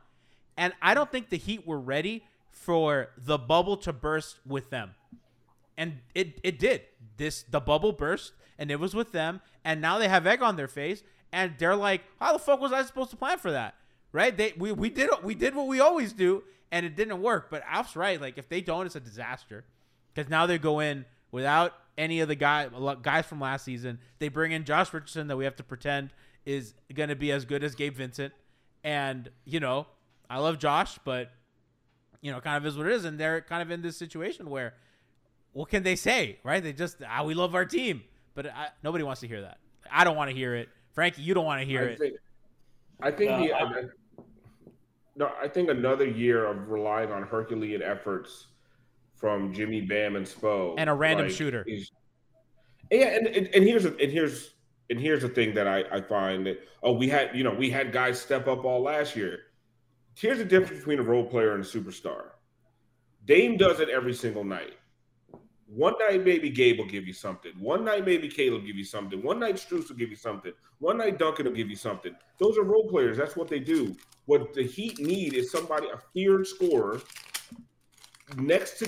And 0.57 0.73
I 0.81 0.93
don't 0.93 1.11
think 1.11 1.29
the 1.29 1.37
Heat 1.37 1.65
were 1.65 1.79
ready 1.79 2.23
for 2.49 3.09
the 3.17 3.37
bubble 3.37 3.77
to 3.77 3.93
burst 3.93 4.39
with 4.45 4.69
them. 4.69 4.95
And 5.77 5.99
it 6.13 6.39
it 6.43 6.59
did. 6.59 6.81
This 7.17 7.43
the 7.43 7.59
bubble 7.59 7.93
burst 7.93 8.33
and 8.57 8.69
it 8.69 8.79
was 8.79 8.93
with 8.93 9.11
them 9.11 9.41
and 9.63 9.81
now 9.81 9.97
they 9.97 10.09
have 10.09 10.27
egg 10.27 10.41
on 10.41 10.55
their 10.55 10.67
face 10.67 11.03
and 11.31 11.53
they're 11.57 11.75
like, 11.75 12.01
"How 12.19 12.33
the 12.33 12.39
fuck 12.39 12.59
was 12.59 12.73
I 12.73 12.83
supposed 12.83 13.11
to 13.11 13.17
plan 13.17 13.37
for 13.37 13.51
that?" 13.51 13.75
Right? 14.11 14.35
They 14.35 14.53
we, 14.57 14.71
we 14.71 14.89
did 14.89 15.09
we 15.23 15.35
did 15.35 15.55
what 15.55 15.67
we 15.67 15.79
always 15.79 16.11
do 16.11 16.43
and 16.71 16.85
it 16.85 16.95
didn't 16.95 17.21
work. 17.21 17.49
But 17.49 17.63
Alf's 17.67 17.95
right. 17.95 18.19
Like 18.19 18.37
if 18.37 18.49
they 18.49 18.61
don't, 18.61 18.85
it's 18.85 18.95
a 18.95 18.99
disaster 18.99 19.65
because 20.13 20.29
now 20.29 20.45
they 20.45 20.57
go 20.57 20.79
in 20.79 21.05
without 21.31 21.73
any 21.97 22.19
of 22.21 22.27
the 22.27 22.35
guy 22.35 22.67
guys 23.01 23.25
from 23.25 23.39
last 23.39 23.65
season. 23.65 23.99
They 24.19 24.29
bring 24.29 24.51
in 24.51 24.63
Josh 24.65 24.93
Richardson 24.93 25.27
that 25.27 25.37
we 25.37 25.43
have 25.45 25.55
to 25.57 25.63
pretend 25.63 26.11
is 26.45 26.73
going 26.93 27.09
to 27.09 27.15
be 27.15 27.31
as 27.31 27.45
good 27.45 27.63
as 27.63 27.75
Gabe 27.75 27.95
Vincent, 27.95 28.33
and 28.83 29.29
you 29.45 29.59
know 29.59 29.87
I 30.29 30.39
love 30.39 30.57
Josh, 30.59 30.97
but 31.03 31.31
you 32.21 32.31
know 32.31 32.39
kind 32.39 32.57
of 32.57 32.65
is 32.65 32.77
what 32.77 32.87
it 32.87 32.93
is, 32.93 33.05
and 33.05 33.19
they're 33.19 33.41
kind 33.41 33.61
of 33.61 33.71
in 33.71 33.81
this 33.81 33.97
situation 33.97 34.49
where 34.49 34.73
what 35.51 35.69
can 35.69 35.83
they 35.83 35.95
say, 35.95 36.39
right? 36.43 36.63
They 36.63 36.73
just 36.73 36.97
ah, 37.07 37.23
we 37.23 37.33
love 37.33 37.55
our 37.55 37.65
team, 37.65 38.03
but 38.35 38.47
I, 38.47 38.67
nobody 38.83 39.03
wants 39.03 39.21
to 39.21 39.27
hear 39.27 39.41
that. 39.41 39.57
I 39.91 40.03
don't 40.03 40.15
want 40.15 40.29
to 40.29 40.35
hear 40.35 40.55
it. 40.55 40.69
Frankie, 40.93 41.21
you 41.23 41.33
don't 41.33 41.45
want 41.45 41.61
to 41.61 41.65
hear 41.65 41.81
I 41.81 41.85
it. 41.85 41.99
think, 41.99 42.15
I 43.01 43.11
think 43.11 43.31
No, 43.31 43.39
the, 43.39 43.53
I- 43.53 43.83
no, 45.19 45.29
I 45.41 45.49
think 45.49 45.69
another 45.69 46.07
year 46.07 46.45
of 46.45 46.69
relying 46.69 47.11
on 47.11 47.23
Herculean 47.23 47.81
efforts 47.83 48.47
from 49.15 49.53
Jimmy 49.53 49.81
Bam 49.81 50.15
and 50.15 50.25
Spo 50.25 50.75
And 50.77 50.89
a 50.89 50.93
random 50.93 51.27
like, 51.27 51.35
shooter. 51.35 51.65
yeah, 52.89 53.07
and, 53.07 53.27
and 53.27 53.47
and 53.53 53.63
here's 53.65 53.83
a, 53.83 53.89
and 53.97 54.11
here's 54.11 54.55
and 54.89 54.97
here's 54.97 55.21
the 55.21 55.29
thing 55.29 55.53
that 55.55 55.67
I, 55.67 55.83
I 55.91 56.01
find 56.01 56.45
that 56.47 56.59
oh 56.83 56.93
we 56.93 57.09
had 57.09 57.35
you 57.35 57.43
know 57.43 57.53
we 57.53 57.69
had 57.69 57.91
guys 57.91 58.19
step 58.19 58.47
up 58.47 58.63
all 58.63 58.81
last 58.81 59.17
year. 59.17 59.39
Here's 60.15 60.37
the 60.37 60.45
difference 60.45 60.79
between 60.79 60.99
a 60.99 61.03
role 61.03 61.25
player 61.25 61.53
and 61.53 61.63
a 61.63 61.67
superstar. 61.67 62.31
Dame 63.25 63.57
does 63.57 63.81
it 63.81 63.89
every 63.89 64.13
single 64.13 64.45
night. 64.45 64.75
One 65.67 65.93
night 65.99 66.25
maybe 66.25 66.49
Gabe 66.49 66.79
will 66.79 66.87
give 66.87 67.05
you 67.05 67.13
something. 67.13 67.51
One 67.59 67.83
night 67.83 68.05
maybe 68.05 68.27
Caleb 68.27 68.61
will 68.61 68.67
give 68.67 68.75
you 68.77 68.85
something. 68.85 69.21
One 69.21 69.39
night 69.39 69.55
Strus 69.55 69.89
will 69.89 69.97
give 69.97 70.09
you 70.09 70.15
something. 70.15 70.51
One 70.79 70.97
night 70.97 71.19
Duncan 71.19 71.45
will 71.45 71.53
give 71.53 71.69
you 71.69 71.75
something. 71.75 72.15
Those 72.39 72.57
are 72.57 72.63
role 72.63 72.87
players. 72.89 73.17
That's 73.17 73.35
what 73.35 73.49
they 73.49 73.59
do. 73.59 73.95
What 74.29 74.53
the 74.53 74.61
Heat 74.61 74.99
need 74.99 75.33
is 75.33 75.51
somebody, 75.51 75.87
a 75.87 75.97
feared 76.13 76.45
scorer, 76.45 77.01
next 78.37 78.77
to 78.77 78.87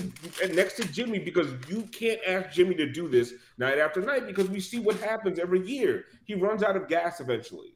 next 0.54 0.74
to 0.74 0.86
Jimmy 0.86 1.18
because 1.18 1.48
you 1.68 1.82
can't 1.90 2.20
ask 2.24 2.54
Jimmy 2.54 2.76
to 2.76 2.86
do 2.86 3.08
this 3.08 3.34
night 3.58 3.78
after 3.78 4.00
night 4.00 4.28
because 4.28 4.48
we 4.48 4.60
see 4.60 4.78
what 4.78 5.00
happens 5.00 5.40
every 5.40 5.66
year. 5.66 6.04
He 6.26 6.34
runs 6.34 6.62
out 6.62 6.76
of 6.76 6.86
gas 6.86 7.18
eventually. 7.18 7.74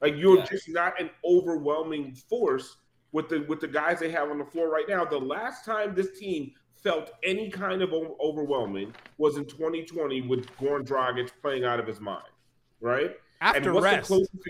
Like 0.00 0.14
you're 0.16 0.38
Yeah. 0.38 0.44
just 0.44 0.68
not 0.68 1.00
an 1.00 1.10
overwhelming 1.24 2.14
force 2.14 2.76
with 3.10 3.28
the 3.28 3.40
with 3.48 3.58
the 3.58 3.66
guys 3.66 3.98
they 3.98 4.12
have 4.12 4.30
on 4.30 4.38
the 4.38 4.44
floor 4.44 4.68
right 4.70 4.88
now. 4.88 5.04
The 5.04 5.18
last 5.18 5.64
time 5.64 5.96
this 5.96 6.16
team 6.20 6.52
felt 6.76 7.10
any 7.24 7.50
kind 7.50 7.82
of 7.82 7.92
overwhelming 8.20 8.94
was 9.18 9.38
in 9.38 9.44
2020 9.46 10.20
with 10.28 10.46
Goran 10.56 10.86
Dragic 10.86 11.30
playing 11.40 11.64
out 11.64 11.80
of 11.80 11.86
his 11.88 11.98
mind, 11.98 12.30
right? 12.80 13.16
After 13.40 13.72
what's 13.72 13.82
rest. 13.82 14.08
the 14.08 14.14
closest? 14.14 14.48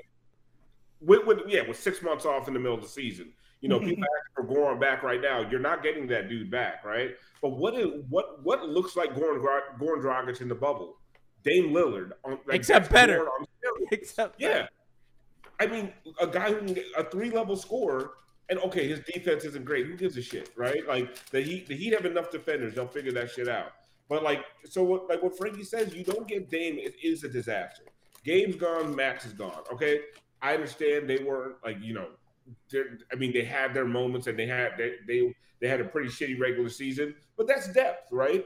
With, 1.04 1.26
with, 1.26 1.40
yeah, 1.46 1.66
with 1.66 1.78
six 1.78 2.02
months 2.02 2.24
off 2.24 2.48
in 2.48 2.54
the 2.54 2.60
middle 2.60 2.76
of 2.76 2.82
the 2.82 2.88
season, 2.88 3.32
you 3.60 3.68
know, 3.68 3.78
people 3.80 4.04
for 4.34 4.44
Goran 4.44 4.80
back 4.80 5.02
right 5.02 5.20
now. 5.20 5.40
You're 5.48 5.60
not 5.60 5.82
getting 5.82 6.06
that 6.08 6.28
dude 6.28 6.50
back, 6.50 6.84
right? 6.84 7.10
But 7.40 7.50
what 7.50 7.74
is 7.74 7.88
what 8.08 8.42
what 8.44 8.68
looks 8.68 8.96
like 8.96 9.14
Goran 9.14 9.42
Goran 9.78 10.02
Dragic 10.02 10.40
in 10.40 10.48
the 10.48 10.54
bubble? 10.54 10.96
Dame 11.44 11.72
Lillard, 11.72 12.12
on, 12.24 12.38
like, 12.46 12.56
Except 12.56 12.90
better. 12.90 13.26
On. 13.26 13.46
Except 13.92 14.40
Yeah. 14.40 14.66
I 15.60 15.66
mean, 15.66 15.92
a 16.20 16.26
guy 16.26 16.50
who 16.50 16.58
can 16.58 16.74
get 16.74 16.86
a 16.96 17.04
three 17.04 17.30
level 17.30 17.56
scorer, 17.56 18.12
and 18.48 18.58
okay, 18.60 18.88
his 18.88 19.00
defense 19.00 19.44
isn't 19.44 19.64
great. 19.64 19.86
Who 19.86 19.96
gives 19.96 20.16
a 20.16 20.22
shit, 20.22 20.50
right? 20.56 20.86
Like 20.88 21.16
the 21.30 21.40
Heat, 21.40 21.68
the 21.68 21.76
Heat 21.76 21.92
have 21.92 22.04
enough 22.04 22.30
defenders; 22.30 22.74
they'll 22.74 22.86
figure 22.86 23.12
that 23.12 23.30
shit 23.30 23.48
out. 23.48 23.72
But 24.08 24.24
like, 24.24 24.44
so 24.64 24.82
what? 24.82 25.08
Like 25.08 25.22
what 25.22 25.36
Frankie 25.38 25.62
says, 25.62 25.94
you 25.94 26.04
don't 26.04 26.26
get 26.26 26.50
Dame. 26.50 26.78
It 26.78 26.96
is 27.02 27.22
a 27.22 27.28
disaster. 27.28 27.84
Gabe's 28.24 28.56
gone. 28.56 28.94
Max 28.94 29.24
is 29.24 29.32
gone. 29.32 29.62
Okay, 29.72 30.00
I 30.42 30.55
understand 30.55 31.09
they 31.09 31.22
weren't 31.22 31.57
like 31.64 31.78
you 31.81 31.94
know, 31.94 32.09
I 33.12 33.14
mean 33.16 33.33
they 33.33 33.44
had 33.44 33.72
their 33.72 33.87
moments 33.87 34.26
and 34.26 34.38
they 34.38 34.46
had 34.46 34.72
they 34.76 34.96
they 35.07 35.35
they 35.61 35.68
had 35.68 35.81
a 35.81 35.85
pretty 35.85 36.09
shitty 36.09 36.38
regular 36.40 36.68
season, 36.68 37.14
but 37.37 37.46
that's 37.46 37.72
depth, 37.72 38.11
right? 38.11 38.44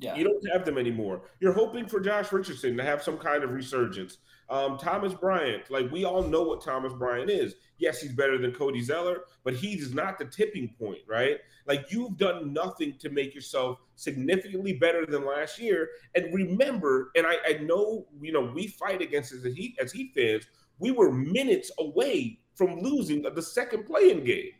Yeah. 0.00 0.14
You 0.14 0.24
don't 0.24 0.48
have 0.52 0.64
them 0.64 0.78
anymore. 0.78 1.22
You're 1.40 1.52
hoping 1.52 1.86
for 1.86 1.98
Josh 1.98 2.32
Richardson 2.32 2.76
to 2.76 2.84
have 2.84 3.02
some 3.02 3.18
kind 3.18 3.42
of 3.42 3.50
resurgence. 3.50 4.18
Um, 4.48 4.78
Thomas 4.78 5.12
Bryant, 5.12 5.70
like 5.70 5.90
we 5.90 6.04
all 6.04 6.22
know 6.22 6.42
what 6.42 6.64
Thomas 6.64 6.92
Bryant 6.92 7.28
is. 7.28 7.56
Yes, 7.78 8.00
he's 8.00 8.12
better 8.12 8.38
than 8.38 8.52
Cody 8.52 8.80
Zeller, 8.80 9.24
but 9.44 9.54
he 9.54 9.74
is 9.74 9.92
not 9.92 10.18
the 10.18 10.24
tipping 10.24 10.74
point, 10.78 11.00
right? 11.06 11.38
Like 11.66 11.92
you've 11.92 12.16
done 12.16 12.52
nothing 12.52 12.94
to 13.00 13.10
make 13.10 13.34
yourself 13.34 13.78
significantly 13.96 14.72
better 14.72 15.04
than 15.04 15.26
last 15.26 15.58
year. 15.58 15.90
And 16.14 16.32
remember, 16.32 17.10
and 17.14 17.26
I, 17.26 17.36
I 17.46 17.52
know 17.58 18.06
you 18.20 18.32
know 18.32 18.52
we 18.54 18.68
fight 18.68 19.02
against 19.02 19.32
as 19.32 19.44
Heat 19.44 19.76
as 19.80 19.92
Heat 19.92 20.12
fans. 20.14 20.46
We 20.78 20.90
were 20.90 21.10
minutes 21.12 21.70
away 21.78 22.38
from 22.54 22.80
losing 22.80 23.22
the 23.22 23.42
second 23.42 23.84
playing 23.84 24.24
game. 24.24 24.50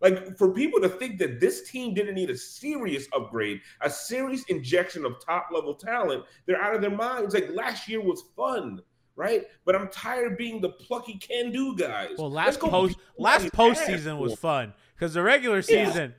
Like 0.00 0.36
for 0.38 0.50
people 0.52 0.80
to 0.80 0.88
think 0.88 1.18
that 1.18 1.40
this 1.40 1.68
team 1.70 1.92
didn't 1.92 2.14
need 2.14 2.30
a 2.30 2.36
serious 2.36 3.06
upgrade, 3.14 3.60
a 3.82 3.90
serious 3.90 4.42
injection 4.44 5.04
of 5.04 5.22
top 5.24 5.48
level 5.52 5.74
talent, 5.74 6.24
they're 6.46 6.60
out 6.60 6.74
of 6.74 6.80
their 6.80 6.90
minds. 6.90 7.34
Like 7.34 7.50
last 7.50 7.86
year 7.86 8.00
was 8.00 8.22
fun, 8.34 8.80
right? 9.16 9.44
But 9.66 9.76
I'm 9.76 9.88
tired 9.88 10.32
of 10.32 10.38
being 10.38 10.62
the 10.62 10.70
plucky 10.70 11.18
can 11.18 11.52
do 11.52 11.76
guys. 11.76 12.12
well, 12.16 12.30
last 12.30 12.60
post 12.60 12.96
beat 12.96 13.22
last 13.22 13.46
postseason 13.52 14.18
was 14.18 14.34
fun 14.38 14.72
because 14.94 15.12
the 15.12 15.22
regular 15.22 15.56
Yeah. 15.68 15.84
season 15.92 16.14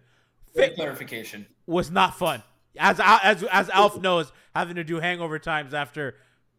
clarification. 0.75 1.47
was 1.65 1.89
not 1.89 2.17
fun. 2.17 2.43
As 2.77 2.99
as 3.03 3.43
as 3.45 3.69
Alf 3.71 3.99
knows, 3.99 4.31
having 4.55 4.75
to 4.75 4.83
do 4.83 4.99
hangover 4.99 5.39
times 5.39 5.73
after 5.73 6.15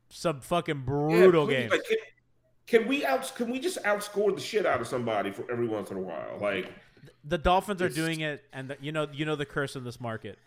some 0.08 0.40
fucking 0.40 0.78
Yeah, 0.78 0.82
brutal 0.84 1.46
please, 1.46 1.54
games. 1.54 1.70
Like, 1.70 1.82
can, 2.66 2.80
can 2.80 2.88
we 2.88 3.04
out? 3.04 3.32
Can 3.34 3.50
we 3.50 3.58
just 3.58 3.82
outscore 3.84 4.34
the 4.34 4.40
shit 4.40 4.66
out 4.66 4.80
of 4.80 4.86
somebody 4.86 5.30
for 5.30 5.50
every 5.50 5.68
once 5.68 5.90
in 5.90 5.96
a 5.96 6.00
while? 6.00 6.38
Like, 6.40 6.72
the 7.24 7.38
Dolphins 7.38 7.82
are 7.82 7.88
doing 7.88 8.20
it, 8.20 8.44
and 8.52 8.68
the, 8.68 8.76
you 8.80 8.92
know 8.92 9.06
you 9.12 9.24
know 9.24 9.36
the 9.36 9.46
curse 9.46 9.76
of 9.76 9.84
this 9.84 10.00
market. 10.00 10.38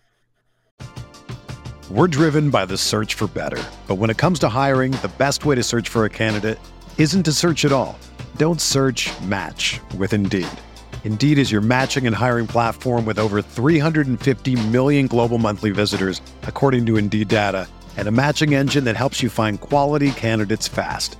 We're 1.91 2.07
driven 2.07 2.49
by 2.49 2.65
the 2.65 2.77
search 2.77 3.13
for 3.13 3.27
better. 3.27 3.61
But 3.87 3.95
when 3.95 4.09
it 4.09 4.17
comes 4.17 4.39
to 4.39 4.49
hiring, 4.49 4.91
the 4.91 5.11
best 5.19 5.45
way 5.45 5.53
to 5.53 5.61
search 5.61 5.87
for 5.87 6.05
a 6.05 6.09
candidate 6.09 6.57
isn't 6.97 7.23
to 7.23 7.31
search 7.31 7.63
at 7.63 7.71
all. 7.71 7.99
Don't 8.37 8.59
search 8.59 9.11
match 9.21 9.79
with 9.95 10.11
Indeed. 10.11 10.47
Indeed 11.03 11.37
is 11.37 11.51
your 11.51 11.61
matching 11.61 12.07
and 12.07 12.15
hiring 12.15 12.47
platform 12.47 13.05
with 13.05 13.19
over 13.19 13.43
350 13.43 14.55
million 14.69 15.05
global 15.05 15.37
monthly 15.37 15.69
visitors, 15.69 16.19
according 16.41 16.87
to 16.87 16.97
Indeed 16.97 17.27
data, 17.27 17.67
and 17.97 18.07
a 18.07 18.11
matching 18.11 18.55
engine 18.55 18.85
that 18.85 18.95
helps 18.95 19.21
you 19.21 19.29
find 19.29 19.61
quality 19.61 20.09
candidates 20.09 20.67
fast. 20.67 21.19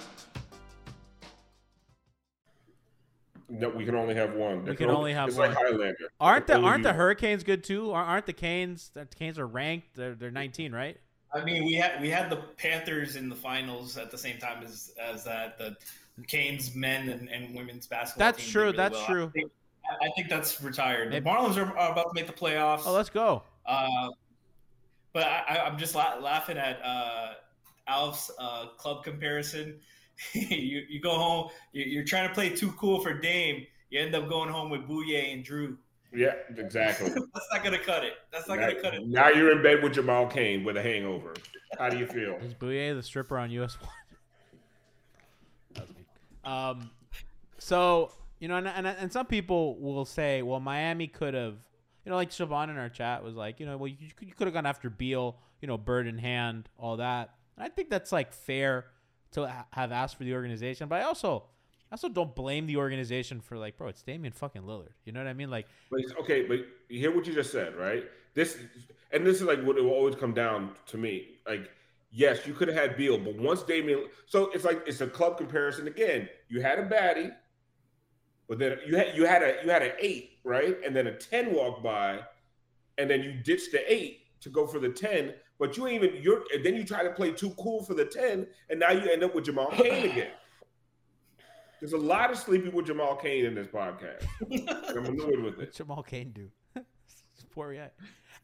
No, 3.51 3.69
we 3.69 3.85
can 3.85 3.95
only 3.95 4.15
have 4.15 4.33
one. 4.33 4.65
We 4.65 4.75
can 4.75 4.89
only 4.89 5.13
have 5.13 5.27
it's 5.29 5.37
one. 5.37 5.49
like 5.49 5.57
Highlander. 5.57 5.95
Aren't 6.19 6.47
the 6.47 6.55
Only 6.55 6.67
aren't 6.69 6.83
the. 6.83 6.93
Hurricanes 6.93 7.43
good 7.43 7.63
too? 7.63 7.91
Aren't 7.91 8.09
aren't 8.09 8.25
the 8.25 8.33
Canes? 8.33 8.91
The 8.93 9.05
Canes 9.05 9.37
are 9.37 9.47
ranked. 9.47 9.95
They're 9.95 10.15
they're 10.15 10.31
19, 10.31 10.71
right? 10.71 10.97
I 11.33 11.43
mean, 11.43 11.65
we 11.65 11.73
had 11.73 12.01
we 12.01 12.09
had 12.09 12.29
the 12.29 12.37
Panthers 12.57 13.15
in 13.15 13.29
the 13.29 13.35
finals 13.35 13.97
at 13.97 14.11
the 14.11 14.17
same 14.17 14.37
time 14.37 14.63
as 14.63 14.93
as 15.01 15.23
that 15.25 15.57
the 15.57 15.75
Canes 16.27 16.75
men 16.75 17.09
and, 17.09 17.29
and 17.29 17.55
women's 17.55 17.87
basketball. 17.87 18.27
That's 18.27 18.43
team 18.43 18.51
true, 18.51 18.61
really 18.63 18.77
that's 18.77 18.95
well. 18.95 19.05
true. 19.07 19.25
I 19.27 19.29
think, 19.31 19.51
I 20.01 20.09
think 20.15 20.29
that's 20.29 20.61
retired. 20.61 21.09
Maybe- 21.09 21.23
The 21.23 21.29
Marlins 21.29 21.57
are, 21.57 21.77
are 21.77 21.91
about 21.91 22.07
to 22.07 22.13
make 22.13 22.27
the 22.27 22.33
playoffs. 22.33 22.81
Oh, 22.85 22.93
let's 22.93 23.09
go. 23.09 23.43
Uh, 23.65 24.09
but 25.13 25.23
I, 25.23 25.43
I, 25.49 25.65
I'm 25.67 25.77
just 25.77 25.95
la- 25.95 26.17
laughing 26.19 26.57
at 26.57 26.79
uh, 26.83 27.33
Alf's 27.87 28.31
uh, 28.39 28.67
club 28.77 29.03
comparison. 29.03 29.79
you, 30.33 30.83
you 30.89 30.99
go 31.01 31.11
home, 31.17 31.49
you, 31.73 31.83
you're 31.85 32.03
trying 32.05 32.27
to 32.27 32.33
play 32.33 32.49
too 32.49 32.71
cool 32.73 32.99
for 32.99 33.13
Dame. 33.13 33.65
You 33.89 33.99
end 33.99 34.15
up 34.15 34.29
going 34.29 34.49
home 34.49 34.69
with 34.69 34.81
Bouyea 34.87 35.33
and 35.33 35.43
Drew. 35.43 35.77
Yeah, 36.13 36.33
exactly. 36.57 37.09
That's 37.33 37.47
not 37.51 37.63
gonna 37.63 37.79
cut 37.79 38.03
it. 38.03 38.13
That's 38.31 38.47
not 38.47 38.59
now, 38.59 38.69
gonna 38.69 38.81
cut 38.81 38.93
it. 38.95 39.07
now 39.07 39.29
you're 39.29 39.51
in 39.51 39.63
bed 39.63 39.81
with 39.81 39.93
Jamal 39.93 40.27
Cain 40.27 40.63
with 40.63 40.77
a 40.77 40.81
hangover. 40.81 41.33
How 41.79 41.89
do 41.89 41.97
you 41.97 42.05
feel? 42.05 42.35
Is 42.41 42.53
Bouyea 42.53 42.95
the 42.95 43.03
stripper 43.03 43.37
on 43.37 43.49
US 43.51 43.77
One? 45.75 45.87
um, 46.43 46.89
so 47.59 48.11
you 48.39 48.47
know, 48.47 48.57
and, 48.57 48.67
and 48.67 48.87
and 48.87 49.11
some 49.11 49.25
people 49.25 49.77
will 49.79 50.05
say, 50.05 50.41
well, 50.41 50.59
Miami 50.59 51.07
could 51.07 51.33
have, 51.33 51.55
you 52.05 52.09
know, 52.09 52.15
like 52.15 52.31
Siobhan 52.31 52.69
in 52.69 52.77
our 52.77 52.89
chat 52.89 53.23
was 53.23 53.35
like, 53.35 53.59
you 53.59 53.65
know, 53.65 53.77
well, 53.77 53.87
you, 53.87 53.97
could- 54.15 54.27
you 54.27 54.33
could 54.33 54.47
have 54.47 54.53
gone 54.53 54.65
after 54.65 54.89
Beal, 54.89 55.37
you 55.61 55.67
know, 55.67 55.77
bird 55.77 56.07
in 56.07 56.17
hand, 56.17 56.67
all 56.77 56.97
that. 56.97 57.29
And 57.55 57.65
I 57.65 57.69
think 57.69 57.89
that's 57.89 58.11
like 58.11 58.33
fair 58.33 58.85
to 59.31 59.47
ha- 59.47 59.65
have 59.71 59.91
asked 59.91 60.17
for 60.17 60.23
the 60.23 60.33
organization, 60.33 60.87
but 60.87 61.01
I 61.01 61.03
also. 61.03 61.45
I 61.89 61.95
also 61.95 62.07
don't 62.07 62.33
blame 62.33 62.67
the 62.67 62.77
organization 62.77 63.41
for 63.41 63.57
like, 63.57 63.77
bro, 63.77 63.89
it's 63.89 64.01
Damian 64.01 64.31
fucking 64.31 64.61
Lillard. 64.61 64.93
You 65.03 65.11
know 65.11 65.19
what 65.19 65.27
I 65.27 65.33
mean? 65.33 65.49
Like, 65.49 65.67
But 65.89 65.99
okay, 66.21 66.43
but 66.43 66.59
you 66.87 66.99
hear 66.99 67.13
what 67.13 67.27
you 67.27 67.33
just 67.33 67.51
said, 67.51 67.75
right? 67.75 68.05
This 68.33 68.57
and 69.11 69.27
this 69.27 69.37
is 69.37 69.43
like 69.43 69.61
what 69.63 69.77
it 69.77 69.83
will 69.83 69.91
always 69.91 70.15
come 70.15 70.33
down 70.33 70.71
to 70.87 70.97
me. 70.97 71.39
Like, 71.45 71.69
yes, 72.09 72.47
you 72.47 72.53
could 72.53 72.69
have 72.69 72.77
had 72.77 72.95
Beal, 72.95 73.17
but 73.17 73.35
once 73.35 73.63
Damian, 73.63 74.05
so 74.25 74.51
it's 74.51 74.63
like 74.63 74.83
it's 74.87 75.01
a 75.01 75.07
club 75.07 75.37
comparison 75.37 75.85
again. 75.87 76.29
You 76.47 76.61
had 76.61 76.79
a 76.79 76.85
baddie, 76.85 77.33
but 78.47 78.57
then 78.57 78.77
you 78.85 78.95
had 78.95 79.15
you 79.15 79.25
had 79.25 79.43
a 79.43 79.57
you 79.63 79.69
had 79.69 79.81
an 79.81 79.91
eight, 79.99 80.39
right? 80.45 80.77
And 80.85 80.95
then 80.95 81.07
a 81.07 81.13
ten 81.17 81.53
walked 81.53 81.83
by, 81.83 82.21
and 82.97 83.09
then 83.09 83.21
you 83.21 83.33
ditched 83.33 83.73
the 83.73 83.91
eight 83.91 84.39
to 84.41 84.49
go 84.49 84.65
for 84.65 84.79
the 84.79 84.89
ten. 84.89 85.33
But 85.61 85.77
you 85.77 85.85
ain't 85.85 86.03
even 86.03 86.23
you're 86.23 86.43
and 86.51 86.65
then 86.65 86.75
you 86.75 86.83
try 86.83 87.03
to 87.03 87.11
play 87.11 87.31
too 87.31 87.51
cool 87.51 87.83
for 87.83 87.93
the 87.93 88.03
ten, 88.03 88.47
and 88.71 88.79
now 88.79 88.89
you 88.89 89.07
end 89.11 89.23
up 89.23 89.35
with 89.35 89.45
Jamal 89.45 89.69
Cain 89.69 90.09
again. 90.09 90.31
There's 91.79 91.93
a 91.93 91.99
lot 91.99 92.31
of 92.31 92.39
sleeping 92.39 92.71
with 92.71 92.87
Jamal 92.87 93.15
Cain 93.15 93.45
in 93.45 93.53
this 93.53 93.67
podcast. 93.67 94.25
I'm 94.89 95.05
annoyed 95.05 95.39
with 95.39 95.53
it. 95.53 95.59
what 95.59 95.73
Jamal 95.73 96.01
Cain 96.01 96.31
do? 96.31 96.49
Poirier. 97.53 97.91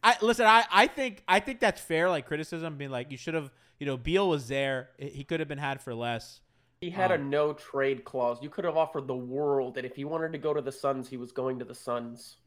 I 0.04 0.16
listen. 0.22 0.46
I, 0.46 0.66
I 0.72 0.86
think 0.86 1.24
I 1.28 1.40
think 1.40 1.60
that's 1.60 1.82
fair. 1.82 2.08
Like 2.08 2.28
criticism, 2.28 2.78
being 2.78 2.92
like 2.92 3.10
you 3.10 3.18
should 3.18 3.34
have. 3.34 3.52
You 3.80 3.88
know, 3.88 3.98
Beal 3.98 4.30
was 4.30 4.48
there. 4.48 4.90
He 5.00 5.24
could 5.24 5.40
have 5.40 5.50
been 5.50 5.58
had 5.58 5.82
for 5.82 5.96
less. 5.96 6.42
He 6.82 6.92
had 6.92 7.10
a 7.10 7.16
Um, 7.16 7.32
no 7.32 7.54
trade 7.54 8.04
clause. 8.04 8.38
You 8.44 8.50
could 8.52 8.66
have 8.66 8.78
offered 8.78 9.08
the 9.08 9.16
world 9.16 9.74
that 9.74 9.86
if 9.86 9.96
he 9.96 10.06
wanted 10.06 10.34
to 10.34 10.38
go 10.38 10.54
to 10.54 10.62
the 10.62 10.72
Suns, 10.72 11.10
he 11.10 11.18
was 11.18 11.32
going 11.32 11.58
to 11.58 11.66
the 11.66 11.74
Suns. 11.74 12.38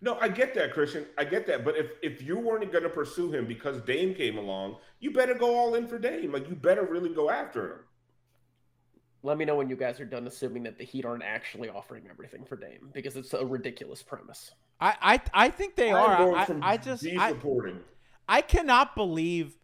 No, 0.00 0.16
I 0.20 0.28
get 0.28 0.54
that, 0.54 0.72
Christian. 0.72 1.06
I 1.16 1.24
get 1.24 1.46
that. 1.48 1.64
But 1.64 1.76
if 1.76 1.92
if 2.02 2.22
you 2.22 2.38
weren't 2.38 2.70
going 2.70 2.84
to 2.84 2.90
pursue 2.90 3.32
him 3.32 3.46
because 3.46 3.80
Dame 3.82 4.14
came 4.14 4.38
along, 4.38 4.76
you 5.00 5.10
better 5.10 5.34
go 5.34 5.56
all 5.56 5.74
in 5.74 5.88
for 5.88 5.98
Dame. 5.98 6.32
Like 6.32 6.48
you 6.48 6.54
better 6.54 6.84
really 6.84 7.10
go 7.10 7.30
after 7.30 7.72
him. 7.72 7.78
Let 9.24 9.36
me 9.36 9.44
know 9.44 9.56
when 9.56 9.68
you 9.68 9.76
guys 9.76 9.98
are 9.98 10.04
done 10.04 10.26
assuming 10.28 10.62
that 10.62 10.78
the 10.78 10.84
Heat 10.84 11.04
aren't 11.04 11.24
actually 11.24 11.68
offering 11.68 12.04
everything 12.08 12.44
for 12.44 12.56
Dame 12.56 12.90
because 12.92 13.16
it's 13.16 13.34
a 13.34 13.44
ridiculous 13.44 14.02
premise. 14.02 14.52
I 14.80 14.94
I, 15.00 15.46
I 15.46 15.50
think 15.50 15.74
they 15.74 15.90
I'm 15.90 15.96
are. 15.96 16.16
going 16.18 16.34
I, 16.36 16.44
from 16.44 16.62
I 16.62 16.76
just 16.76 17.02
these 17.02 17.18
I. 17.18 17.34
I 18.28 18.42
cannot 18.42 18.94
believe 18.94 19.58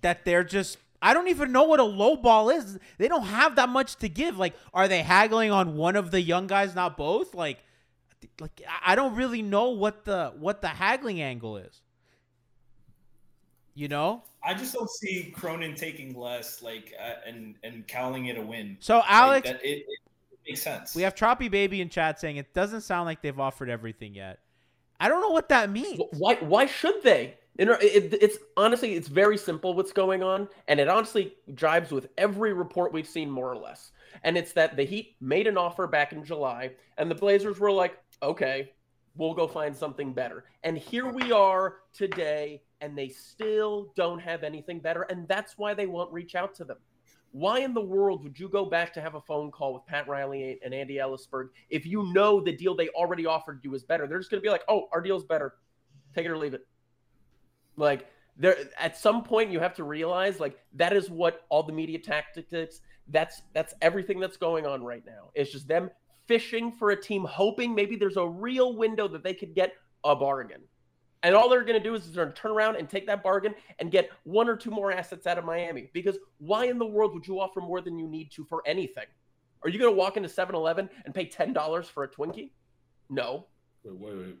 that 0.00 0.24
they're 0.24 0.44
just. 0.44 0.78
I 1.02 1.12
don't 1.12 1.28
even 1.28 1.52
know 1.52 1.64
what 1.64 1.80
a 1.80 1.84
low 1.84 2.16
ball 2.16 2.48
is. 2.48 2.78
They 2.96 3.08
don't 3.08 3.26
have 3.26 3.56
that 3.56 3.68
much 3.68 3.96
to 3.96 4.08
give. 4.08 4.38
Like, 4.38 4.54
are 4.72 4.88
they 4.88 5.02
haggling 5.02 5.50
on 5.50 5.76
one 5.76 5.96
of 5.96 6.10
the 6.10 6.20
young 6.22 6.46
guys, 6.46 6.74
not 6.74 6.96
both? 6.96 7.34
Like, 7.34 7.58
like 8.40 8.62
I- 8.68 8.92
I 8.92 8.94
don't 8.94 9.14
really 9.14 9.42
know 9.42 9.70
what 9.70 10.04
the 10.04 10.32
what 10.38 10.60
the 10.60 10.68
haggling 10.68 11.20
angle 11.20 11.56
is. 11.56 11.82
You 13.74 13.88
know. 13.88 14.22
I 14.42 14.54
just 14.54 14.74
don't 14.74 14.90
see 14.90 15.32
Cronin 15.34 15.74
taking 15.74 16.16
less, 16.18 16.62
like, 16.62 16.92
uh, 17.00 17.14
and 17.26 17.56
and 17.64 17.88
calling 17.88 18.26
it 18.26 18.36
a 18.38 18.42
win. 18.42 18.76
So 18.80 18.98
Like, 18.98 19.06
Alex, 19.08 19.48
that, 19.48 19.64
it, 19.64 19.78
it 19.88 20.00
makes 20.46 20.62
sense. 20.62 20.94
we 20.94 21.02
have 21.02 21.14
Troppy 21.14 21.48
Baby 21.48 21.80
in 21.80 21.88
chat 21.88 22.20
saying 22.20 22.36
it 22.36 22.52
doesn't 22.54 22.82
sound 22.82 23.06
like 23.06 23.20
they've 23.22 23.40
offered 23.40 23.68
everything 23.70 24.14
yet. 24.14 24.40
I 25.00 25.08
don't 25.08 25.20
know 25.20 25.30
what 25.30 25.48
that 25.48 25.70
means. 25.70 26.00
Why? 26.12 26.34
Why 26.36 26.66
should 26.66 27.02
they? 27.02 27.34
You 27.58 27.72
it, 27.80 28.14
it's 28.20 28.38
honestly, 28.56 28.94
it's 28.94 29.08
very 29.08 29.38
simple 29.38 29.74
what's 29.74 29.92
going 29.92 30.22
on, 30.22 30.48
and 30.66 30.80
it 30.80 30.88
honestly 30.88 31.34
jibes 31.54 31.90
with 31.92 32.08
every 32.18 32.52
report 32.52 32.92
we've 32.92 33.06
seen, 33.06 33.30
more 33.30 33.50
or 33.50 33.56
less. 33.56 33.92
And 34.24 34.36
it's 34.36 34.52
that 34.52 34.76
the 34.76 34.82
Heat 34.84 35.16
made 35.20 35.46
an 35.46 35.56
offer 35.56 35.86
back 35.86 36.12
in 36.12 36.24
July, 36.24 36.72
and 36.98 37.10
the 37.10 37.14
Blazers 37.14 37.58
were 37.60 37.70
like, 37.70 37.96
"Okay, 38.22 38.72
we'll 39.16 39.34
go 39.34 39.46
find 39.46 39.76
something 39.76 40.12
better." 40.12 40.44
And 40.62 40.76
here 40.76 41.10
we 41.10 41.32
are 41.32 41.76
today, 41.92 42.62
and 42.80 42.96
they 42.96 43.08
still 43.08 43.92
don't 43.96 44.20
have 44.20 44.42
anything 44.42 44.80
better, 44.80 45.02
and 45.02 45.26
that's 45.28 45.58
why 45.58 45.74
they 45.74 45.86
won't 45.86 46.12
reach 46.12 46.34
out 46.34 46.54
to 46.56 46.64
them. 46.64 46.78
Why 47.32 47.58
in 47.60 47.74
the 47.74 47.80
world 47.80 48.22
would 48.22 48.38
you 48.38 48.48
go 48.48 48.64
back 48.64 48.92
to 48.94 49.00
have 49.00 49.16
a 49.16 49.20
phone 49.20 49.50
call 49.50 49.74
with 49.74 49.84
Pat 49.86 50.06
Riley 50.06 50.60
and 50.64 50.72
Andy 50.72 50.96
Elisburg 50.98 51.48
if 51.68 51.84
you 51.84 52.12
know 52.12 52.40
the 52.40 52.52
deal 52.52 52.76
they 52.76 52.90
already 52.90 53.26
offered 53.26 53.60
you 53.64 53.74
is 53.74 53.82
better? 53.82 54.06
They're 54.06 54.18
just 54.18 54.30
going 54.30 54.40
to 54.40 54.46
be 54.46 54.50
like, 54.50 54.62
"Oh, 54.68 54.88
our 54.92 55.00
deal's 55.00 55.24
better. 55.24 55.54
Take 56.14 56.26
it 56.26 56.30
or 56.30 56.38
leave 56.38 56.54
it." 56.54 56.66
Like 57.76 58.06
there 58.36 58.56
at 58.78 58.96
some 58.96 59.22
point 59.22 59.50
you 59.50 59.60
have 59.60 59.74
to 59.74 59.84
realize 59.84 60.40
like 60.40 60.58
that 60.74 60.92
is 60.92 61.10
what 61.10 61.44
all 61.48 61.62
the 61.62 61.72
media 61.72 61.98
tactics 61.98 62.80
that's 63.08 63.42
that's 63.52 63.74
everything 63.82 64.20
that's 64.20 64.36
going 64.36 64.66
on 64.66 64.84
right 64.84 65.04
now. 65.04 65.30
It's 65.34 65.50
just 65.50 65.68
them 65.68 65.90
fishing 66.26 66.72
for 66.72 66.90
a 66.90 67.00
team 67.00 67.24
hoping 67.24 67.74
maybe 67.74 67.96
there's 67.96 68.16
a 68.16 68.26
real 68.26 68.76
window 68.76 69.08
that 69.08 69.22
they 69.22 69.34
could 69.34 69.54
get 69.54 69.74
a 70.04 70.14
bargain. 70.14 70.60
And 71.22 71.34
all 71.34 71.48
they're 71.48 71.64
going 71.64 71.78
to 71.78 71.82
do 71.82 71.94
is 71.94 72.10
they're 72.10 72.24
going 72.24 72.34
to 72.34 72.40
turn 72.40 72.50
around 72.52 72.76
and 72.76 72.88
take 72.88 73.06
that 73.06 73.22
bargain 73.22 73.54
and 73.78 73.90
get 73.90 74.10
one 74.24 74.46
or 74.48 74.56
two 74.56 74.70
more 74.70 74.92
assets 74.92 75.26
out 75.26 75.38
of 75.38 75.44
Miami. 75.44 75.90
Because 75.94 76.18
why 76.38 76.66
in 76.66 76.78
the 76.78 76.86
world 76.86 77.14
would 77.14 77.26
you 77.26 77.40
offer 77.40 77.60
more 77.60 77.80
than 77.80 77.98
you 77.98 78.06
need 78.06 78.30
to 78.32 78.44
for 78.44 78.62
anything? 78.66 79.06
Are 79.62 79.70
you 79.70 79.78
going 79.78 79.90
to 79.90 79.96
walk 79.96 80.18
into 80.18 80.28
7 80.28 80.54
Eleven 80.54 80.90
and 81.06 81.14
pay 81.14 81.26
$10 81.26 81.86
for 81.86 82.04
a 82.04 82.08
Twinkie? 82.08 82.50
No. 83.08 83.46
Wait, 83.84 83.96
wait, 83.98 84.16
wait. 84.16 84.36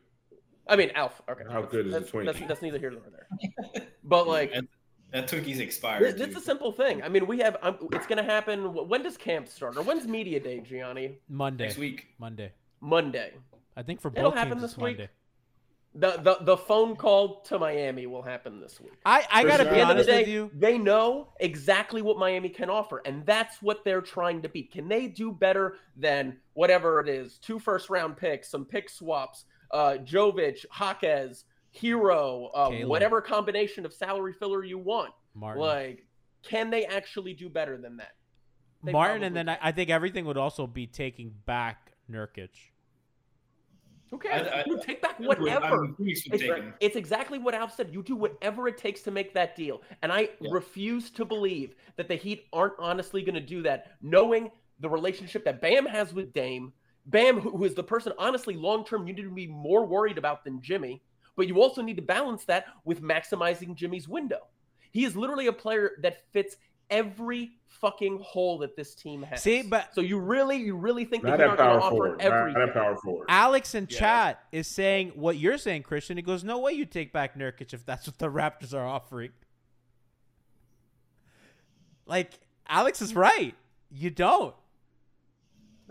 I 0.68 0.76
mean, 0.76 0.90
Alf. 0.94 1.22
Okay. 1.28 1.44
How 1.50 1.62
good 1.62 1.86
is 1.86 1.94
a 1.94 2.00
that's, 2.00 2.10
Twinkie? 2.10 2.26
That's, 2.26 2.40
that's 2.40 2.62
neither 2.62 2.78
here 2.78 2.90
nor 2.90 3.02
there. 3.10 3.86
But 4.06 4.28
like, 4.28 4.50
And 4.52 4.68
that 5.14 5.28
Twinkie's 5.28 5.60
expired. 5.60 6.00
Th- 6.16 6.20
It's 6.28 6.34
too. 6.34 6.40
a 6.40 6.42
simple 6.42 6.72
thing. 6.72 7.02
I 7.02 7.08
mean, 7.08 7.26
we 7.26 7.38
have. 7.38 7.56
Um, 7.62 7.78
it's 7.92 8.06
going 8.06 8.18
to 8.18 8.24
happen. 8.30 8.74
When 8.74 9.02
does 9.02 9.16
camp 9.16 9.48
start, 9.48 9.76
or 9.76 9.82
when's 9.82 10.06
media 10.06 10.40
day, 10.40 10.60
Gianni? 10.60 11.18
Monday. 11.28 11.64
next 11.66 11.78
week. 11.78 12.08
Monday. 12.18 12.52
Monday. 12.80 13.32
I 13.76 13.82
think 13.82 14.00
for 14.00 14.08
It'll 14.14 14.30
both 14.30 14.34
happen 14.34 14.54
teams 14.58 14.62
this 14.62 14.70
it's 14.72 14.78
week. 14.78 14.98
Monday. 14.98 15.10
The, 15.96 16.20
the 16.20 16.38
the 16.44 16.56
phone 16.56 16.96
call 16.96 17.42
to 17.42 17.56
Miami 17.60 18.06
will 18.06 18.22
happen 18.22 18.60
this 18.60 18.80
week. 18.80 18.94
I 19.06 19.24
I 19.32 19.44
gotta 19.44 19.62
At 19.62 19.68
At 19.68 19.70
be 19.70 19.76
the 19.76 19.80
end 19.82 19.82
of 19.82 19.86
the 19.88 19.92
honest 19.94 20.08
day, 20.08 20.18
with 20.22 20.28
you. 20.28 20.50
they 20.52 20.76
know 20.76 21.28
exactly 21.38 22.02
what 22.02 22.18
Miami 22.18 22.48
can 22.48 22.68
offer, 22.68 23.00
and 23.04 23.24
that's 23.24 23.62
what 23.62 23.84
they're 23.84 24.00
trying 24.02 24.42
to 24.42 24.48
beat. 24.48 24.72
Can 24.72 24.88
they 24.88 25.06
do 25.06 25.30
better 25.30 25.76
than 25.96 26.36
whatever 26.54 26.98
it 26.98 27.08
is? 27.08 27.38
Two 27.38 27.60
first 27.60 27.90
round 27.90 28.16
picks, 28.16 28.48
some 28.50 28.64
pick 28.64 28.90
swaps, 28.90 29.44
uh, 29.70 29.98
Jovic, 30.02 30.64
Jaquez, 30.76 31.44
Herro, 31.80 32.50
uh, 32.54 32.70
whatever 32.86 33.20
combination 33.20 33.84
of 33.84 33.92
salary 33.92 34.32
filler 34.32 34.64
you 34.64 34.78
want. 34.78 35.12
Martin. 35.34 35.62
Like, 35.62 36.06
can 36.42 36.70
they 36.70 36.84
actually 36.84 37.34
do 37.34 37.48
better 37.48 37.76
than 37.76 37.96
that? 37.96 38.12
They 38.82 38.92
Martin, 38.92 39.22
and 39.24 39.34
then 39.34 39.48
I, 39.48 39.58
I 39.60 39.72
think 39.72 39.90
everything 39.90 40.24
would 40.26 40.36
also 40.36 40.66
be 40.66 40.86
taking 40.86 41.34
back 41.46 41.92
Nurkic. 42.10 42.50
Okay. 44.12 44.28
I- 44.28 44.60
I- 44.60 44.64
you 44.66 44.80
take 44.80 45.02
back 45.02 45.18
whatever. 45.18 45.88
It's, 45.98 46.22
take 46.24 46.62
it's 46.80 46.94
exactly 46.96 47.38
what 47.38 47.54
Alf 47.54 47.74
said. 47.74 47.92
You 47.92 48.02
do 48.02 48.14
whatever 48.14 48.68
it 48.68 48.76
takes 48.78 49.02
to 49.02 49.10
make 49.10 49.34
that 49.34 49.56
deal. 49.56 49.82
And 50.02 50.12
I 50.12 50.28
Yeah. 50.40 50.50
refuse 50.52 51.10
to 51.12 51.24
believe 51.24 51.74
that 51.96 52.06
the 52.08 52.14
Heat 52.14 52.46
aren't 52.52 52.74
honestly 52.78 53.22
going 53.22 53.34
to 53.34 53.40
do 53.40 53.62
that, 53.62 53.96
knowing 54.02 54.50
the 54.80 54.88
relationship 54.88 55.44
that 55.46 55.60
Bam 55.60 55.86
has 55.86 56.12
with 56.14 56.32
Dame. 56.32 56.72
Bam, 57.06 57.40
who 57.40 57.50
who 57.50 57.64
is 57.64 57.74
the 57.74 57.82
person, 57.82 58.12
honestly, 58.18 58.54
long 58.54 58.84
term, 58.84 59.06
you 59.06 59.14
need 59.14 59.22
to 59.22 59.30
be 59.30 59.46
more 59.46 59.84
worried 59.84 60.18
about 60.18 60.44
than 60.44 60.60
Jimmy. 60.62 61.02
But 61.36 61.48
you 61.48 61.60
also 61.60 61.82
need 61.82 61.96
to 61.96 62.02
balance 62.02 62.44
that 62.44 62.66
with 62.84 63.02
maximizing 63.02 63.74
Jimmy's 63.74 64.08
window. 64.08 64.46
He 64.92 65.04
is 65.04 65.16
literally 65.16 65.48
a 65.48 65.52
player 65.52 65.92
that 66.02 66.18
fits 66.32 66.56
every 66.90 67.52
fucking 67.66 68.20
hole 68.20 68.58
that 68.58 68.76
this 68.76 68.94
team 68.94 69.22
has. 69.22 69.42
See, 69.42 69.62
but- 69.62 69.92
so 69.94 70.00
you 70.00 70.18
really, 70.18 70.56
you 70.58 70.76
really 70.76 71.04
think 71.04 71.24
Not 71.24 71.38
that 71.38 71.40
at 71.40 71.46
you're 71.46 71.56
not 71.56 71.56
going 71.56 71.80
to 71.82 71.88
forward. 71.88 72.08
offer 72.20 72.28
Not 72.28 72.38
everything? 72.38 72.62
at 72.62 72.72
power 72.74 72.96
forward. 72.98 73.26
Alex 73.28 73.74
in 73.74 73.88
Yeah. 73.90 73.98
chat 73.98 74.44
is 74.52 74.68
saying 74.68 75.10
what 75.16 75.36
you're 75.38 75.58
saying, 75.58 75.82
Christian. 75.82 76.16
He 76.16 76.22
goes, 76.22 76.44
"No 76.44 76.58
way 76.60 76.72
you 76.72 76.84
take 76.86 77.12
back 77.12 77.36
Nurkic 77.36 77.72
if 77.74 77.84
that's 77.84 78.06
what 78.06 78.18
the 78.18 78.30
Raptors 78.30 78.72
are 78.74 78.86
offering." 78.86 79.32
Like 82.06 82.38
Alex 82.68 83.00
is 83.02 83.14
right. 83.14 83.54
You 83.90 84.10
don't. 84.10 84.54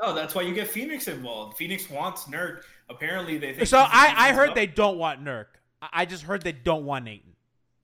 No, 0.01 0.13
that's 0.13 0.34
why 0.36 0.41
you 0.43 0.53
get 0.53 0.67
Phoenix 0.67 1.08
involved. 1.08 1.58
Phoenix 1.58 1.89
wants 1.89 2.25
Nurk. 2.25 2.63
Apparently, 2.89 3.37
they 3.37 3.53
think. 3.53 3.67
So 3.67 3.77
I, 3.79 4.13
I 4.29 4.33
heard 4.33 4.49
up- 4.49 4.55
they 4.55 4.67
don't 4.67 4.97
want 4.97 5.23
Nurk. 5.23 5.45
I 5.81 5.89
I 5.93 6.05
just 6.05 6.23
heard 6.23 6.41
they 6.43 6.51
don't 6.51 6.85
want 6.85 7.05
Nathan. 7.05 7.33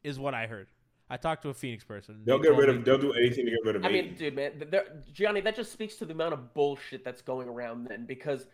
Is 0.04 0.18
what 0.20 0.34
I 0.34 0.48
heard. 0.48 0.68
I 1.10 1.18
talked 1.18 1.42
to 1.44 1.50
a 1.50 1.54
Phoenix 1.54 1.84
person. 1.84 2.22
They'll 2.24 2.38
get 2.40 2.56
rid 2.56 2.70
me- 2.70 2.76
of. 2.76 2.86
They'll 2.86 2.98
do 3.00 3.14
anything 3.14 3.46
to 3.46 3.52
get 3.52 3.60
rid 3.66 3.76
of. 3.78 3.82
Me. 3.82 3.88
I 3.88 3.92
mean, 3.92 4.16
dude, 4.16 4.36
man, 4.36 4.52
th- 4.60 4.70
there, 4.72 4.86
Gianni, 5.12 5.42
that 5.42 5.56
just 5.56 5.72
speaks 5.72 5.96
to 5.96 6.06
the 6.06 6.14
amount 6.14 6.34
of 6.34 6.54
bullshit 6.54 7.04
that's 7.04 7.22
going 7.22 7.50
around. 7.50 7.86
Then, 7.86 8.06
because 8.06 8.46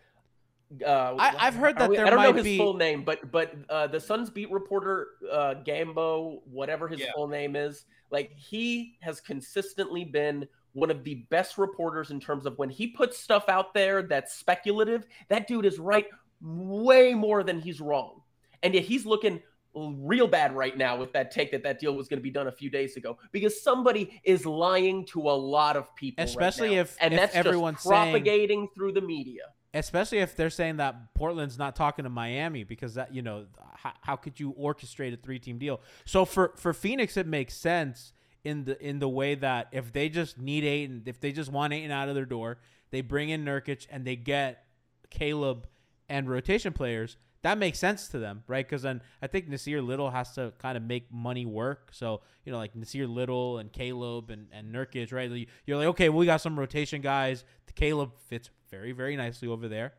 uh, 0.84 1.14
I- 1.18 1.34
I've 1.38 1.54
heard 1.54 1.76
that 1.76 1.86
don't- 1.88 1.96
there 1.96 2.06
I 2.06 2.10
don't 2.10 2.22
know 2.22 2.32
his 2.32 2.44
be- 2.44 2.58
full 2.58 2.74
name, 2.74 3.04
but 3.04 3.30
but 3.30 3.54
uh, 3.68 3.86
the 3.88 4.00
Suns 4.00 4.30
beat 4.30 4.50
reporter 4.50 5.08
uh, 5.30 5.54
Gambo, 5.66 6.40
whatever 6.50 6.88
his 6.88 7.00
Yeah. 7.00 7.12
full 7.14 7.28
name 7.28 7.54
is, 7.56 7.84
like 8.10 8.32
he 8.36 8.96
has 9.00 9.20
consistently 9.20 10.04
been 10.04 10.48
one 10.72 10.90
of 10.90 11.04
the 11.04 11.14
best 11.30 11.58
reporters 11.58 12.10
in 12.10 12.18
terms 12.20 12.44
of 12.46 12.58
when 12.58 12.68
he 12.68 12.86
puts 12.88 13.18
stuff 13.18 13.48
out 13.48 13.72
there 13.74 14.02
that's 14.02 14.34
speculative. 14.34 15.06
That 15.28 15.46
dude 15.46 15.64
is 15.66 15.78
right 15.78 16.06
way 16.40 17.14
more 17.14 17.42
than 17.42 17.60
he's 17.60 17.80
wrong, 17.80 18.22
and 18.62 18.74
yet 18.74 18.84
he's 18.84 19.06
looking 19.06 19.42
real 19.74 20.26
bad 20.26 20.56
right 20.56 20.76
now 20.78 20.96
with 20.96 21.12
that 21.12 21.30
take 21.30 21.50
that 21.50 21.62
that 21.62 21.78
deal 21.78 21.94
was 21.94 22.08
going 22.08 22.18
to 22.18 22.22
be 22.22 22.30
done 22.30 22.46
a 22.46 22.52
few 22.52 22.70
days 22.70 22.96
ago 22.96 23.18
because 23.30 23.60
somebody 23.62 24.20
is 24.24 24.46
lying 24.46 25.04
to 25.04 25.20
a 25.20 25.36
lot 25.36 25.76
of 25.76 25.94
people 25.96 26.22
right 26.22 26.28
Especially 26.30 26.76
now. 26.76 26.80
if- 26.80 26.96
and 26.98 27.12
if 27.12 27.20
that's 27.20 27.34
everyone's 27.36 27.76
just 27.76 27.86
saying- 27.86 28.10
propagating 28.12 28.68
through 28.74 28.92
the 28.92 29.02
media 29.02 29.42
especially 29.74 30.18
if 30.20 30.34
they're 30.34 30.48
saying 30.48 30.78
that 30.78 31.12
Portland's 31.14 31.58
not 31.58 31.76
talking 31.76 32.04
to 32.04 32.08
Miami 32.08 32.64
because 32.64 32.94
that 32.94 33.14
you 33.14 33.20
know 33.20 33.44
how, 33.74 33.92
how 34.00 34.16
could 34.16 34.40
you 34.40 34.54
orchestrate 34.58 35.12
a 35.12 35.18
three 35.18 35.38
team 35.38 35.58
deal? 35.58 35.82
So 36.06 36.24
for 36.24 36.54
for 36.56 36.72
Phoenix 36.72 37.18
it 37.18 37.26
makes 37.26 37.54
sense 37.54 38.14
in 38.44 38.64
the 38.64 38.82
in 38.82 38.98
the 38.98 39.08
way 39.08 39.34
that 39.34 39.68
if 39.72 39.92
they 39.92 40.08
just 40.08 40.38
need 40.38 40.64
Ayton, 40.64 41.02
if 41.04 41.20
they 41.20 41.32
just 41.32 41.52
want 41.52 41.74
Ayton 41.74 41.90
out 41.90 42.08
of 42.08 42.14
their 42.14 42.24
door, 42.24 42.58
they 42.90 43.02
bring 43.02 43.28
in 43.28 43.44
Nurkic 43.44 43.86
and 43.90 44.06
they 44.06 44.16
get 44.16 44.64
Caleb 45.10 45.66
and 46.08 46.28
rotation 46.28 46.72
players. 46.72 47.16
That 47.42 47.58
makes 47.58 47.78
sense 47.78 48.08
to 48.08 48.18
them, 48.18 48.42
right? 48.48 48.66
Because 48.66 48.82
then 48.82 49.02
I 49.22 49.28
think 49.28 49.48
Nassir 49.48 49.84
Little 49.86 50.10
has 50.10 50.32
to 50.34 50.52
kind 50.58 50.76
of 50.76 50.82
make 50.82 51.12
money 51.12 51.46
work. 51.46 51.90
So 51.92 52.22
you 52.44 52.50
know, 52.52 52.58
like 52.58 52.74
Nassir 52.74 53.08
Little 53.12 53.58
and 53.58 53.72
Caleb 53.72 54.30
and 54.30 54.48
and 54.52 54.74
Nurkic, 54.74 55.12
right? 55.12 55.30
You- 55.30 55.46
You're 55.66 55.76
like, 55.76 55.86
okay, 55.88 56.08
well, 56.08 56.18
we 56.18 56.26
got 56.26 56.40
some 56.40 56.58
rotation 56.58 57.00
guys. 57.02 57.44
Caleb 57.76 58.12
fits 58.28 58.48
very 58.70 58.92
very 58.92 59.16
nicely 59.16 59.46
over 59.48 59.68
there. 59.68 59.92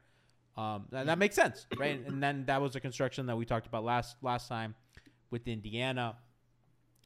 Um, 0.58 0.86
that, 0.90 1.06
that 1.06 1.20
makes 1.20 1.36
sense, 1.36 1.68
right? 1.78 2.04
And 2.08 2.22
then 2.24 2.46
that 2.48 2.60
was 2.60 2.74
the 2.74 2.80
construction 2.80 3.28
that 3.28 3.38
we 3.38 3.46
talked 3.46 3.68
about 3.68 3.84
last 3.84 4.18
last 4.24 4.48
time 4.50 4.74
with 5.30 5.48
Indiana 5.48 6.16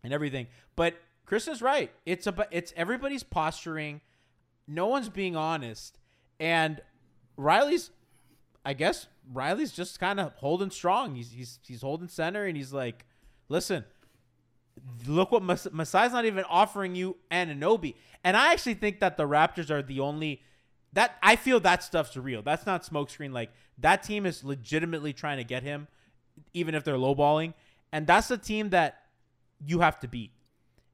and 0.04 0.14
everything. 0.14 0.48
But 0.78 0.96
Chris 1.26 1.48
is 1.50 1.62
right. 1.62 1.92
It's 2.06 2.26
about 2.26 2.48
it's 2.52 2.74
everybody's 2.78 3.24
posturing. 3.24 4.00
No 4.68 4.88
one's 4.88 5.10
being 5.10 5.36
honest, 5.36 6.00
and 6.40 6.80
Riley's 7.36 7.92
I 8.64 8.74
guess 8.74 9.08
Riley's 9.32 9.72
just 9.72 10.00
kind 10.00 10.20
of 10.20 10.34
holding 10.36 10.70
strong. 10.70 11.16
He's 11.16 11.32
he's 11.32 11.60
he's 11.66 11.82
holding 11.82 12.08
center, 12.08 12.46
and 12.46 12.56
he's 12.56 12.74
like, 12.74 13.06
listen, 13.50 13.86
look 15.08 15.32
what 15.32 15.44
Mas- 15.44 15.68
Masai's 15.68 16.14
not 16.14 16.26
even 16.26 16.44
offering 16.46 16.96
you 16.96 17.18
Anunoby. 17.32 17.96
And 18.24 18.38
I 18.38 18.54
actually 18.54 18.76
think 18.76 19.00
that 19.00 19.18
the 19.18 19.28
Raptors 19.28 19.70
are 19.70 19.82
the 19.82 20.00
only 20.00 20.42
that 20.94 21.18
I 21.24 21.36
feel 21.36 21.60
that 21.62 21.84
stuff's 21.84 22.16
real. 22.18 22.42
That's 22.42 22.66
not 22.66 22.84
smokescreen. 22.84 23.32
Like 23.32 23.52
that 23.78 24.04
team 24.04 24.26
is 24.26 24.44
legitimately 24.44 25.14
trying 25.14 25.38
to 25.38 25.44
get 25.44 25.64
him, 25.64 25.88
even 26.54 26.76
if 26.76 26.84
they're 26.84 26.96
lowballing. 26.96 27.54
And 27.92 28.06
that's 28.06 28.28
the 28.28 28.38
team 28.38 28.70
that 28.70 29.00
you 29.66 29.80
have 29.80 30.00
to 30.02 30.08
beat. 30.08 30.32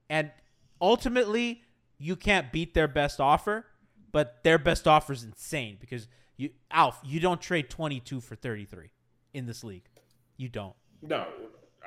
And 0.10 0.32
ultimately, 0.80 1.64
you 1.98 2.16
can't 2.16 2.52
beat 2.52 2.74
their 2.74 2.88
best 2.88 3.20
offer, 3.20 3.66
but 4.12 4.44
their 4.44 4.58
best 4.58 4.88
offer 4.88 5.14
is 5.14 5.24
insane 5.24 5.78
because 5.80 6.08
you 6.38 6.52
Alf, 6.72 7.00
you 7.04 7.20
don't 7.20 7.42
trade 7.42 7.70
22 7.70 8.22
for 8.22 8.36
33 8.36 8.92
in 9.34 9.46
this 9.46 9.64
league. 9.64 9.90
You 10.38 10.50
don't. 10.50 10.76
No, 11.02 11.28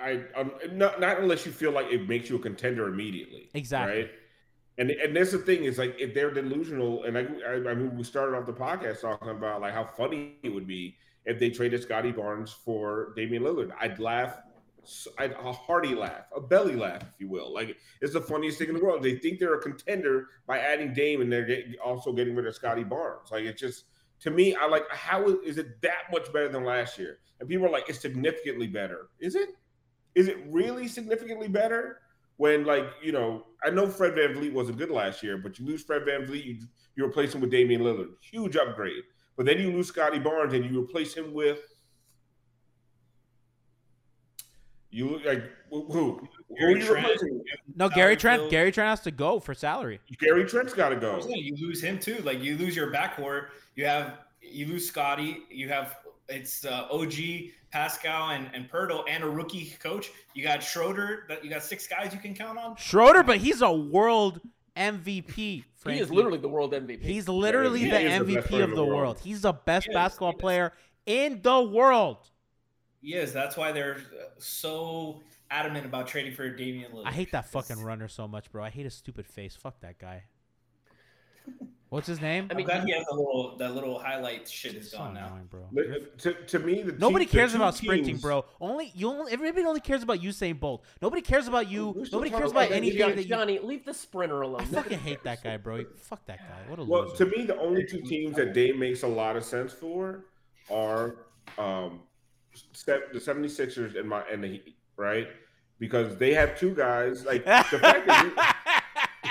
I 0.00 0.24
um, 0.36 0.52
not 0.72 1.00
not 1.00 1.20
unless 1.20 1.46
you 1.46 1.52
feel 1.52 1.72
like 1.72 1.86
it 1.90 2.08
makes 2.08 2.28
you 2.28 2.36
a 2.36 2.40
contender 2.40 2.88
immediately. 2.88 3.48
Exactly. 3.54 4.02
Right. 4.02 4.10
And 4.78 4.90
and 4.90 5.16
that's 5.16 5.32
the 5.32 5.38
thing 5.38 5.64
is 5.64 5.78
like 5.78 5.96
if 5.98 6.14
they're 6.14 6.32
delusional, 6.32 7.04
and 7.04 7.16
I, 7.16 7.26
I 7.46 7.70
I 7.70 7.74
mean 7.74 7.96
we 7.96 8.02
started 8.02 8.36
off 8.36 8.46
the 8.46 8.52
podcast 8.52 9.02
talking 9.02 9.28
about 9.28 9.60
like 9.60 9.74
how 9.74 9.84
funny 9.84 10.36
it 10.42 10.48
would 10.48 10.66
be 10.66 10.96
if 11.26 11.38
they 11.38 11.50
traded 11.50 11.82
Scottie 11.82 12.12
Barnes 12.12 12.52
for 12.52 13.12
Damian 13.14 13.42
Lillard. 13.42 13.72
I'd 13.78 13.98
laugh. 13.98 14.38
I'd, 15.18 15.32
a 15.32 15.52
hearty 15.52 15.94
laugh, 15.94 16.24
a 16.34 16.40
belly 16.40 16.74
laugh, 16.74 17.02
if 17.02 17.20
you 17.20 17.28
will. 17.28 17.52
Like 17.52 17.76
it's 18.00 18.14
the 18.14 18.20
funniest 18.20 18.58
thing 18.58 18.68
in 18.68 18.74
the 18.74 18.82
world. 18.82 19.02
They 19.02 19.16
think 19.16 19.38
they're 19.38 19.54
a 19.54 19.60
contender 19.60 20.28
by 20.46 20.58
adding 20.58 20.94
Dame, 20.94 21.20
and 21.20 21.30
they're 21.30 21.44
get, 21.44 21.78
also 21.84 22.12
getting 22.12 22.34
rid 22.34 22.46
of 22.46 22.54
Scottie 22.54 22.82
Barnes. 22.82 23.30
Like 23.30 23.44
it's 23.44 23.60
just 23.60 23.84
to 24.20 24.30
me, 24.30 24.54
I 24.54 24.66
like 24.66 24.84
how 24.90 25.26
is 25.28 25.58
it 25.58 25.80
that 25.82 26.10
much 26.12 26.32
better 26.32 26.48
than 26.48 26.64
last 26.64 26.98
year? 26.98 27.18
And 27.40 27.48
people 27.48 27.66
are 27.66 27.70
like, 27.70 27.88
it's 27.88 28.00
significantly 28.00 28.66
better. 28.66 29.08
Is 29.18 29.34
it? 29.34 29.50
Is 30.14 30.28
it 30.28 30.38
really 30.48 30.88
significantly 30.88 31.48
better? 31.48 32.00
When 32.36 32.64
like 32.64 32.86
you 33.02 33.12
know, 33.12 33.46
I 33.64 33.70
know 33.70 33.86
Fred 33.86 34.14
VanVleet 34.14 34.52
wasn't 34.52 34.78
good 34.78 34.90
last 34.90 35.22
year, 35.22 35.38
but 35.38 35.58
you 35.58 35.66
lose 35.66 35.82
Fred 35.82 36.04
Van 36.04 36.26
you, 36.32 36.58
you 36.96 37.04
replace 37.04 37.34
him 37.34 37.40
with 37.40 37.50
Damian 37.50 37.82
Lillard, 37.82 38.08
huge 38.20 38.56
upgrade. 38.56 39.02
But 39.36 39.46
then 39.46 39.58
you 39.58 39.72
lose 39.72 39.88
Scottie 39.88 40.18
Barnes 40.18 40.52
and 40.52 40.64
you 40.64 40.82
replace 40.82 41.14
him 41.14 41.32
with 41.32 41.60
you 44.90 45.08
look 45.10 45.24
like 45.24 45.42
who? 45.70 45.82
Who, 45.84 45.92
who 45.92 46.54
are 46.54 46.58
Gary 46.58 46.80
you 46.80 46.86
Trent. 46.86 47.06
replacing? 47.06 47.44
No, 47.76 47.88
Gary 47.88 48.16
Trent. 48.16 48.42
Hill. 48.42 48.50
Gary 48.50 48.72
Trent 48.72 48.88
has 48.88 49.00
to 49.00 49.10
go 49.10 49.38
for 49.40 49.54
salary. 49.54 50.00
Gary 50.18 50.44
Trent's 50.44 50.74
got 50.74 50.88
to 50.90 50.96
go. 50.96 51.20
you 51.28 51.54
lose 51.56 51.82
him 51.82 51.98
too. 51.98 52.18
Like 52.24 52.42
you 52.42 52.56
lose 52.56 52.74
your 52.74 52.92
backcourt. 52.92 53.46
You 53.76 53.86
have 53.86 54.18
you 54.42 54.66
lose 54.66 54.86
Scottie. 54.88 55.44
You 55.50 55.68
have 55.68 55.96
it's 56.28 56.64
uh, 56.64 56.86
OG, 56.90 57.12
Pascal, 57.70 58.30
and 58.30 58.50
and 58.54 58.70
Poeltl, 58.70 59.04
and 59.08 59.24
a 59.24 59.28
rookie 59.28 59.72
coach. 59.80 60.10
You 60.34 60.42
got 60.42 60.62
Schroeder. 60.62 61.24
That 61.28 61.44
you 61.44 61.50
got 61.50 61.62
six 61.62 61.86
guys 61.86 62.12
you 62.12 62.20
can 62.20 62.34
count 62.34 62.58
on. 62.58 62.76
Schroeder, 62.76 63.22
but 63.22 63.38
he's 63.38 63.62
a 63.62 63.72
world 63.72 64.40
MVP. 64.76 65.64
He 65.86 65.98
is 65.98 66.10
literally 66.10 66.38
the 66.38 66.48
world 66.48 66.72
MVP. 66.72 67.02
He's 67.02 67.28
literally 67.28 67.80
he 67.80 67.90
the 67.90 68.00
is 68.00 68.18
the 68.26 68.34
MVP 68.36 68.62
of 68.62 68.70
the 68.70 68.76
the 68.76 68.84
world. 68.84 68.96
world. 69.00 69.20
He's 69.22 69.42
the 69.42 69.52
best 69.52 69.86
He 69.86 69.92
basketball 69.94 70.32
he 70.32 70.38
player 70.38 70.72
in 71.06 71.40
the 71.42 71.62
world. 71.62 72.18
Yes, 73.02 73.32
that's 73.32 73.56
why 73.56 73.72
they're 73.72 73.96
uh, 73.96 74.24
so 74.38 75.22
adamant 75.50 75.86
about 75.86 76.06
trading 76.06 76.32
for 76.32 76.48
Damian 76.50 76.92
Lillard. 76.92 77.06
I 77.06 77.12
hate 77.12 77.32
that 77.32 77.46
fucking 77.50 77.80
runner 77.82 78.08
so 78.08 78.28
much, 78.28 78.50
bro. 78.52 78.62
I 78.62 78.70
hate 78.70 78.84
his 78.84 78.94
stupid 78.94 79.26
face. 79.26 79.56
Fuck 79.56 79.80
that 79.80 79.98
guy. 79.98 80.24
What's 81.88 82.06
his 82.06 82.20
name? 82.20 82.46
I 82.50 82.54
I 82.54 82.56
mean, 82.56 82.58
mean, 82.58 82.76
glad 82.76 82.84
he 82.86 82.92
has 82.92 83.04
a 83.10 83.14
little 83.14 83.56
that 83.56 83.74
little 83.74 83.98
highlight 83.98 84.48
shit 84.48 84.74
is 84.76 84.92
so 84.92 84.98
gone 84.98 85.14
now. 85.14 85.36
bro. 85.50 85.66
Li- 85.72 86.06
To, 86.18 86.34
to 86.34 86.58
me, 86.60 86.82
the 86.82 86.92
Nobody 86.92 87.24
team- 87.24 87.32
cares 87.32 87.50
two 87.50 87.56
about 87.56 87.74
sprinting, 87.74 88.18
bro. 88.18 88.44
Only 88.60 88.92
you. 88.94 89.08
Only, 89.08 89.32
everybody 89.32 89.64
only 89.66 89.80
cares 89.80 90.04
about 90.04 90.20
Usain 90.20 90.60
Bolt. 90.60 90.84
Nobody 91.02 91.20
cares 91.20 91.48
about 91.48 91.68
you. 91.68 91.88
We're 91.88 92.04
Nobody 92.12 92.30
cares 92.30 92.52
about 92.52 92.66
about 92.66 92.68
that 92.68 92.76
anything 92.76 92.98
Johnny, 92.98 93.14
that 93.14 93.22
you. 93.22 93.28
Johnny, 93.28 93.58
leave 93.58 93.84
the 93.84 93.94
sprinter 93.94 94.42
alone. 94.42 94.60
I 94.60 94.64
fucking 94.66 95.00
hate 95.00 95.24
that 95.24 95.42
guy, 95.42 95.56
bro. 95.56 95.84
Fuck 95.96 96.24
that 96.26 96.38
guy. 96.38 96.68
What 96.68 96.78
a 96.78 96.82
loser. 96.82 96.92
Well, 96.92 97.02
loser. 97.08 97.24
to 97.24 97.36
me, 97.36 97.44
the 97.44 97.58
only 97.58 97.84
two 97.84 98.02
teams 98.02 98.36
that 98.36 98.52
Dame 98.52 98.78
makes 98.78 99.02
a 99.02 99.08
lot 99.08 99.34
of 99.36 99.42
sense 99.44 99.72
for 99.72 100.26
are 100.70 101.16
um, 101.58 101.98
se- 101.98 102.09
the 102.86 103.18
76ers 103.18 103.98
and 103.98 104.08
my 104.08 104.22
and 104.30 104.42
the 104.42 104.48
Heat, 104.48 104.76
right? 104.96 105.28
Because 105.78 106.16
they 106.16 106.34
have 106.34 106.58
two 106.58 106.74
guys 106.74 107.24
like 107.24 107.44
the 107.44 107.78
fact 107.78 108.06
that 108.06 108.24
you, 108.24 109.30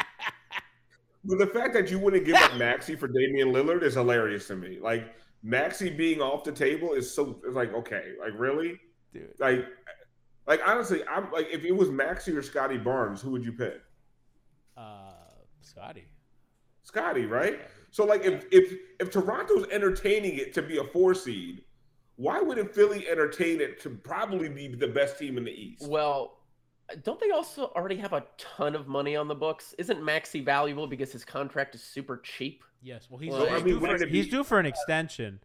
but 1.26 1.38
the 1.38 1.48
fact 1.48 1.74
that 1.74 1.92
you 1.92 2.00
wouldn't 2.00 2.26
give 2.26 2.36
up 2.36 2.56
Maxey 2.56 2.96
for 2.96 3.08
Damian 3.08 3.50
Lillard 3.50 3.84
is 3.84 3.94
hilarious 3.94 4.48
to 4.48 4.56
me. 4.56 4.80
Like 4.82 5.16
Maxey 5.44 5.90
being 5.90 6.22
off 6.22 6.44
the 6.44 6.52
table 6.52 6.94
is 6.94 7.14
so 7.14 7.40
it's 7.46 7.56
like 7.56 7.74
okay, 7.74 8.14
like 8.20 8.34
really, 8.38 8.80
Dude. 9.14 9.34
like 9.40 9.66
like 10.48 10.62
honestly, 10.66 11.02
I'm 11.08 11.32
like 11.32 11.48
if 11.52 11.64
it 11.64 11.72
was 11.72 11.90
Maxey 11.90 12.36
or 12.36 12.42
Scottie 12.42 12.78
Barnes, 12.78 13.22
who 13.22 13.32
would 13.32 13.44
you 13.44 13.54
pick? 13.54 13.82
Uh, 14.76 15.14
Scottie. 15.62 16.08
Scottie, 16.84 17.26
right? 17.26 17.62
So 17.92 18.06
like 18.06 18.26
if 18.26 18.46
if 18.52 18.74
if 19.00 19.12
Toronto's 19.12 19.68
entertaining 19.72 20.38
it 20.38 20.54
to 20.56 20.62
be 20.62 20.78
a 20.78 20.84
four 20.84 21.14
seed, 21.14 21.64
why 22.20 22.42
wouldn't 22.42 22.76
Philly 22.76 23.08
entertain 23.08 23.62
it 23.62 23.80
to 23.82 23.90
probably 23.90 24.50
be 24.50 24.68
the 24.68 24.88
best 24.90 25.18
team 25.18 25.38
in 25.38 25.46
the 25.46 25.52
East? 25.52 25.88
Well, 25.88 26.38
don't 27.04 27.18
they 27.18 27.32
also 27.32 27.72
already 27.78 27.96
have 27.96 28.12
a 28.12 28.26
ton 28.38 28.76
of 28.76 28.90
money 28.90 29.16
on 29.16 29.30
the 29.30 29.36
books? 29.36 29.74
Isn't 29.78 30.04
Maxey 30.04 30.42
valuable 30.42 30.86
because 30.86 31.14
his 31.14 31.24
contract 31.24 31.76
is 31.76 31.82
super 31.82 32.18
cheap? 32.18 32.66
Yes. 32.82 33.08
Well, 33.10 33.20
he's, 33.20 33.32
Well, 33.32 33.46
he's 33.46 33.62
I 33.62 33.64
mean, 33.64 33.80
due, 33.80 33.98
for, 33.98 34.06
he's 34.06 34.26
be- 34.26 34.32
due 34.32 34.44
for 34.44 34.60
an 34.60 34.66
extension, 34.66 35.40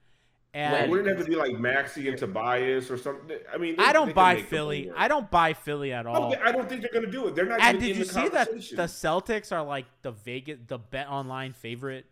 When- 0.52 0.64
and 0.64 0.90
wouldn't 0.90 1.08
it 1.10 1.16
have 1.16 1.24
to 1.24 1.30
be 1.30 1.36
like 1.36 1.52
Maxey 1.52 2.08
and 2.08 2.18
Tobias 2.18 2.90
or 2.90 2.98
something? 2.98 3.38
I 3.52 3.56
mean, 3.56 3.76
they- 3.76 3.84
I 3.84 3.92
don't 3.92 4.12
buy 4.12 4.42
Philly. 4.42 4.90
I 4.96 5.06
don't 5.06 5.30
buy 5.30 5.52
Philly 5.52 5.92
at 5.92 6.06
all. 6.06 6.32
don't, 6.32 6.42
I 6.42 6.50
don't 6.50 6.68
think 6.68 6.80
they're 6.80 6.90
going 6.92 7.04
to 7.06 7.10
do 7.10 7.28
it. 7.28 7.36
They're 7.36 7.46
not. 7.46 7.60
And 7.60 7.76
even 7.76 7.80
did 7.88 7.90
in 7.92 7.98
you 7.98 8.04
the 8.04 8.12
see 8.12 8.28
that 8.30 8.50
the 8.52 8.88
Celtics 8.92 9.52
are 9.52 9.62
like 9.64 9.86
the 10.02 10.10
Vegas, 10.10 10.58
the 10.66 10.78
bet 10.78 11.08
online 11.08 11.52
favorite 11.52 12.06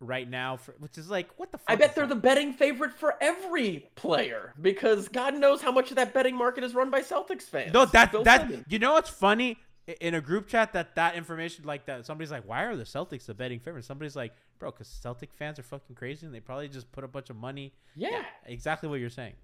right 0.00 0.28
now, 0.28 0.56
for, 0.56 0.74
which 0.78 0.96
is 0.98 1.10
like 1.10 1.28
what 1.36 1.50
the 1.52 1.58
fuck? 1.58 1.66
I 1.68 1.76
bet 1.76 1.94
they're 1.94 2.06
that? 2.06 2.14
the 2.14 2.20
betting 2.20 2.52
favorite 2.52 2.92
for 2.92 3.14
every 3.20 3.88
player 3.96 4.52
because 4.60 5.08
God 5.08 5.34
knows 5.34 5.60
how 5.62 5.72
much 5.72 5.90
of 5.90 5.96
that 5.96 6.14
betting 6.14 6.36
market 6.36 6.64
is 6.64 6.74
run 6.74 6.90
by 6.90 7.00
Celtics 7.00 7.42
fans. 7.42 7.72
No, 7.72 7.84
that 7.86 8.12
Bill 8.12 8.22
that 8.24 8.42
Simmons. 8.48 8.64
you 8.68 8.78
know 8.78 8.92
what's 8.94 9.10
funny 9.10 9.58
in 10.00 10.14
a 10.14 10.20
group 10.20 10.46
chat 10.48 10.72
that 10.74 10.94
that 10.96 11.14
information 11.14 11.64
like 11.64 11.86
that 11.86 12.04
somebody's 12.06 12.30
like, 12.30 12.46
why 12.46 12.64
are 12.64 12.76
the 12.76 12.84
Celtics 12.84 13.26
the 13.26 13.34
betting 13.34 13.58
favorite? 13.58 13.84
Somebody's 13.84 14.14
like, 14.16 14.32
bro, 14.58 14.70
because 14.70 14.86
Celtic 14.88 15.32
fans 15.32 15.58
are 15.58 15.62
fucking 15.62 15.96
crazy 15.96 16.26
and 16.26 16.34
they 16.34 16.40
probably 16.40 16.68
just 16.68 16.90
put 16.92 17.04
a 17.04 17.08
bunch 17.08 17.30
of 17.30 17.36
money. 17.36 17.72
Yeah. 17.96 18.22
Exactly 18.46 18.88
what 18.88 19.00
you're 19.00 19.08
saying. 19.10 19.34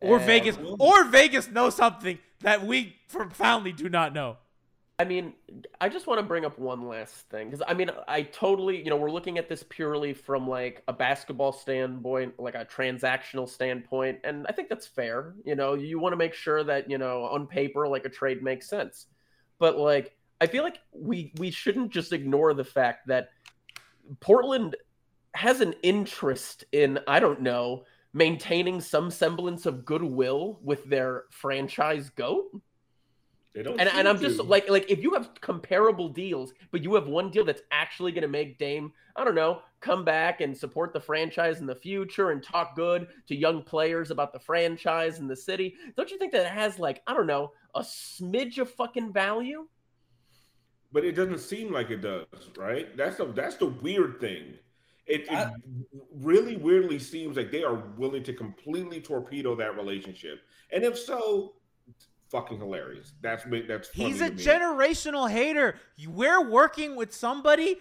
Or 0.00 0.16
And- 0.16 0.26
Vegas, 0.26 0.58
or 0.78 1.04
Vegas 1.04 1.48
knows 1.48 1.74
something 1.74 2.18
that 2.40 2.64
we 2.64 2.96
profoundly 3.08 3.72
do 3.72 3.88
not 3.88 4.14
know. 4.14 4.38
I 5.00 5.04
mean, 5.04 5.32
I 5.80 5.88
just 5.88 6.06
want 6.06 6.20
to 6.20 6.26
bring 6.26 6.44
up 6.44 6.58
one 6.58 6.86
last 6.86 7.14
thing 7.30 7.48
because 7.48 7.64
I 7.66 7.72
mean, 7.72 7.90
I 8.06 8.20
totally, 8.20 8.84
you 8.84 8.90
know, 8.90 8.96
we're 8.96 9.10
looking 9.10 9.38
at 9.38 9.48
this 9.48 9.64
purely 9.66 10.12
from 10.12 10.46
like 10.46 10.82
a 10.88 10.92
basketball 10.92 11.52
standpoint, 11.52 12.38
like 12.38 12.54
a 12.54 12.66
transactional 12.66 13.48
standpoint, 13.48 14.18
and 14.24 14.44
I 14.46 14.52
think 14.52 14.68
that's 14.68 14.86
fair. 14.86 15.32
You 15.42 15.54
know, 15.54 15.72
you 15.72 15.98
want 15.98 16.12
to 16.12 16.18
make 16.18 16.34
sure 16.34 16.62
that 16.64 16.90
you 16.90 16.98
know 16.98 17.22
on 17.24 17.46
paper, 17.46 17.88
like 17.88 18.04
a 18.04 18.10
trade 18.10 18.42
makes 18.42 18.68
sense, 18.68 19.06
but 19.58 19.78
like 19.78 20.14
I 20.38 20.46
feel 20.46 20.62
like 20.62 20.80
we 20.92 21.32
we 21.38 21.50
shouldn't 21.50 21.92
just 21.92 22.12
ignore 22.12 22.52
the 22.52 22.62
fact 22.62 23.06
that 23.06 23.30
Portland 24.20 24.76
has 25.32 25.62
an 25.62 25.72
interest 25.82 26.64
in 26.72 26.98
I 27.08 27.20
don't 27.20 27.40
know 27.40 27.84
maintaining 28.12 28.82
some 28.82 29.10
semblance 29.10 29.64
of 29.64 29.86
goodwill 29.86 30.58
with 30.62 30.84
their 30.84 31.24
franchise 31.30 32.10
goat 32.10 32.50
They 33.52 33.62
don't 33.64 33.80
and, 33.80 33.88
and 33.88 34.08
I'm 34.08 34.20
just 34.20 34.38
like 34.44 34.68
like 34.68 34.90
if 34.90 35.02
you 35.02 35.12
have 35.14 35.30
comparable 35.40 36.08
deals, 36.08 36.52
but 36.70 36.82
you 36.84 36.94
have 36.94 37.08
one 37.08 37.30
deal 37.30 37.44
that's 37.44 37.62
actually 37.72 38.12
going 38.12 38.22
to 38.22 38.28
make 38.28 38.58
Dame, 38.58 38.92
I 39.16 39.24
don't 39.24 39.34
know, 39.34 39.62
come 39.80 40.04
back 40.04 40.40
and 40.40 40.56
support 40.56 40.92
the 40.92 41.00
franchise 41.00 41.58
in 41.58 41.66
the 41.66 41.74
future 41.74 42.30
and 42.30 42.42
talk 42.42 42.76
good 42.76 43.08
to 43.26 43.34
young 43.34 43.62
players 43.62 44.12
about 44.12 44.32
the 44.32 44.38
franchise 44.38 45.18
and 45.18 45.28
the 45.28 45.34
city. 45.36 45.74
Don't 45.96 46.10
you 46.10 46.18
think 46.18 46.32
that 46.32 46.46
has 46.46 46.78
like 46.78 47.02
I 47.08 47.14
don't 47.14 47.26
know 47.26 47.52
a 47.74 47.80
smidge 47.80 48.58
of 48.58 48.70
fucking 48.70 49.12
value? 49.12 49.66
but 50.92 51.04
it 51.04 51.12
doesn't 51.12 51.38
seem 51.38 51.72
like 51.72 51.90
it 51.90 52.02
does, 52.02 52.26
right? 52.56 52.96
That's 52.96 53.16
the 53.16 53.26
that's 53.26 53.56
the 53.56 53.66
weird 53.66 54.20
thing. 54.20 54.54
It, 55.06 55.22
it 55.22 55.30
I- 55.32 55.52
really 56.14 56.56
weirdly 56.56 56.98
seems 56.98 57.36
like 57.36 57.50
they 57.50 57.62
are 57.64 57.74
willing 57.96 58.22
to 58.24 58.32
completely 58.32 59.00
torpedo 59.00 59.54
that 59.56 59.76
relationship, 59.76 60.40
and 60.72 60.84
if 60.84 60.98
so, 60.98 61.54
fucking 62.30 62.58
hilarious. 62.58 63.12
That's 63.20 63.44
ma- 63.46 63.58
that's 63.66 63.88
funny 63.88 64.10
He's 64.10 64.20
a 64.20 64.30
to 64.30 64.36
me. 64.36 64.42
generational 64.42 65.30
hater. 65.30 65.76
We're 66.06 66.42
working 66.48 66.96
with 66.96 67.12
somebody, 67.12 67.76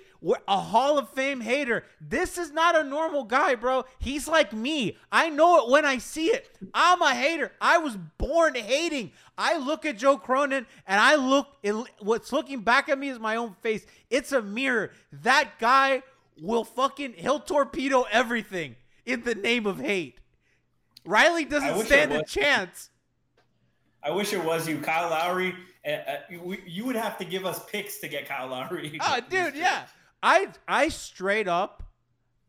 a 0.47 0.57
Hall 0.59 0.97
of 0.97 1.09
Fame 1.09 1.39
hater. 1.41 1.83
This 2.01 2.37
is 2.37 2.51
not 2.51 2.75
a 2.75 2.83
normal 2.83 3.23
guy, 3.23 3.55
bro. 3.55 3.85
He's 3.99 4.27
like 4.27 4.51
me. 4.51 4.97
I 5.11 5.29
know 5.29 5.63
it 5.63 5.69
when 5.71 5.85
I 5.85 5.97
see 5.99 6.27
it. 6.27 6.49
I'm 6.73 7.01
a 7.01 7.13
hater. 7.13 7.51
I 7.61 7.77
was 7.77 7.95
born 8.17 8.55
hating. 8.55 9.11
I 9.37 9.57
look 9.57 9.85
at 9.85 9.97
Joe 9.97 10.17
Cronin 10.17 10.65
and 10.85 10.99
I 10.99 11.15
look, 11.15 11.47
it, 11.63 11.73
what's 11.99 12.33
looking 12.33 12.61
back 12.61 12.89
at 12.89 12.99
me 12.99 13.09
is 13.09 13.19
my 13.19 13.35
own 13.37 13.55
face. 13.61 13.85
It's 14.09 14.31
a 14.31 14.41
mirror. 14.41 14.91
That 15.13 15.51
guy 15.59 16.03
will 16.41 16.63
fucking, 16.65 17.13
he'll 17.17 17.39
torpedo 17.39 18.05
everything. 18.11 18.75
in 19.05 19.23
the 19.23 19.35
name 19.35 19.65
of 19.65 19.79
hate. 19.79 20.19
Riley 21.05 21.45
doesn't 21.45 21.85
stand 21.85 22.11
a 22.13 22.23
chance. 22.23 22.89
I 24.03 24.11
wish 24.11 24.33
it 24.33 24.43
was 24.43 24.67
you, 24.67 24.79
Kyle 24.79 25.09
Lowry. 25.09 25.55
Uh, 25.85 25.89
uh, 25.91 26.17
you, 26.29 26.57
you 26.65 26.85
would 26.85 26.95
have 26.95 27.17
to 27.17 27.25
give 27.25 27.45
us 27.45 27.63
picks 27.65 27.99
to 27.99 28.07
get 28.07 28.27
Kyle 28.27 28.47
Lowry. 28.47 28.97
Oh, 29.01 29.19
dude, 29.29 29.55
yeah. 29.55 29.85
I 30.21 30.47
I 30.67 30.89
straight 30.89 31.47
up, 31.47 31.83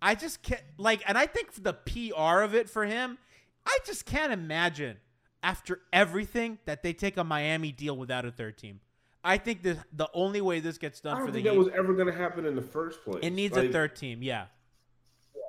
I 0.03 0.15
just 0.15 0.43
can't 0.43 0.63
like, 0.79 1.03
and 1.07 1.17
I 1.17 1.27
think 1.27 1.63
the 1.63 1.73
PR 1.75 2.41
of 2.43 2.55
it 2.55 2.69
for 2.69 2.85
him, 2.85 3.19
I 3.67 3.79
just 3.87 4.07
can't 4.07 4.33
imagine 4.33 4.97
after 5.43 5.81
everything 5.93 6.59
that 6.67 6.83
they 6.83 6.93
take 6.93 7.17
a 7.17 7.25
Miami 7.25 7.73
deal 7.73 7.97
without 7.97 8.25
a 8.25 8.31
third 8.31 8.59
team. 8.59 8.81
I 9.23 9.39
think 9.39 9.63
the 9.63 9.77
the 9.93 10.09
only 10.15 10.41
way 10.41 10.61
this 10.61 10.79
gets 10.79 11.01
I 11.05 11.11
done 11.11 11.17
don't 11.19 11.27
for 11.27 11.33
the 11.33 11.37
think 11.39 11.45
that 11.47 11.53
Heat, 11.53 11.59
was 11.59 11.69
ever 11.77 11.93
going 11.95 12.07
to 12.09 12.13
happen 12.17 12.45
in 12.47 12.57
the 12.57 12.63
first 12.63 13.05
place. 13.05 13.21
it 13.23 13.31
needs 13.31 13.57
Like- 13.57 13.69
a 13.69 13.73
third 13.73 13.95
team. 13.95 14.23
Yeah, 14.23 14.47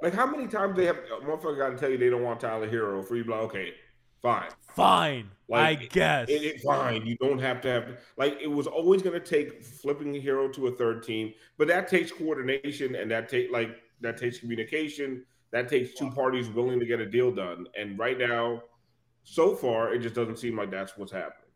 Like 0.03 0.13
how 0.13 0.25
many 0.27 0.47
times 0.47 0.75
they 0.75 0.85
have 0.85 0.97
a 0.97 1.25
motherfucker 1.25 1.57
got 1.57 1.69
to 1.69 1.77
tell 1.77 1.89
you 1.89 1.97
they 1.97 2.09
don't 2.09 2.23
want 2.23 2.39
Tyler 2.41 2.69
Herro 2.69 3.03
for 3.03 3.15
you? 3.15 3.23
to 3.23 3.27
be 3.29 3.33
Like 3.33 3.41
okay, 3.43 3.73
fine. 4.21 4.49
fine. 4.75 5.29
Like, 5.47 5.79
I 5.79 5.85
guess. 5.85 6.29
It, 6.29 6.43
it, 6.43 6.61
fine. 6.61 7.05
You 7.05 7.17
don't 7.17 7.39
have 7.39 7.59
to 7.61 7.67
have 7.69 7.97
like 8.17 8.37
it 8.41 8.47
was 8.47 8.67
always 8.67 9.01
going 9.01 9.19
to 9.19 9.25
take 9.25 9.63
flipping 9.63 10.15
a 10.15 10.19
Herro 10.19 10.51
to 10.53 10.67
a 10.67 10.71
third 10.71 11.03
team, 11.03 11.33
but 11.57 11.67
that 11.67 11.87
takes 11.87 12.11
coordination 12.11 12.95
and 12.95 13.09
that 13.11 13.27
take 13.29 13.51
like 13.51 13.77
that 14.01 14.17
takes 14.17 14.39
communication. 14.39 15.25
That 15.51 15.67
takes 15.67 15.93
two 15.93 16.09
parties 16.11 16.49
willing 16.49 16.79
to 16.79 16.85
get 16.85 17.01
a 17.01 17.05
deal 17.05 17.31
done. 17.31 17.65
And 17.77 17.99
right 17.99 18.17
now, 18.17 18.63
so 19.23 19.53
far, 19.55 19.93
it 19.93 19.99
just 19.99 20.15
doesn't 20.15 20.37
seem 20.37 20.55
like 20.55 20.71
that's 20.71 20.97
what's 20.97 21.11
happening. 21.11 21.49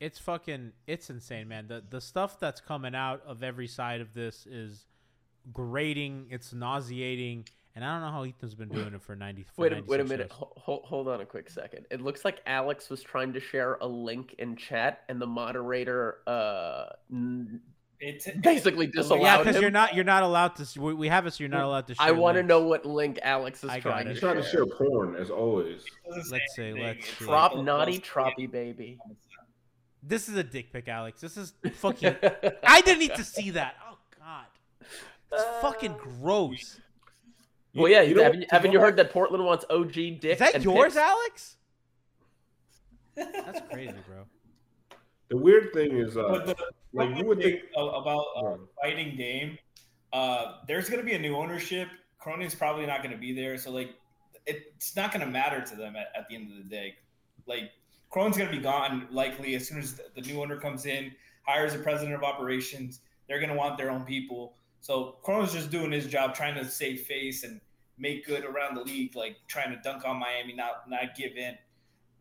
it's 0.00 0.18
fucking 0.18 0.72
it's 0.86 1.10
insane, 1.10 1.46
man. 1.46 1.68
The 1.68 1.84
the 1.88 2.00
stuff 2.00 2.40
that's 2.40 2.60
coming 2.60 2.94
out 2.94 3.22
of 3.26 3.42
every 3.42 3.66
side 3.68 4.00
of 4.00 4.14
this 4.14 4.46
is 4.46 4.86
grating. 5.52 6.26
It's 6.30 6.52
nauseating, 6.52 7.46
and 7.74 7.84
I 7.84 7.92
don't 7.92 8.02
know 8.02 8.10
how 8.12 8.24
Ethan's 8.24 8.54
been 8.54 8.68
doing 8.68 8.94
it 8.94 9.02
for 9.02 9.14
ninety. 9.16 9.42
For 9.42 9.62
Wait, 9.62 9.72
a, 9.72 9.82
wait 9.86 10.00
a 10.00 10.04
minute. 10.04 10.30
Hold, 10.30 10.52
hold, 10.56 10.84
hold 10.84 11.08
on 11.08 11.20
a 11.20 11.26
quick 11.26 11.48
second. 11.50 11.86
It 11.90 12.00
looks 12.00 12.24
like 12.24 12.40
Alex 12.46 12.90
was 12.90 13.02
trying 13.02 13.32
to 13.34 13.40
share 13.40 13.78
a 13.80 13.86
link 13.86 14.34
in 14.38 14.56
chat, 14.56 15.02
and 15.08 15.20
the 15.20 15.26
moderator 15.26 16.18
uh 16.26 16.86
n- 17.12 17.60
It's 18.00 18.28
basically 18.42 18.86
Yeah, 18.86 18.92
disallowed 19.02 19.44
because 19.46 19.60
you're 19.60 19.70
not 19.70 19.94
you're 19.94 20.04
not 20.04 20.22
allowed 20.22 20.56
to. 20.56 20.62
s- 20.62 20.76
We 20.76 20.94
we 20.94 21.08
have 21.08 21.26
it, 21.26 21.32
so 21.32 21.44
you're 21.44 21.48
not 21.50 21.64
allowed 21.64 21.86
to. 21.88 21.94
Share 21.94 22.06
I 22.06 22.10
want 22.12 22.36
to 22.36 22.42
know 22.42 22.62
what 22.62 22.84
link 22.84 23.18
Alex 23.22 23.62
is 23.62 23.70
I 23.70 23.80
trying 23.80 24.06
to 24.06 24.12
He's 24.12 24.20
trying 24.20 24.36
to 24.36 24.42
share. 24.42 24.64
share 24.64 24.66
porn 24.66 25.14
as 25.16 25.30
always. 25.30 25.84
Let's 26.30 26.54
see, 26.56 26.72
let's 26.72 27.06
see. 27.18 27.24
Drop 27.24 27.56
naughty 27.56 27.98
troppy 27.98 28.46
baby. 28.46 28.98
This 30.02 30.28
is 30.30 30.36
a 30.36 30.42
dick 30.42 30.72
pic, 30.72 30.88
Alex. 30.88 31.20
This 31.20 31.36
is 31.36 31.52
fucking. 31.74 32.16
I 32.66 32.80
didn't 32.80 33.00
need 33.00 33.14
to 33.16 33.24
see 33.24 33.50
that. 33.50 33.76
Oh 33.88 33.98
God, 34.18 34.46
it's 35.30 35.44
fucking 35.60 35.94
gross. 35.98 36.80
Well, 37.74 37.90
yeah. 37.90 38.02
You 38.02 38.20
haven't, 38.20 38.40
what- 38.40 38.50
haven't 38.50 38.72
you 38.72 38.80
heard 38.80 38.96
that 38.96 39.10
Portland 39.12 39.44
wants 39.44 39.64
OG 39.70 39.92
dick? 39.92 40.24
Is 40.24 40.38
that 40.38 40.54
and 40.56 40.64
yours, 40.64 40.94
pics? 40.94 40.96
Alex? 40.96 41.56
That's 43.16 43.60
crazy, 43.70 43.94
bro. 44.06 44.24
The 45.28 45.36
weird 45.36 45.72
thing 45.72 45.96
is, 45.98 46.16
uh, 46.16 46.22
the 46.44 46.56
like 46.92 47.16
you 47.16 47.24
would 47.24 47.40
think. 47.40 47.60
about 47.76 48.24
uh, 48.36 48.42
Yeah. 48.50 48.56
fighting 48.82 49.16
game. 49.16 49.58
uh, 50.12 50.56
there's 50.66 50.88
going 50.88 51.00
to 51.00 51.06
be 51.06 51.14
a 51.14 51.18
new 51.18 51.36
ownership. 51.36 51.88
Cronin's 52.18 52.54
probably 52.54 52.84
not 52.86 53.02
going 53.02 53.12
to 53.14 53.20
be 53.20 53.32
there, 53.32 53.56
so 53.56 53.70
like 53.70 53.94
it's 54.46 54.96
not 54.96 55.12
going 55.12 55.24
to 55.24 55.30
matter 55.30 55.60
to 55.60 55.76
them 55.76 55.94
at, 55.96 56.08
at 56.16 56.28
the 56.28 56.34
end 56.34 56.50
of 56.50 56.56
the 56.58 56.64
day. 56.64 56.94
Like 57.46 57.70
Cronin's 58.10 58.36
going 58.36 58.50
to 58.50 58.56
be 58.56 58.62
gone 58.62 59.06
likely 59.10 59.54
as 59.54 59.68
soon 59.68 59.78
as 59.78 59.94
the, 59.94 60.04
the 60.16 60.22
new 60.22 60.40
owner 60.42 60.56
comes 60.56 60.86
in, 60.86 61.12
hires 61.46 61.74
a 61.74 61.78
president 61.78 62.14
of 62.16 62.22
operations. 62.24 63.00
They're 63.28 63.38
going 63.38 63.50
to 63.50 63.56
want 63.56 63.78
their 63.78 63.90
own 63.90 64.04
people. 64.04 64.54
So 64.80 65.16
Cronin's 65.22 65.52
just 65.52 65.70
doing 65.70 65.92
his 65.92 66.06
job, 66.06 66.34
trying 66.34 66.54
to 66.54 66.64
save 66.64 67.02
face 67.02 67.44
and 67.44 67.60
make 67.98 68.26
good 68.26 68.44
around 68.44 68.76
the 68.76 68.82
league, 68.82 69.14
like 69.14 69.36
trying 69.46 69.70
to 69.70 69.80
dunk 69.82 70.04
on 70.04 70.18
Miami, 70.18 70.54
not 70.54 70.88
not 70.88 71.14
give 71.16 71.36
in. 71.36 71.56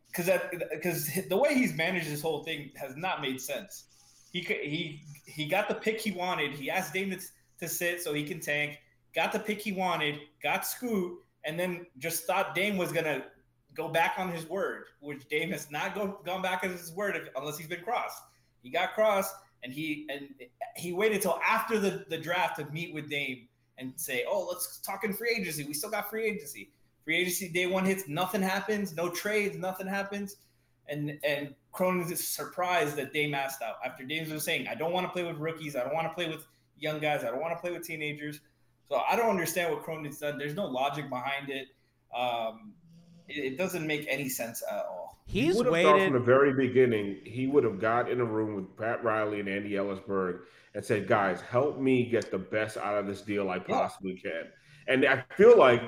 Because 0.08 0.30
because 0.72 1.10
the 1.30 1.38
way 1.38 1.54
he's 1.54 1.74
managed 1.74 2.10
this 2.10 2.22
whole 2.22 2.44
thing 2.44 2.72
has 2.76 2.96
not 2.96 3.22
made 3.22 3.40
sense. 3.40 3.86
He 4.32 4.42
he 4.42 5.02
he 5.26 5.46
got 5.46 5.70
the 5.70 5.76
pick 5.76 6.02
he 6.02 6.12
wanted. 6.12 6.52
He 6.52 6.70
asked 6.70 6.94
Dame 6.94 7.12
to, 7.12 7.20
to 7.60 7.68
sit 7.68 8.02
so 8.02 8.14
he 8.14 8.24
can 8.24 8.40
tank. 8.40 8.80
Got 9.16 9.32
the 9.32 9.40
pick 9.40 9.62
he 9.62 9.72
wanted. 9.72 10.20
Got 10.44 10.66
Scoot, 10.66 11.20
and 11.46 11.60
then 11.60 11.86
just 11.98 12.26
thought 12.26 12.56
Dame 12.56 12.78
was 12.78 12.92
gonna 12.92 13.24
go 13.74 13.88
back 13.88 14.16
on 14.18 14.30
his 14.32 14.48
word, 14.48 14.86
which 15.00 15.28
Dame 15.30 15.52
has 15.52 15.72
not 15.72 15.96
go, 15.96 16.20
gone 16.26 16.42
back 16.42 16.64
on 16.64 16.72
his 16.72 16.92
word 16.92 17.30
unless 17.36 17.58
he's 17.58 17.68
been 17.68 17.82
crossed. 17.82 18.22
He 18.62 18.70
got 18.70 18.94
crossed, 18.94 19.34
and 19.64 19.74
he 19.74 20.08
and 20.10 20.30
he 20.76 20.94
waited 20.94 21.22
till 21.22 21.40
after 21.46 21.80
the, 21.80 22.06
the 22.10 22.18
draft 22.18 22.58
to 22.60 22.66
meet 22.72 22.94
with 22.94 23.10
Dame 23.10 23.48
and 23.78 23.94
say, 23.96 24.26
"Oh, 24.28 24.48
let's 24.48 24.78
talk 24.80 25.04
in 25.04 25.14
free 25.14 25.36
agency. 25.40 25.64
We 25.64 25.74
still 25.74 25.90
got 25.90 26.10
free 26.10 26.26
agency. 26.26 26.72
Free 27.04 27.18
agency 27.18 27.50
day 27.50 27.66
one 27.68 27.86
hits, 27.86 28.08
nothing 28.08 28.42
happens, 28.42 28.96
no 28.96 29.10
trades, 29.10 29.58
nothing 29.58 29.88
happens." 29.88 30.38
And 30.88 31.20
and 31.24 31.54
Cronin 31.72 32.12
is 32.12 32.26
surprised 32.28 32.96
that 32.96 33.14
Dame 33.14 33.34
asked 33.34 33.62
out 33.62 33.76
after 33.86 34.04
Dame 34.04 34.30
was 34.32 34.44
saying, 34.44 34.68
"I 34.68 34.76
don't 34.76 34.92
want 34.92 35.06
to 35.08 35.12
play 35.12 35.24
with 35.24 35.38
rookies. 35.38 35.76
I 35.76 35.84
don't 35.84 35.94
want 35.94 36.08
to 36.08 36.14
play 36.14 36.28
with 36.28 36.46
young 36.78 37.00
guys. 37.00 37.24
I 37.24 37.28
don't 37.28 37.42
want 37.42 37.56
to 37.56 37.60
play 37.60 37.72
with 37.72 37.86
teenagers." 37.86 38.42
So 38.90 38.96
I 39.08 39.16
don't 39.16 39.30
understand 39.30 39.72
what 39.72 39.84
Cronin's 39.84 40.18
done. 40.18 40.38
There's 40.40 40.56
no 40.56 40.66
logic 40.66 41.10
behind 41.10 41.50
it. 41.50 41.68
Um, 42.16 42.74
it, 43.30 43.54
it 43.54 43.58
doesn't 43.58 43.86
make 43.86 44.06
any 44.10 44.30
sense 44.30 44.64
at 44.70 44.86
all. 44.86 45.18
He's 45.28 45.56
would 45.56 45.68
have 45.68 45.76
thought 45.76 45.94
waited. 45.96 46.12
from 46.12 46.14
the 46.14 46.26
very 46.26 46.54
beginning 46.54 47.20
he 47.24 47.46
would 47.46 47.64
have 47.64 47.80
got 47.80 48.10
in 48.10 48.20
a 48.20 48.26
room 48.26 48.56
with 48.56 48.76
Pat 48.78 49.04
Riley 49.04 49.40
and 49.40 49.48
Andy 49.48 49.72
Elisburg 49.72 50.40
and 50.74 50.84
said, 50.84 51.08
"Guys, 51.08 51.40
help 51.42 51.80
me 51.80 52.06
get 52.06 52.32
the 52.32 52.40
best 52.40 52.78
out 52.78 52.98
of 52.98 53.06
this 53.06 53.22
deal 53.22 53.50
I 53.50 53.60
possibly 53.60 54.16
can." 54.16 54.46
And 54.88 55.06
I 55.06 55.24
feel 55.36 55.58
like 55.58 55.84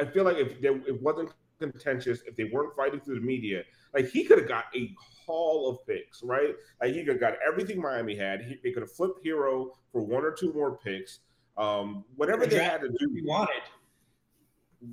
I 0.00 0.04
feel 0.04 0.24
like 0.24 0.36
if 0.36 0.60
there, 0.60 0.76
it 0.86 1.00
wasn't 1.00 1.30
contentious, 1.58 2.20
if 2.26 2.36
they 2.36 2.44
weren't 2.44 2.76
fighting 2.76 3.00
through 3.00 3.16
the 3.16 3.26
media, 3.26 3.62
like 3.94 4.08
he 4.10 4.24
could 4.24 4.38
have 4.38 4.48
got 4.48 4.64
a 4.76 4.94
haul 4.98 5.70
of 5.70 5.86
picks, 5.86 6.22
right? 6.22 6.54
Like 6.80 6.92
he 6.92 7.04
could 7.04 7.14
have 7.14 7.20
got 7.20 7.34
everything 7.46 7.80
Miami 7.80 8.16
had. 8.16 8.42
He, 8.42 8.58
they 8.62 8.72
could 8.72 8.82
have 8.82 8.92
flipped 8.92 9.24
Herro 9.24 9.70
for 9.90 10.02
one 10.02 10.24
or 10.24 10.32
two 10.32 10.52
more 10.52 10.78
picks. 10.78 11.20
Um, 11.56 12.04
whatever 12.16 12.46
they 12.46 12.62
had 12.62 12.80
to 12.80 12.88
do, 12.88 13.10
We 13.12 13.22
wanted. 13.24 13.62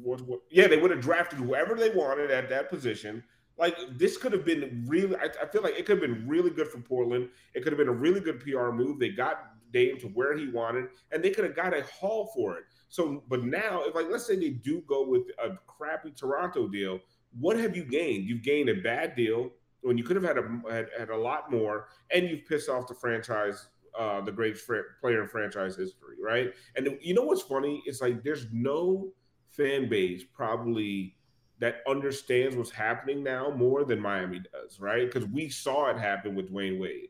What, 0.01 0.21
what, 0.21 0.41
yeah, 0.49 0.67
they 0.67 0.77
would 0.77 0.91
have 0.91 1.01
drafted 1.01 1.39
whoever 1.39 1.75
they 1.75 1.89
wanted 1.89 2.31
at 2.31 2.49
that 2.49 2.69
position. 2.69 3.23
Like 3.57 3.75
this 3.97 4.17
could 4.17 4.31
have 4.31 4.45
been 4.45 4.85
really. 4.87 5.15
I, 5.17 5.27
I 5.41 5.45
feel 5.47 5.61
like 5.61 5.77
it 5.77 5.85
could 5.85 6.01
have 6.01 6.09
been 6.09 6.27
really 6.27 6.49
good 6.49 6.67
for 6.67 6.79
Portland. 6.79 7.29
It 7.53 7.63
could 7.63 7.73
have 7.73 7.77
been 7.77 7.89
a 7.89 7.93
really 7.93 8.21
good 8.21 8.39
PR 8.39 8.69
move. 8.69 8.99
They 8.99 9.09
got 9.09 9.51
Dame 9.71 9.99
to 9.99 10.07
where 10.07 10.37
he 10.37 10.47
wanted, 10.47 10.85
and 11.11 11.21
they 11.21 11.29
could 11.31 11.43
have 11.43 11.55
got 11.55 11.77
a 11.77 11.83
haul 11.83 12.31
for 12.33 12.57
it. 12.57 12.63
So, 12.87 13.23
but 13.27 13.43
now, 13.43 13.83
if 13.83 13.95
like 13.95 14.07
let's 14.09 14.25
say 14.25 14.37
they 14.37 14.51
do 14.51 14.81
go 14.87 15.05
with 15.05 15.23
a 15.43 15.57
crappy 15.67 16.11
Toronto 16.11 16.69
deal, 16.69 16.99
what 17.37 17.57
have 17.57 17.75
you 17.75 17.83
gained? 17.83 18.23
You've 18.23 18.43
gained 18.43 18.69
a 18.69 18.75
bad 18.75 19.15
deal 19.15 19.51
when 19.81 19.97
you 19.97 20.03
could 20.03 20.15
have 20.15 20.25
had 20.25 20.37
a 20.37 20.61
had, 20.71 20.87
had 20.97 21.09
a 21.09 21.17
lot 21.17 21.51
more, 21.51 21.87
and 22.11 22.27
you've 22.29 22.45
pissed 22.45 22.69
off 22.69 22.87
the 22.87 22.95
franchise, 22.95 23.67
uh, 23.97 24.21
the 24.21 24.31
greatest 24.31 24.65
fr- 24.65 24.95
player 25.01 25.21
in 25.21 25.27
franchise 25.27 25.75
history, 25.75 26.15
right? 26.21 26.53
And 26.75 26.97
you 27.01 27.13
know 27.13 27.23
what's 27.23 27.41
funny? 27.41 27.83
It's 27.85 28.01
like 28.01 28.23
there's 28.23 28.47
no 28.51 29.11
fan 29.51 29.89
base 29.89 30.23
probably 30.33 31.15
that 31.59 31.81
understands 31.87 32.55
what's 32.55 32.71
happening 32.71 33.21
now 33.21 33.49
more 33.49 33.83
than 33.83 33.99
Miami 33.99 34.39
does, 34.39 34.79
right? 34.79 35.11
Because 35.11 35.27
we 35.29 35.49
saw 35.49 35.89
it 35.89 35.97
happen 35.97 36.33
with 36.33 36.51
Dwyane 36.51 36.79
Wade. 36.79 37.09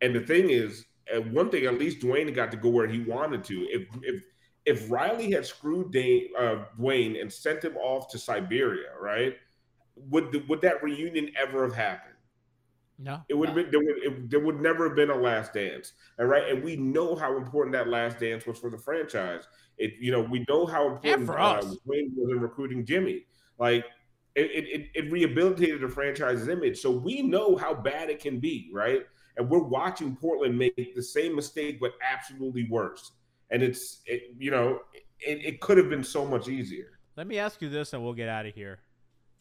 And 0.00 0.14
the 0.14 0.20
thing 0.20 0.50
is, 0.50 0.86
one 1.30 1.50
thing 1.50 1.66
at 1.66 1.78
least 1.78 2.00
Dwyane 2.00 2.34
got 2.34 2.50
to 2.50 2.56
go 2.56 2.68
where 2.68 2.88
he 2.88 3.00
wanted 3.00 3.44
to. 3.44 3.66
If 3.70 3.88
if 4.02 4.22
if 4.66 4.90
Riley 4.90 5.30
had 5.30 5.46
screwed 5.46 5.92
Dane, 5.92 6.28
uh, 6.38 6.64
Dwyane 6.78 7.20
and 7.20 7.32
sent 7.32 7.64
him 7.64 7.76
off 7.76 8.10
to 8.10 8.18
Siberia, 8.18 8.90
right? 9.00 9.34
Would 9.96 10.32
the, 10.32 10.44
would 10.48 10.60
that 10.62 10.82
reunion 10.82 11.30
ever 11.36 11.64
have 11.64 11.74
happened? 11.74 12.09
No, 13.02 13.22
It 13.30 13.34
would 13.34 13.48
have 13.48 13.56
been 13.56 13.70
there 13.70 13.80
would 13.80 13.96
it, 14.02 14.30
there 14.30 14.40
would 14.40 14.60
never 14.60 14.86
have 14.88 14.96
been 14.96 15.10
a 15.10 15.16
last 15.16 15.54
dance, 15.54 15.94
all 16.18 16.26
right? 16.26 16.48
And 16.50 16.62
we 16.62 16.76
know 16.76 17.16
how 17.16 17.38
important 17.38 17.72
that 17.72 17.88
last 17.88 18.18
dance 18.18 18.46
was 18.46 18.58
for 18.58 18.68
the 18.68 18.76
franchise. 18.76 19.48
It 19.78 19.94
you 19.98 20.12
know 20.12 20.20
we 20.20 20.44
know 20.48 20.66
how 20.66 20.90
important 20.90 21.26
for 21.26 21.38
uh, 21.38 21.54
us. 21.54 21.76
Wayne 21.86 22.12
was 22.14 22.30
in 22.30 22.40
recruiting 22.40 22.84
Jimmy. 22.84 23.24
Like 23.58 23.86
it, 24.34 24.50
it 24.50 24.64
it 24.68 24.88
it 24.94 25.12
rehabilitated 25.12 25.80
the 25.80 25.88
franchise's 25.88 26.48
image, 26.48 26.78
so 26.78 26.90
we 26.90 27.22
know 27.22 27.56
how 27.56 27.72
bad 27.72 28.10
it 28.10 28.20
can 28.20 28.38
be, 28.38 28.70
right? 28.72 29.00
And 29.38 29.48
we're 29.48 29.62
watching 29.62 30.14
Portland 30.16 30.58
make 30.58 30.94
the 30.94 31.02
same 31.02 31.34
mistake, 31.34 31.78
but 31.80 31.92
absolutely 32.06 32.68
worse. 32.68 33.12
And 33.50 33.62
it's 33.62 34.02
it, 34.04 34.34
you 34.38 34.50
know 34.50 34.80
it, 34.92 35.44
it 35.44 35.60
could 35.60 35.78
have 35.78 35.88
been 35.88 36.04
so 36.04 36.26
much 36.26 36.48
easier. 36.48 36.98
Let 37.16 37.26
me 37.26 37.38
ask 37.38 37.62
you 37.62 37.70
this, 37.70 37.94
and 37.94 38.02
we'll 38.02 38.12
get 38.12 38.28
out 38.28 38.46
of 38.46 38.54
here, 38.54 38.80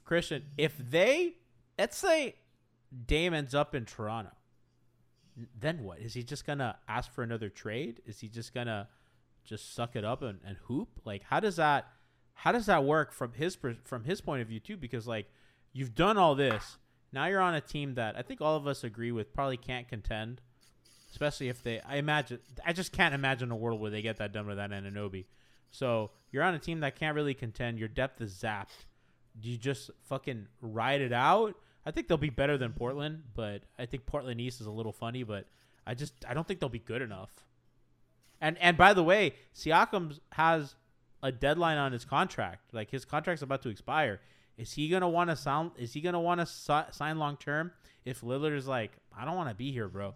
Christian. 0.06 0.44
If 0.58 0.78
they, 0.78 1.36
let's 1.78 1.98
say, 1.98 2.36
Dame 3.06 3.34
ends 3.34 3.54
up 3.54 3.76
in 3.76 3.86
Toronto, 3.86 4.32
then 5.60 5.84
what? 5.84 6.00
Is 6.00 6.14
he 6.14 6.24
just 6.24 6.46
gonna 6.46 6.78
ask 6.88 7.12
for 7.12 7.24
another 7.24 7.50
trade? 7.50 8.02
Is 8.06 8.20
he 8.20 8.28
just 8.28 8.54
gonna 8.54 8.88
just 9.46 9.74
suck 9.74 9.96
it 9.96 10.04
up 10.04 10.22
and, 10.22 10.40
and 10.46 10.58
hoop? 10.66 10.90
Like, 11.06 11.24
how 11.24 11.40
does 11.40 11.56
that, 11.58 11.88
how 12.34 12.52
does 12.52 12.66
that 12.66 12.84
work 12.84 13.12
from 13.12 13.34
his 13.34 13.58
from 13.84 14.04
his 14.04 14.22
point 14.22 14.42
of 14.42 14.48
view 14.48 14.60
too? 14.60 14.78
Because 14.78 15.08
like, 15.08 15.28
you've 15.72 15.96
done 15.96 16.18
all 16.18 16.36
this, 16.36 16.78
now 17.12 17.26
you're 17.26 17.42
on 17.42 17.56
a 17.56 17.62
team 17.62 17.96
that 17.96 18.18
I 18.18 18.22
think 18.22 18.42
all 18.42 18.56
of 18.56 18.68
us 18.68 18.84
agree 18.84 19.12
with 19.12 19.34
probably 19.34 19.58
can't 19.58 19.88
contend, 19.88 20.42
especially 21.12 21.50
if 21.50 21.64
they. 21.64 21.82
I 21.82 21.98
imagine, 21.98 22.40
I 22.66 22.74
just 22.74 22.92
can't 22.92 23.14
imagine 23.14 23.52
a 23.52 23.56
world 23.56 23.80
where 23.80 23.92
they 23.92 24.02
get 24.02 24.18
that 24.18 24.32
done 24.32 24.48
without 24.48 24.72
Ananobi. 24.72 25.26
So 25.72 26.12
you're 26.32 26.44
on 26.44 26.54
a 26.54 26.60
team 26.60 26.80
that 26.82 26.96
can't 26.96 27.16
really 27.16 27.34
contend. 27.34 27.80
Your 27.80 27.88
depth 27.88 28.22
is 28.22 28.34
zapped. 28.34 28.86
Do 29.40 29.50
you 29.50 29.58
just 29.58 29.92
fucking 30.08 30.48
ride 30.62 31.02
it 31.02 31.14
out? 31.14 31.56
I 31.86 31.92
think 31.92 32.08
they'll 32.08 32.18
be 32.18 32.30
better 32.30 32.58
than 32.58 32.74
Portland, 32.74 33.24
but 33.36 33.64
I 33.78 33.86
think 33.86 34.06
Portland 34.06 34.40
East 34.42 34.62
is 34.62 34.68
a 34.68 34.72
little 34.72 34.92
funny. 34.92 35.24
But 35.24 35.46
I 35.86 35.94
just 35.94 36.14
I 36.28 36.34
don't 36.34 36.48
think 36.48 36.60
they'll 36.60 36.70
be 36.70 36.80
good 36.80 37.02
enough. 37.02 37.32
And 38.42 38.58
and 38.60 38.78
by 38.78 38.94
the 38.94 39.04
way, 39.04 39.36
Siakam 39.56 40.20
has 40.34 40.76
a 41.22 41.32
deadline 41.32 41.78
on 41.78 41.92
his 41.92 42.06
contract. 42.06 42.74
Like 42.74 42.92
his 42.92 43.06
contract's 43.06 43.42
about 43.42 43.62
to 43.64 43.70
expire. 43.70 44.22
Is 44.58 44.74
he 44.74 44.90
gonna 44.90 45.10
want 45.10 45.30
to 45.30 45.36
sound? 45.36 45.72
Is 45.78 45.94
he 45.94 46.02
gonna 46.02 46.20
want 46.20 46.42
to 46.42 46.46
si- 46.46 46.92
sign 46.92 47.18
long 47.18 47.38
term? 47.38 47.72
If 48.06 48.22
Lillard 48.22 48.56
is 48.56 48.68
like, 48.68 48.92
I 49.18 49.26
don't 49.26 49.36
want 49.36 49.50
to 49.50 49.56
be 49.56 49.72
here, 49.72 49.88
bro. 49.88 50.14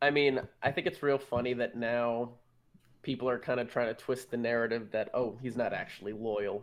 I 0.00 0.10
mean, 0.10 0.40
I 0.62 0.72
think 0.72 0.86
it's 0.86 1.02
real 1.02 1.18
funny 1.18 1.54
that 1.54 1.76
now 1.76 2.30
people 3.02 3.28
are 3.28 3.38
kind 3.38 3.60
of 3.60 3.70
trying 3.70 3.88
to 3.88 3.94
twist 3.94 4.30
the 4.30 4.36
narrative 4.36 4.90
that 4.92 5.10
oh, 5.14 5.38
he's 5.42 5.56
not 5.56 5.72
actually 5.72 6.12
loyal. 6.12 6.62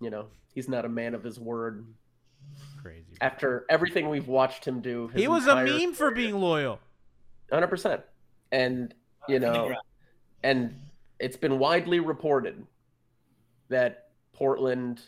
You 0.00 0.10
know, 0.10 0.26
he's 0.54 0.68
not 0.68 0.84
a 0.84 0.88
man 0.88 1.14
of 1.14 1.22
his 1.22 1.38
word. 1.38 1.86
Crazy. 2.82 3.04
After 3.20 3.66
everything 3.68 4.08
we've 4.08 4.28
watched 4.28 4.64
him 4.64 4.80
do, 4.80 5.08
He 5.14 5.28
was 5.28 5.46
a 5.46 5.50
entire- 5.50 5.66
meme 5.66 5.92
for 5.94 6.10
being 6.10 6.40
loyal. 6.40 6.80
hundred 7.52 7.68
percent. 7.68 8.02
And 8.52 8.94
you 9.28 9.38
know, 9.38 9.74
and 10.42 10.74
it's 11.18 11.36
been 11.36 11.58
widely 11.58 12.00
reported 12.00 12.66
that 13.68 14.08
Portland 14.32 15.02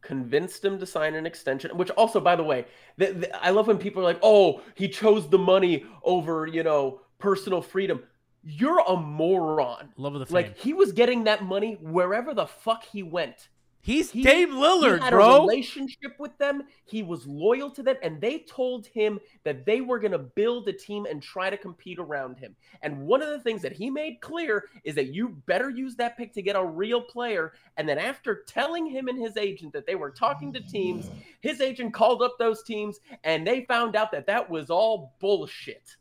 convinced 0.00 0.64
him 0.64 0.78
to 0.78 0.86
sign 0.86 1.14
an 1.14 1.26
extension. 1.26 1.76
Which 1.76 1.90
also, 1.90 2.20
by 2.20 2.36
the 2.36 2.44
way, 2.44 2.66
th- 2.98 3.14
th- 3.14 3.32
I 3.40 3.50
love 3.50 3.66
when 3.66 3.78
people 3.78 4.02
are 4.02 4.04
like, 4.06 4.20
"Oh, 4.22 4.60
he 4.74 4.88
chose 4.88 5.28
the 5.28 5.38
money 5.38 5.84
over 6.02 6.46
you 6.46 6.62
know 6.62 7.00
personal 7.18 7.60
freedom." 7.62 8.02
You're 8.46 8.80
a 8.80 8.96
moron. 8.96 9.92
Love 9.96 10.14
of 10.14 10.20
the 10.20 10.26
fame. 10.26 10.34
Like 10.34 10.58
he 10.58 10.74
was 10.74 10.92
getting 10.92 11.24
that 11.24 11.42
money 11.42 11.78
wherever 11.80 12.34
the 12.34 12.46
fuck 12.46 12.84
he 12.84 13.02
went. 13.02 13.48
He's 13.84 14.10
He- 14.10 14.22
Dame 14.22 14.48
he 14.48 14.54
Lillard, 14.56 15.00
had 15.00 15.12
a 15.12 15.16
relationship 15.18 16.18
with 16.18 16.36
them. 16.38 16.62
He 16.86 17.02
was 17.02 17.26
loyal 17.26 17.70
to 17.72 17.82
them, 17.82 17.96
and 18.02 18.18
they 18.18 18.38
told 18.48 18.86
him 18.86 19.20
that 19.42 19.66
they 19.66 19.82
were 19.82 19.98
going 19.98 20.12
to 20.12 20.18
build 20.18 20.66
a 20.68 20.72
team 20.72 21.04
and 21.04 21.22
try 21.22 21.50
to 21.50 21.58
compete 21.58 21.98
around 21.98 22.38
him. 22.38 22.56
And 22.80 23.06
one 23.06 23.20
of 23.20 23.28
the 23.28 23.40
things 23.40 23.60
that 23.60 23.72
he 23.72 23.90
made 23.90 24.22
clear 24.22 24.70
is 24.84 24.94
that 24.94 25.12
you 25.12 25.36
better 25.44 25.68
use 25.68 25.96
that 25.96 26.16
pick 26.16 26.32
to 26.32 26.40
get 26.40 26.56
a 26.56 26.64
real 26.64 27.02
player. 27.02 27.52
And 27.76 27.86
then 27.86 27.98
after 27.98 28.44
telling 28.48 28.86
him 28.86 29.08
and 29.08 29.20
his 29.20 29.36
agent 29.36 29.74
that 29.74 29.84
they 29.84 29.96
were 29.96 30.10
talking 30.10 30.50
to 30.54 30.60
teams, 30.60 31.10
his 31.42 31.60
agent 31.60 31.92
called 31.92 32.22
up 32.22 32.38
those 32.38 32.62
teams, 32.62 33.00
and 33.22 33.46
they 33.46 33.66
found 33.66 33.96
out 33.96 34.10
that 34.12 34.26
that 34.28 34.48
was 34.48 34.70
all 34.70 35.12
bullshit. 35.20 35.94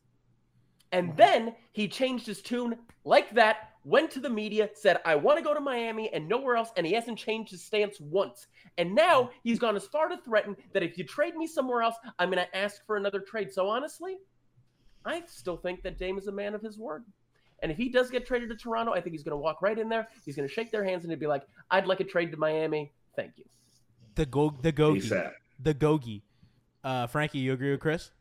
And 0.94 1.18
then 1.18 1.54
he 1.74 1.90
changed 1.90 2.28
his 2.28 2.42
tune 2.42 2.78
like 3.04 3.30
that, 3.32 3.73
went 3.86 4.12
to 4.12 4.20
the 4.20 4.30
media, 4.30 4.70
said, 4.74 5.00
I 5.06 5.16
want 5.16 5.38
to 5.38 5.44
go 5.44 5.54
to 5.54 5.60
Miami 5.60 6.12
and 6.14 6.28
nowhere 6.28 6.56
else. 6.56 6.70
And 6.78 6.86
he 6.86 6.94
hasn't 6.94 7.18
changed 7.18 7.52
his 7.52 7.64
stance 7.64 8.00
once. 8.00 8.48
And 8.78 8.96
now 8.96 9.30
he's 9.44 9.60
gone 9.60 9.76
as 9.76 9.86
far 9.86 10.08
to 10.08 10.18
threaten 10.18 10.56
that 10.74 10.84
if 10.84 10.98
you 10.98 11.04
trade 11.04 11.36
me 11.36 11.48
somewhere 11.48 11.82
else, 11.82 11.96
I'm 12.20 12.30
going 12.30 12.46
to 12.46 12.58
ask 12.58 12.86
for 12.86 12.98
another 12.98 13.20
trade. 13.20 13.52
So 13.52 13.68
honestly, 13.68 14.18
I 15.06 15.24
still 15.28 15.58
think 15.58 15.84
that 15.84 15.98
Dame 15.98 16.18
is 16.18 16.28
a 16.28 16.32
man 16.32 16.56
of 16.56 16.62
his 16.62 16.78
word. 16.78 17.04
And 17.62 17.72
if 17.72 17.78
he 17.78 17.90
does 17.90 18.10
get 18.10 18.26
traded 18.26 18.50
to 18.50 18.56
Toronto, 18.56 18.94
I 18.94 19.00
think 19.00 19.14
he's 19.14 19.24
going 19.24 19.32
to 19.32 19.38
walk 19.38 19.62
right 19.62 19.78
in 19.78 19.88
there. 19.88 20.08
He's 20.26 20.36
going 20.36 20.48
to 20.48 20.54
shake 20.54 20.72
their 20.72 20.84
hands 20.84 21.04
and 21.04 21.12
he'd 21.12 21.20
be 21.20 21.28
like, 21.28 21.44
I'd 21.72 21.88
like 21.88 22.02
a 22.02 22.04
trade 22.04 22.32
to 22.32 22.38
Miami. 22.38 22.92
Thank 23.16 23.34
you. 23.38 23.46
The 24.16 24.26
go 24.26 24.54
the 24.62 24.72
gogi. 24.72 25.32
The 25.60 25.74
gogi. 25.74 26.22
Uh, 26.84 27.08
Frankie, 27.08 27.40
you 27.40 27.54
agree 27.54 27.72
with 27.72 27.80
Chris? 27.80 28.12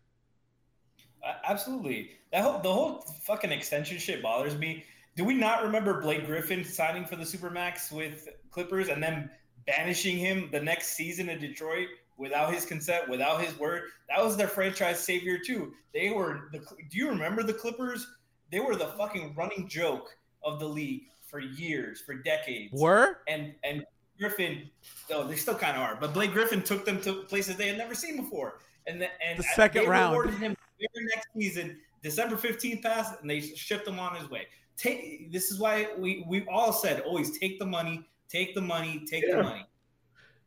Uh, 1.27 1.33
absolutely. 1.45 2.13
That 2.33 2.43
whole, 2.43 2.61
the 2.61 2.73
whole 2.73 3.01
fucking 3.25 3.51
extension 3.51 3.99
shit 3.99 4.23
bothers 4.23 4.57
me. 4.57 4.85
Do 5.17 5.25
we 5.25 5.35
not 5.35 5.63
remember 5.63 6.01
Blake 6.01 6.27
Griffin 6.27 6.65
signing 6.65 7.05
for 7.05 7.17
the 7.17 7.25
Supermax 7.25 7.93
with 7.93 8.29
Clippers 8.51 8.89
and 8.89 9.03
then 9.03 9.31
banishing 9.67 10.17
him 10.17 10.49
the 10.51 10.61
next 10.61 10.95
season 10.97 11.29
in 11.29 11.39
Detroit 11.39 11.89
without 12.17 12.53
his 12.53 12.65
consent, 12.65 13.09
without 13.09 13.43
his 13.43 13.59
word? 13.59 13.83
That 14.09 14.25
was 14.25 14.37
their 14.37 14.49
franchise 14.49 15.01
savior 15.01 15.39
too. 15.39 15.73
They 15.93 16.11
were 16.11 16.49
the. 16.53 16.59
Do 16.59 16.97
you 16.99 17.09
remember 17.11 17.43
the 17.43 17.53
Clippers? 17.53 18.07
They 18.51 18.61
were 18.61 18.77
the 18.77 18.89
fucking 18.99 19.35
running 19.37 19.69
joke 19.69 20.09
of 20.43 20.59
the 20.61 20.67
league 20.69 21.03
for 21.27 21.41
years, 21.41 22.01
for 22.01 22.15
decades. 22.15 22.73
Were? 22.73 23.19
and 23.29 23.55
and 23.65 23.85
Griffin, 24.19 24.71
though 25.09 25.25
they 25.25 25.37
still 25.37 25.55
kind 25.55 25.77
of 25.77 25.83
are, 25.83 25.97
but 26.01 26.15
Blake 26.15 26.33
Griffin 26.33 26.63
took 26.63 26.85
them 26.85 27.01
to 27.03 27.23
places 27.25 27.57
they 27.57 27.69
had 27.69 27.79
never 27.79 27.95
seen 27.95 28.17
before, 28.17 28.61
and 28.87 29.01
the, 29.01 29.09
and 29.27 29.39
The 29.39 29.43
second 29.57 29.83
they 29.85 29.89
round. 29.89 30.13
rewarded 30.13 30.39
him 30.39 30.57
the 30.79 30.89
very 30.95 31.07
next 31.15 31.29
season. 31.37 31.81
December 32.03 32.37
fifteenth 32.37 32.83
passed, 32.83 33.21
and 33.21 33.29
they 33.29 33.41
shipped 33.41 33.87
him 33.87 33.99
on 33.99 34.15
his 34.17 34.31
way. 34.31 34.47
Take 34.83 35.30
this 35.30 35.53
is 35.53 35.61
why 35.61 35.89
we 35.97 36.24
we 36.26 36.45
all 36.49 36.72
said 36.72 37.01
always 37.03 37.39
take 37.39 37.61
the 37.61 37.66
money, 37.66 38.05
take 38.28 38.53
the 38.55 38.61
money, 38.61 39.05
take 39.09 39.22
Yeah. 39.24 39.37
the 39.37 39.43
money. 39.45 39.66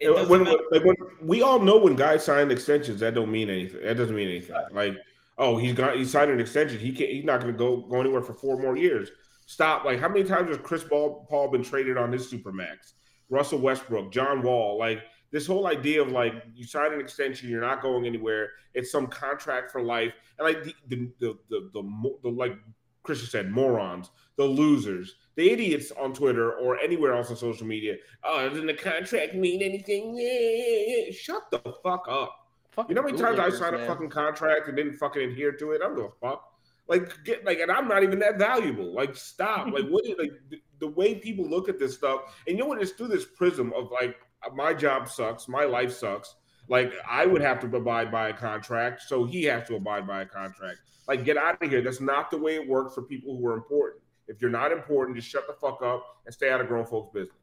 When, 0.02 0.46
when- 0.46 0.96
we 1.22 1.42
all 1.42 1.60
know 1.60 1.78
when 1.78 1.96
guys 1.96 2.26
sign 2.26 2.52
extensions, 2.52 3.00
that 3.00 3.14
don't 3.16 3.32
mean 3.32 3.50
anything. 3.50 3.82
That 3.82 3.96
doesn't 3.96 4.14
mean 4.16 4.28
anything. 4.28 4.58
Like, 4.74 4.98
oh, 5.38 5.56
he's 5.58 5.74
got 5.74 5.96
he 5.96 6.04
signed 6.04 6.32
an 6.32 6.42
extension. 6.42 6.80
He 6.80 6.92
can't. 6.92 7.10
He's 7.12 7.24
not 7.24 7.40
going 7.40 7.54
to 7.54 7.58
go 7.58 7.78
go 7.78 8.02
anywhere 8.02 8.22
for 8.22 8.34
four 8.34 8.58
more 8.58 8.76
years. 8.76 9.10
Stop. 9.46 9.86
Like, 9.86 10.00
how 10.02 10.10
many 10.10 10.26
times 10.26 10.50
has 10.50 10.58
Chris 10.58 10.84
Paul, 10.84 11.26
Paul 11.30 11.50
been 11.50 11.64
traded 11.64 11.98
on 11.98 12.12
his 12.12 12.30
supermax? 12.30 12.94
Russell 13.30 13.60
Westbrook, 13.60 14.12
John 14.12 14.42
Wall. 14.42 14.78
Like 14.78 15.04
this 15.32 15.48
whole 15.48 15.66
idea 15.68 16.02
of 16.02 16.12
like 16.12 16.34
you 16.54 16.66
sign 16.66 16.92
an 16.92 17.00
extension, 17.00 17.50
you're 17.50 17.62
not 17.62 17.82
going 17.82 18.06
anywhere. 18.06 18.50
It's 18.74 18.92
some 18.92 19.08
contract 19.08 19.72
for 19.72 19.82
life. 19.82 20.14
And 20.38 20.46
like 20.46 20.62
the 20.64 20.76
the 20.90 21.10
the 21.20 21.38
the, 21.50 21.70
the, 21.74 22.18
the 22.24 22.30
like 22.30 22.58
Christian 23.04 23.30
said, 23.30 23.52
morons, 23.52 24.10
the 24.38 24.44
losers, 24.44 25.16
the 25.36 25.50
idiots 25.50 25.92
on 26.00 26.14
Twitter 26.14 26.54
or 26.54 26.78
anywhere 26.80 27.14
else 27.14 27.30
on 27.30 27.38
social 27.38 27.66
media. 27.66 27.96
Oh, 28.24 28.48
doesn't 28.50 28.66
the 28.66 28.74
contract 28.74 29.36
mean 29.36 29.62
anything? 29.62 30.18
Yeah, 30.18 30.40
yeah, 30.40 31.06
yeah. 31.06 31.12
Shut 31.12 31.44
the 31.52 31.60
fuck 31.84 32.08
up. 32.10 32.36
Fucking 32.72 32.90
You 32.90 32.96
know 32.96 33.02
how 33.02 33.08
many 33.08 33.18
times 33.18 33.40
I 33.40 33.50
signed 33.50 33.76
a 33.76 33.86
fucking 33.88 34.10
contract 34.10 34.68
and 34.68 34.76
didn't 34.76 34.98
fucking 34.98 35.22
adhere 35.22 35.54
to 35.54 35.72
it? 35.72 35.82
I 35.82 35.88
don't 35.88 35.96
give 35.96 36.06
a 36.06 36.10
fuck. 36.22 36.52
Like 36.88 37.12
get 37.24 37.46
like, 37.46 37.60
and 37.60 37.72
I'm 37.72 37.88
not 37.88 38.04
even 38.04 38.20
that 38.20 38.38
valuable. 38.38 38.94
Like 38.94 39.16
stop. 39.16 39.68
like 39.74 39.88
what? 39.88 40.06
Is, 40.06 40.16
like 40.20 40.34
the, 40.50 40.62
the 40.80 40.88
way 40.88 41.16
people 41.16 41.50
look 41.50 41.70
at 41.70 41.80
this 41.80 41.96
stuff, 41.96 42.36
and 42.48 42.58
you 42.58 42.64
know 42.64 42.68
what? 42.68 42.82
It's 42.82 42.92
through 42.92 43.08
this 43.08 43.26
prism 43.26 43.74
of 43.74 43.90
like 43.92 44.18
my 44.54 44.74
job 44.74 45.10
sucks, 45.10 45.48
my 45.48 45.64
life 45.64 45.92
sucks. 45.92 46.36
Like 46.68 46.94
I 47.08 47.26
would 47.26 47.42
have 47.42 47.60
to 47.62 47.78
abide 47.78 48.12
by 48.12 48.30
a 48.30 48.34
contract, 48.34 49.04
so 49.04 49.24
he 49.24 49.44
has 49.44 49.68
to 49.68 49.76
abide 49.76 50.06
by 50.06 50.22
a 50.22 50.26
contract. 50.26 50.80
Like 51.08 51.24
get 51.24 51.38
out 51.38 51.62
of 51.62 51.70
here. 51.70 51.82
That's 51.82 52.02
not 52.02 52.30
the 52.30 52.38
way 52.38 52.56
it 52.56 52.68
works 52.68 52.94
for 52.94 53.04
people 53.04 53.38
who 53.38 53.48
are 53.48 53.54
important. 53.54 54.02
If 54.28 54.42
you're 54.42 54.52
not 54.52 54.72
important, 54.72 55.16
just 55.18 55.30
shut 55.30 55.46
the 55.48 55.54
fuck 55.54 55.82
up 55.82 56.18
and 56.26 56.34
stay 56.34 56.50
out 56.52 56.62
of 56.62 56.68
grown 56.68 56.86
folks' 56.86 57.14
business. 57.14 57.36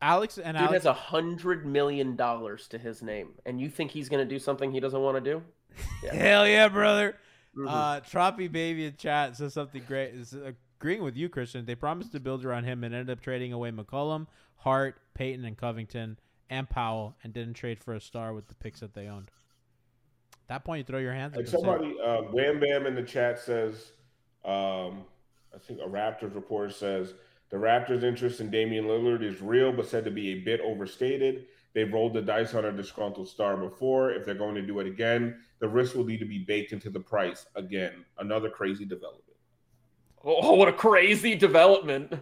Alex 0.00 0.38
and 0.38 0.56
Dude 0.56 0.62
Alex. 0.68 0.72
has 0.72 0.86
a 0.86 0.92
hundred 0.92 1.66
million 1.66 2.14
dollars 2.16 2.68
to 2.68 2.78
his 2.78 3.02
name, 3.02 3.30
and 3.44 3.60
you 3.60 3.68
think 3.68 3.90
he's 3.90 4.08
going 4.08 4.26
to 4.26 4.28
do 4.28 4.38
something 4.38 4.70
he 4.70 4.80
doesn't 4.80 5.00
want 5.00 5.22
to 5.22 5.30
do? 5.32 5.42
Yeah. 6.02 6.14
Hell 6.14 6.48
yeah, 6.48 6.68
brother. 6.68 7.16
Mhm. 7.56 7.66
Uh, 7.68 8.00
Troppy 8.00 8.48
Baby 8.48 8.86
in 8.86 8.96
chat 8.96 9.36
says 9.36 9.54
something 9.54 9.82
great. 9.86 10.14
Is 10.14 10.34
agreeing 10.80 11.02
with 11.02 11.16
you, 11.16 11.28
Christian. 11.28 11.66
They 11.66 11.74
promised 11.74 12.12
to 12.12 12.20
build 12.20 12.44
around 12.44 12.64
him 12.64 12.82
and 12.84 12.94
ended 12.94 13.10
up 13.16 13.20
trading 13.22 13.52
away 13.52 13.70
McCollum, 13.70 14.26
Hart, 14.56 15.00
Payton, 15.14 15.44
and 15.44 15.56
Covington, 15.56 16.18
and 16.50 16.68
Powell, 16.68 17.16
and 17.22 17.32
didn't 17.32 17.54
trade 17.54 17.80
for 17.82 17.94
a 17.94 18.00
star 18.00 18.32
with 18.32 18.48
the 18.48 18.54
picks 18.54 18.80
that 18.80 18.94
they 18.94 19.06
owned. 19.08 19.30
At 20.34 20.48
that 20.48 20.64
point, 20.64 20.78
you 20.78 20.84
throw 20.84 20.98
your 21.00 21.12
hands 21.12 21.34
up. 21.34 21.38
Like 21.38 21.48
somebody, 21.48 21.96
uh, 22.04 22.22
Wham 22.32 22.58
Bam 22.60 22.86
in 22.86 22.94
the 22.94 23.02
chat 23.02 23.38
says, 23.38 23.92
um, 24.44 25.04
I 25.54 25.58
think 25.58 25.80
a 25.80 25.88
Raptors 25.88 26.34
reporter 26.34 26.70
says 26.70 27.14
the 27.50 27.56
Raptors' 27.56 28.02
interest 28.02 28.40
in 28.40 28.50
Damian 28.50 28.86
Lillard 28.86 29.22
is 29.22 29.40
real, 29.40 29.72
but 29.72 29.88
said 29.88 30.04
to 30.04 30.10
be 30.10 30.32
a 30.32 30.40
bit 30.40 30.60
overstated. 30.60 31.46
They've 31.74 31.92
rolled 31.92 32.14
the 32.14 32.22
dice 32.22 32.54
on 32.54 32.64
a 32.64 32.72
disgruntled 32.72 33.28
star 33.28 33.56
before. 33.56 34.10
If 34.10 34.24
they're 34.26 34.34
going 34.34 34.54
to 34.56 34.66
do 34.66 34.80
it 34.80 34.86
again, 34.86 35.40
the 35.60 35.68
risk 35.68 35.94
will 35.94 36.04
need 36.04 36.20
to 36.20 36.26
be 36.26 36.38
baked 36.38 36.72
into 36.72 36.90
the 36.90 37.00
price. 37.00 37.46
Again, 37.54 38.04
another 38.18 38.50
crazy 38.50 38.84
development. 38.84 39.24
Oh, 40.24 40.36
oh 40.42 40.54
what 40.54 40.68
a 40.68 40.72
crazy 40.72 41.34
development! 41.34 42.14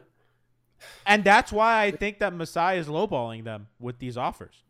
And 1.07 1.25
that's 1.25 1.53
why 1.53 1.83
I 1.83 1.91
think 1.91 2.19
that 2.19 2.35
Masai 2.35 2.77
is 2.77 2.87
lowballing 2.87 3.45
them 3.45 3.69
with 3.81 3.99
these 3.99 4.17
offers. 4.17 4.63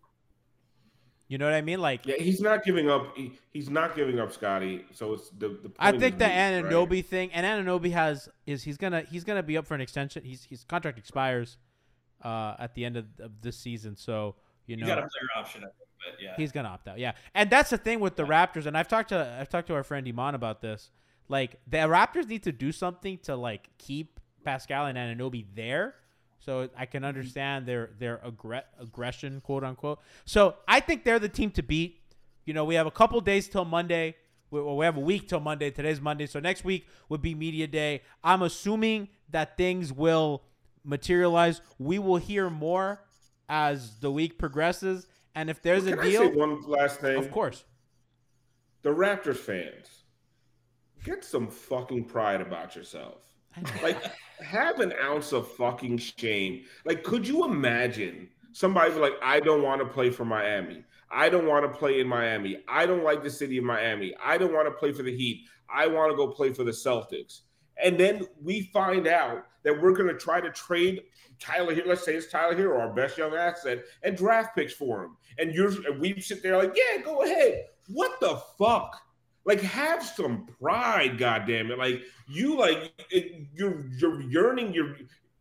You 1.28 1.38
know 1.38 1.44
what 1.44 1.54
I 1.54 1.60
mean? 1.60 1.80
Like, 1.80 2.06
Yeah, 2.06 2.16
he's 2.18 2.40
not 2.40 2.64
giving 2.64 2.88
up. 2.88 3.16
He, 3.16 3.32
he's 3.52 3.68
not 3.68 3.96
giving 3.96 4.20
up 4.20 4.32
Scottie. 4.32 4.84
So 4.92 5.14
it's 5.14 5.30
the. 5.30 5.48
the 5.48 5.72
I 5.78 5.90
think 5.90 6.14
is 6.14 6.18
the 6.20 6.26
moot, 6.26 6.32
right? 6.32 6.64
Anunoby 6.64 7.04
thing, 7.04 7.32
and 7.32 7.44
Anunoby 7.44 7.90
has 7.92 8.28
is 8.46 8.62
he's 8.62 8.76
gonna 8.76 9.02
he's 9.02 9.24
gonna 9.24 9.42
be 9.42 9.56
up 9.56 9.66
for 9.66 9.74
an 9.74 9.80
extension. 9.80 10.22
He's 10.24 10.44
his 10.44 10.62
contract 10.62 10.98
expires 10.98 11.58
uh, 12.22 12.54
at 12.58 12.74
the 12.74 12.84
end 12.84 12.96
of, 12.96 13.06
of 13.18 13.32
this 13.42 13.56
season, 13.56 13.96
so 13.96 14.36
you 14.66 14.76
You 14.76 14.82
know 14.82 14.86
got 14.86 14.98
a 14.98 15.02
player 15.02 15.28
option, 15.36 15.62
I 15.62 15.66
think, 15.66 15.88
but 15.98 16.22
yeah. 16.22 16.34
he's 16.36 16.52
gonna 16.52 16.68
opt 16.68 16.86
out. 16.86 16.98
Yeah, 16.98 17.12
and 17.34 17.50
that's 17.50 17.70
the 17.70 17.78
thing 17.78 17.98
with 17.98 18.14
the 18.14 18.24
Raptors, 18.24 18.66
and 18.66 18.78
I've 18.78 18.88
talked 18.88 19.08
to 19.08 19.36
I've 19.40 19.48
talked 19.48 19.66
to 19.68 19.74
our 19.74 19.84
friend 19.84 20.06
Iman 20.06 20.36
about 20.36 20.60
this. 20.60 20.90
Like 21.28 21.56
the 21.66 21.78
Raptors 21.78 22.28
need 22.28 22.44
to 22.44 22.52
do 22.52 22.70
something 22.70 23.18
to 23.24 23.34
like 23.34 23.68
keep 23.78 24.20
Pascal 24.44 24.86
and 24.86 24.96
Anunoby 24.96 25.44
there, 25.54 25.96
so 26.46 26.68
I 26.78 26.86
can 26.86 27.04
understand 27.04 27.66
their 27.66 27.90
their 27.98 28.18
aggre- 28.18 28.62
aggression, 28.80 29.40
quote 29.42 29.64
unquote. 29.64 29.98
So 30.24 30.54
I 30.68 30.78
think 30.80 31.04
they're 31.04 31.18
the 31.18 31.28
team 31.28 31.50
to 31.52 31.62
beat. 31.62 32.00
You 32.44 32.54
know, 32.54 32.64
we 32.64 32.76
have 32.76 32.86
a 32.86 32.90
couple 32.92 33.20
days 33.20 33.48
till 33.48 33.64
Monday. 33.64 34.14
we, 34.52 34.62
we 34.62 34.84
have 34.84 34.96
a 34.96 35.00
week 35.00 35.28
till 35.28 35.40
Monday. 35.40 35.70
Today's 35.72 36.00
Monday, 36.00 36.26
so 36.26 36.38
next 36.38 36.64
week 36.64 36.86
would 37.08 37.20
be 37.20 37.34
media 37.34 37.66
day. 37.66 38.02
I'm 38.22 38.42
assuming 38.42 39.08
that 39.30 39.56
things 39.56 39.92
will 39.92 40.44
materialize. 40.84 41.60
We 41.80 41.98
will 41.98 42.18
hear 42.18 42.48
more 42.48 43.02
as 43.48 43.98
the 43.98 44.12
week 44.12 44.38
progresses, 44.38 45.08
and 45.34 45.50
if 45.50 45.60
there's 45.62 45.84
Can 45.84 45.98
a 45.98 46.02
deal, 46.02 46.30
one 46.32 46.62
last 46.62 47.00
thing? 47.00 47.16
of 47.18 47.30
course. 47.32 47.64
the 48.82 48.90
Raptors 48.90 49.36
fans, 49.38 50.04
get 51.04 51.24
some 51.24 51.48
fucking 51.48 52.04
pride 52.04 52.40
about 52.40 52.76
yourself. 52.76 53.22
Like, 53.82 53.98
have 54.40 54.80
an 54.80 54.92
ounce 55.02 55.32
of 55.32 55.50
fucking 55.52 55.98
shame. 55.98 56.64
Like, 56.84 57.02
could 57.02 57.26
you 57.26 57.44
imagine 57.44 58.28
somebody 58.52 58.94
like, 58.94 59.14
I 59.22 59.40
don't 59.40 59.62
want 59.62 59.80
to 59.82 59.86
play 59.86 60.10
for 60.10 60.24
Miami. 60.24 60.82
I 61.10 61.28
don't 61.28 61.46
want 61.46 61.70
to 61.70 61.78
play 61.78 62.00
in 62.00 62.08
Miami. 62.08 62.62
I 62.68 62.86
don't 62.86 63.04
like 63.04 63.22
the 63.22 63.30
city 63.30 63.58
of 63.58 63.64
Miami. 63.64 64.14
I 64.22 64.38
don't 64.38 64.52
want 64.52 64.66
to 64.66 64.72
play 64.72 64.92
for 64.92 65.02
the 65.02 65.14
Heat. 65.14 65.44
I 65.72 65.86
want 65.86 66.10
to 66.10 66.16
go 66.16 66.28
play 66.28 66.52
for 66.52 66.64
the 66.64 66.70
Celtics. 66.70 67.42
And 67.82 68.00
then 68.00 68.26
we 68.42 68.62
find 68.72 69.06
out 69.06 69.44
that 69.62 69.80
we're 69.80 69.92
going 69.92 70.08
to 70.08 70.18
try 70.18 70.40
to 70.40 70.50
trade 70.50 71.02
Tyler 71.38 71.74
Herro. 71.74 71.88
Let's 71.88 72.04
say 72.04 72.14
it's 72.14 72.30
Tyler 72.30 72.54
Herro, 72.54 72.80
our 72.80 72.94
best 72.94 73.18
young 73.18 73.34
asset, 73.34 73.84
and 74.02 74.16
draft 74.16 74.56
picks 74.56 74.72
for 74.72 75.04
him. 75.04 75.16
And 75.38 75.54
you're 75.54 75.68
and 75.68 76.00
we 76.00 76.18
sit 76.20 76.42
there 76.42 76.56
like, 76.56 76.74
yeah, 76.74 77.02
go 77.02 77.22
ahead. 77.22 77.66
What 77.88 78.18
the 78.20 78.40
fuck? 78.58 79.00
Like, 79.46 79.60
have 79.60 80.04
some 80.04 80.46
pride, 80.60 81.18
goddamn 81.18 81.70
it! 81.70 81.78
Like 81.78 82.02
you, 82.28 82.58
like 82.58 82.92
it, 83.10 83.46
you're 83.54 83.86
you're 83.96 84.20
yearning, 84.22 84.74
you're 84.74 84.96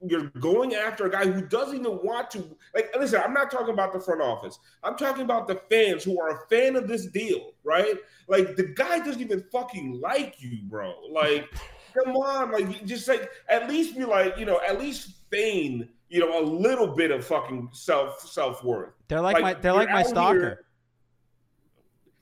you're 0.08 0.30
going 0.40 0.76
after 0.76 1.06
a 1.08 1.10
guy 1.10 1.26
who 1.26 1.42
doesn't 1.42 1.80
even 1.80 1.94
want 2.04 2.30
to. 2.32 2.44
Like, 2.76 2.94
listen, 3.00 3.20
I'm 3.26 3.34
not 3.34 3.50
talking 3.50 3.74
about 3.74 3.94
the 3.94 4.00
front 4.00 4.22
office. 4.22 4.60
I'm 4.84 4.96
talking 4.96 5.24
about 5.24 5.48
the 5.48 5.56
fans 5.72 6.04
who 6.04 6.20
are 6.22 6.30
a 6.44 6.48
fan 6.48 6.76
of 6.76 6.88
this 6.88 7.08
deal, 7.08 7.54
right? 7.64 7.96
Like, 8.28 8.56
the 8.56 8.66
guy 8.66 9.00
doesn't 9.00 9.22
even 9.22 9.44
fucking 9.52 10.00
like 10.00 10.36
you, 10.40 10.60
bro. 10.66 10.94
Like, 11.12 11.50
come 12.04 12.16
on, 12.16 12.52
like, 12.52 12.86
just 12.86 13.08
like 13.08 13.32
at 13.50 13.68
least 13.68 13.98
be 13.98 14.06
like, 14.06 14.38
you 14.38 14.46
know, 14.46 14.60
at 14.68 14.80
least 14.80 15.14
feign, 15.32 15.90
you 16.10 16.20
know, 16.20 16.40
a 16.40 16.46
little 16.46 16.88
bit 16.88 17.10
of 17.10 17.26
fucking 17.26 17.70
self 17.72 18.20
self 18.20 18.64
worth. 18.64 18.92
They're 19.08 19.22
like, 19.22 19.34
Like, 19.36 19.44
my 19.44 19.54
they're 19.62 19.74
like 19.74 19.90
my 19.90 20.04
stalker. 20.04 20.40
here- 20.40 20.66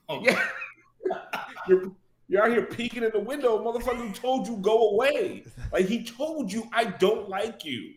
Oh, 0.08 0.22
Yeah. 0.22 0.42
you're 1.68 1.92
you're 2.28 2.42
out 2.42 2.50
here 2.50 2.64
peeking 2.64 3.02
in 3.02 3.10
the 3.12 3.20
window, 3.20 3.62
motherfucker 3.62 4.14
told 4.14 4.46
you 4.46 4.56
go 4.56 4.90
away. 4.90 5.44
Like 5.72 5.86
he 5.86 6.04
told 6.04 6.52
you 6.52 6.68
I 6.72 6.84
don't 6.84 7.28
like 7.28 7.64
you. 7.64 7.94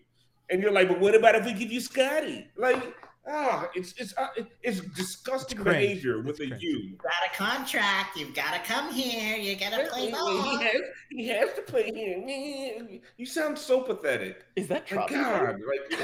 And 0.50 0.62
you're 0.62 0.72
like, 0.72 0.88
but 0.88 1.00
what 1.00 1.16
about 1.16 1.36
if 1.36 1.46
we 1.46 1.54
give 1.54 1.72
you 1.72 1.82
Scottie? 1.82 2.48
Like, 2.56 2.96
ah, 3.30 3.68
it's 3.76 3.94
it's 3.98 4.14
uh, 4.18 4.28
it's 4.64 4.80
disgusting 4.96 5.58
It's 5.60 5.64
behavior 5.66 6.22
with 6.22 6.40
It's 6.40 6.42
a 6.42 6.48
cringe. 6.48 6.62
you. 6.64 6.98
got 7.02 7.12
a 7.32 7.36
contract. 7.36 8.18
You've 8.18 8.34
got 8.34 8.54
to 8.54 8.60
come 8.72 8.92
here. 8.94 9.38
You 9.38 9.56
got 9.56 9.72
to 9.72 9.88
play 9.88 10.06
He 10.08 10.12
ball. 10.12 10.42
has, 10.60 10.82
he 11.10 11.28
has 11.30 11.54
to 11.56 11.62
play 11.62 11.92
here. 11.92 13.00
You 13.18 13.26
sound 13.26 13.58
so 13.58 13.82
pathetic. 13.82 14.44
Is 14.56 14.68
that 14.70 14.84
My 14.92 15.06
Trotsky? 15.08 15.16
God, 15.16 15.56
like 15.68 16.00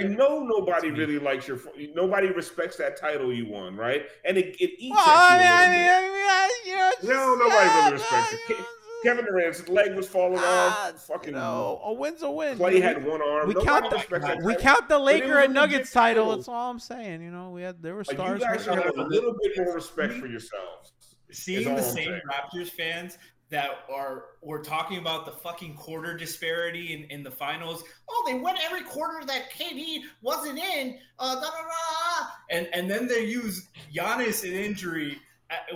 I 0.00 0.04
know 0.06 0.40
nobody 0.44 0.90
really 0.90 1.18
likes 1.18 1.48
your, 1.48 1.58
nobody 1.94 2.28
respects 2.28 2.76
that 2.76 2.96
title 2.96 3.32
you 3.32 3.46
won, 3.48 3.76
right? 3.76 4.06
And 4.24 4.36
it, 4.36 4.56
it 4.60 4.70
eats 4.78 4.94
Well, 4.94 5.06
at 5.08 5.40
you 5.40 5.50
I 5.50 5.64
a 5.64 5.70
mean, 5.70 5.86
little 5.86 5.94
I 5.94 6.02
bit. 6.02 6.12
mean, 6.12 6.12
I 6.12 6.18
mean, 6.18 6.28
I- 6.30 6.62
you 6.66 6.74
know, 6.76 6.90
just- 6.92 7.04
No, 7.04 7.34
nobody 7.34 7.68
really 7.68 7.84
yeah, 7.84 7.90
respects 7.90 8.32
it. 8.50 8.56
no, 9.04 9.12
Ke- 9.12 9.16
Kevin 9.16 9.24
Durant's 9.24 9.68
leg 9.68 9.94
was 9.94 10.06
falling 10.08 10.38
Ah, 10.40 10.88
off. 10.90 11.00
Fucking 11.06 11.32
no, 11.34 11.80
a 11.84 11.92
win's 11.92 12.22
a 12.22 12.30
win. 12.30 12.56
Clay 12.56 12.72
dude. 12.74 12.82
had 12.82 13.04
one 13.06 13.22
arm. 13.22 13.48
We 13.48 13.54
Nobody 13.54 13.66
count 13.66 13.90
the 13.90 14.40
we 14.44 14.54
count 14.56 14.88
the 14.88 14.96
it 14.96 14.98
Laker 14.98 15.38
and 15.38 15.54
Nuggets 15.54 15.90
title. 15.92 16.24
title. 16.24 16.36
That's 16.36 16.48
all 16.48 16.70
I'm 16.70 16.78
saying. 16.78 17.22
You 17.22 17.30
know, 17.30 17.50
we 17.50 17.62
had 17.62 17.82
there 17.82 17.94
were 17.94 18.00
Like, 18.00 18.10
you 18.10 18.14
stars. 18.16 18.40
guys 18.42 18.64
should 18.64 18.74
have 18.74 18.96
a 18.96 19.02
little 19.02 19.34
bit 19.42 19.52
more 19.64 19.74
respect 19.74 20.14
for 20.14 20.26
yourselves. 20.26 20.92
seeing 21.30 21.74
the 21.74 21.82
same 21.82 21.94
saying. 22.06 22.20
Raptors 22.30 22.70
fans 22.70 23.18
that 23.50 23.70
are 23.90 24.24
we're 24.42 24.62
talking 24.62 24.98
about 24.98 25.24
the 25.24 25.32
fucking 25.32 25.74
quarter 25.74 26.14
disparity 26.16 26.92
in, 26.92 27.04
in 27.10 27.22
the 27.22 27.30
finals. 27.30 27.82
Oh, 28.10 28.24
they 28.26 28.34
won 28.34 28.56
every 28.62 28.82
quarter 28.82 29.24
that 29.26 29.50
KD 29.52 30.00
wasn't 30.20 30.58
in. 30.58 30.98
Uh, 31.18 31.34
da, 31.36 31.40
da, 31.40 31.46
da. 31.50 32.26
And 32.50 32.68
and 32.74 32.90
then 32.90 33.06
they 33.06 33.24
use 33.24 33.68
Giannis 33.94 34.44
in 34.44 34.52
injury 34.52 35.18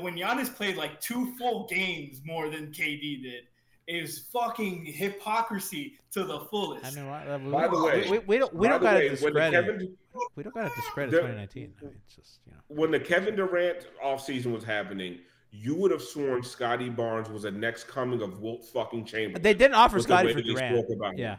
when 0.01 0.17
Giannis 0.17 0.55
played 0.55 0.77
like 0.77 1.01
two 1.01 1.35
full 1.37 1.67
games 1.69 2.21
more 2.25 2.49
than 2.51 2.69
KD 2.69 3.23
did. 3.23 3.45
Is 3.89 4.29
fucking 4.33 4.85
hypocrisy 4.85 5.99
to 6.13 6.23
the 6.23 6.39
fullest. 6.51 6.85
I 6.85 6.91
fullest. 6.91 6.97
mean, 6.97 7.07
why- 7.09 7.27
uh, 7.27 7.39
we, 7.39 7.51
By 7.51 7.67
the 7.67 7.77
we- 7.77 7.83
way- 7.83 8.09
we, 8.11 8.19
we 8.21 8.39
don't 8.39 8.55
we 8.55 8.69
don't 8.69 8.81
gotta 8.81 8.99
way, 9.01 9.09
when 9.09 9.11
the 9.11 9.41
discredit. 9.41 9.53
Kevin 9.67 9.97
we 10.37 10.43
don't 10.45 10.55
gotta 10.55 10.75
discredit 10.77 11.11
the- 11.11 11.17
2019. 11.19 11.75
I 11.81 11.85
mean, 11.87 11.95
it's 12.07 12.15
just 12.15 12.39
you 12.47 12.53
know. 12.53 12.59
when 12.69 12.93
the 12.93 13.01
Kevin 13.01 13.35
Durant 13.35 13.89
offseason 14.03 14.53
was 14.53 14.63
happening, 14.63 15.19
you 15.51 15.75
would 15.75 15.91
have 15.91 16.01
sworn 16.01 16.45
Scottie 16.45 16.91
Barnes 16.91 17.29
was 17.29 17.43
the 17.43 17.51
next 17.51 17.85
coming 17.89 18.23
of 18.23 18.41
Wilt 18.41 18.65
fucking 18.67 19.05
Chamberlain. 19.05 19.43
They 19.43 19.53
didn't 19.53 19.75
offer 19.75 19.97
with 19.97 20.07
the 20.07 20.15
Scottie 20.15 20.33
for 20.33 20.43
Durant. 20.43 20.79
spoke 20.79 20.97
about 20.97 21.15
him. 21.15 21.19
Yeah, 21.19 21.37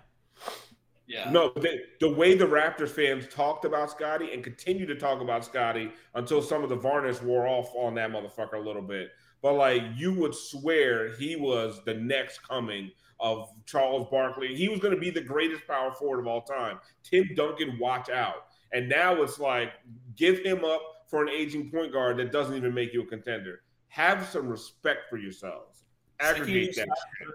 Yeah. 1.08 1.30
No, 1.30 1.52
the, 1.56 1.82
the 2.00 2.10
way 2.10 2.36
the 2.36 2.46
Raptors 2.46 2.90
fans 2.90 3.28
talked 3.28 3.66
about 3.66 3.92
Scottie 3.92 4.32
and 4.34 4.44
continue 4.44 4.86
to 4.86 4.96
talk 4.96 5.22
about 5.22 5.44
Scottie 5.44 5.92
until 6.16 6.42
some 6.42 6.64
of 6.64 6.70
the 6.70 6.76
varnish 6.76 7.22
wore 7.22 7.48
off 7.48 7.70
on 7.76 7.96
that 7.96 8.12
motherfucker 8.12 8.54
a 8.54 8.60
little 8.60 8.82
bit. 8.82 9.10
But 9.42 9.54
like 9.54 9.84
you 9.96 10.14
would 10.14 10.34
swear 10.34 11.14
he 11.16 11.36
was 11.36 11.82
the 11.86 11.94
next 11.94 12.48
coming 12.48 12.92
of 13.20 13.50
Charles 13.66 14.08
Barkley. 14.10 14.56
He 14.56 14.70
was 14.70 14.80
going 14.80 14.94
to 14.94 15.00
be 15.00 15.10
the 15.10 15.22
greatest 15.22 15.68
power 15.68 15.92
forward 15.94 16.20
of 16.20 16.28
all 16.28 16.42
time. 16.42 16.80
Tim 17.04 17.30
Duncan, 17.36 17.78
watch 17.80 18.10
out. 18.10 18.48
And 18.72 18.88
now 18.88 19.22
it's 19.22 19.40
like 19.40 19.74
give 20.16 20.40
him 20.40 20.64
up 20.64 20.82
for 21.08 21.22
an 21.22 21.30
aging 21.30 21.70
point 21.70 21.92
guard 21.92 22.18
that 22.18 22.32
doesn't 22.32 22.56
even 22.56 22.74
make 22.74 22.94
you 22.94 23.04
a 23.04 23.06
contender. 23.06 23.62
Have 23.90 24.26
some 24.26 24.48
respect 24.48 25.10
for 25.10 25.18
yourselves. 25.18 25.84
Aggregate 26.20 26.76
that. 26.78 26.88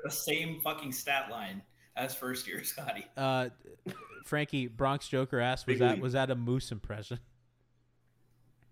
The 0.02 0.10
same 0.10 0.60
fucking 0.62 0.92
stat 0.92 1.30
line 1.30 1.62
as 1.98 2.14
first 2.14 2.46
year 2.46 2.62
Scottie. 2.64 3.04
uh, 3.16 3.48
Frankie 4.24 4.66
Bronx 4.66 5.08
Joker 5.08 5.40
asked, 5.40 5.66
"Was 5.66 5.78
that 5.80 5.98
was 6.00 6.12
that 6.14 6.30
a 6.30 6.34
moose 6.34 6.70
impression?" 6.72 7.18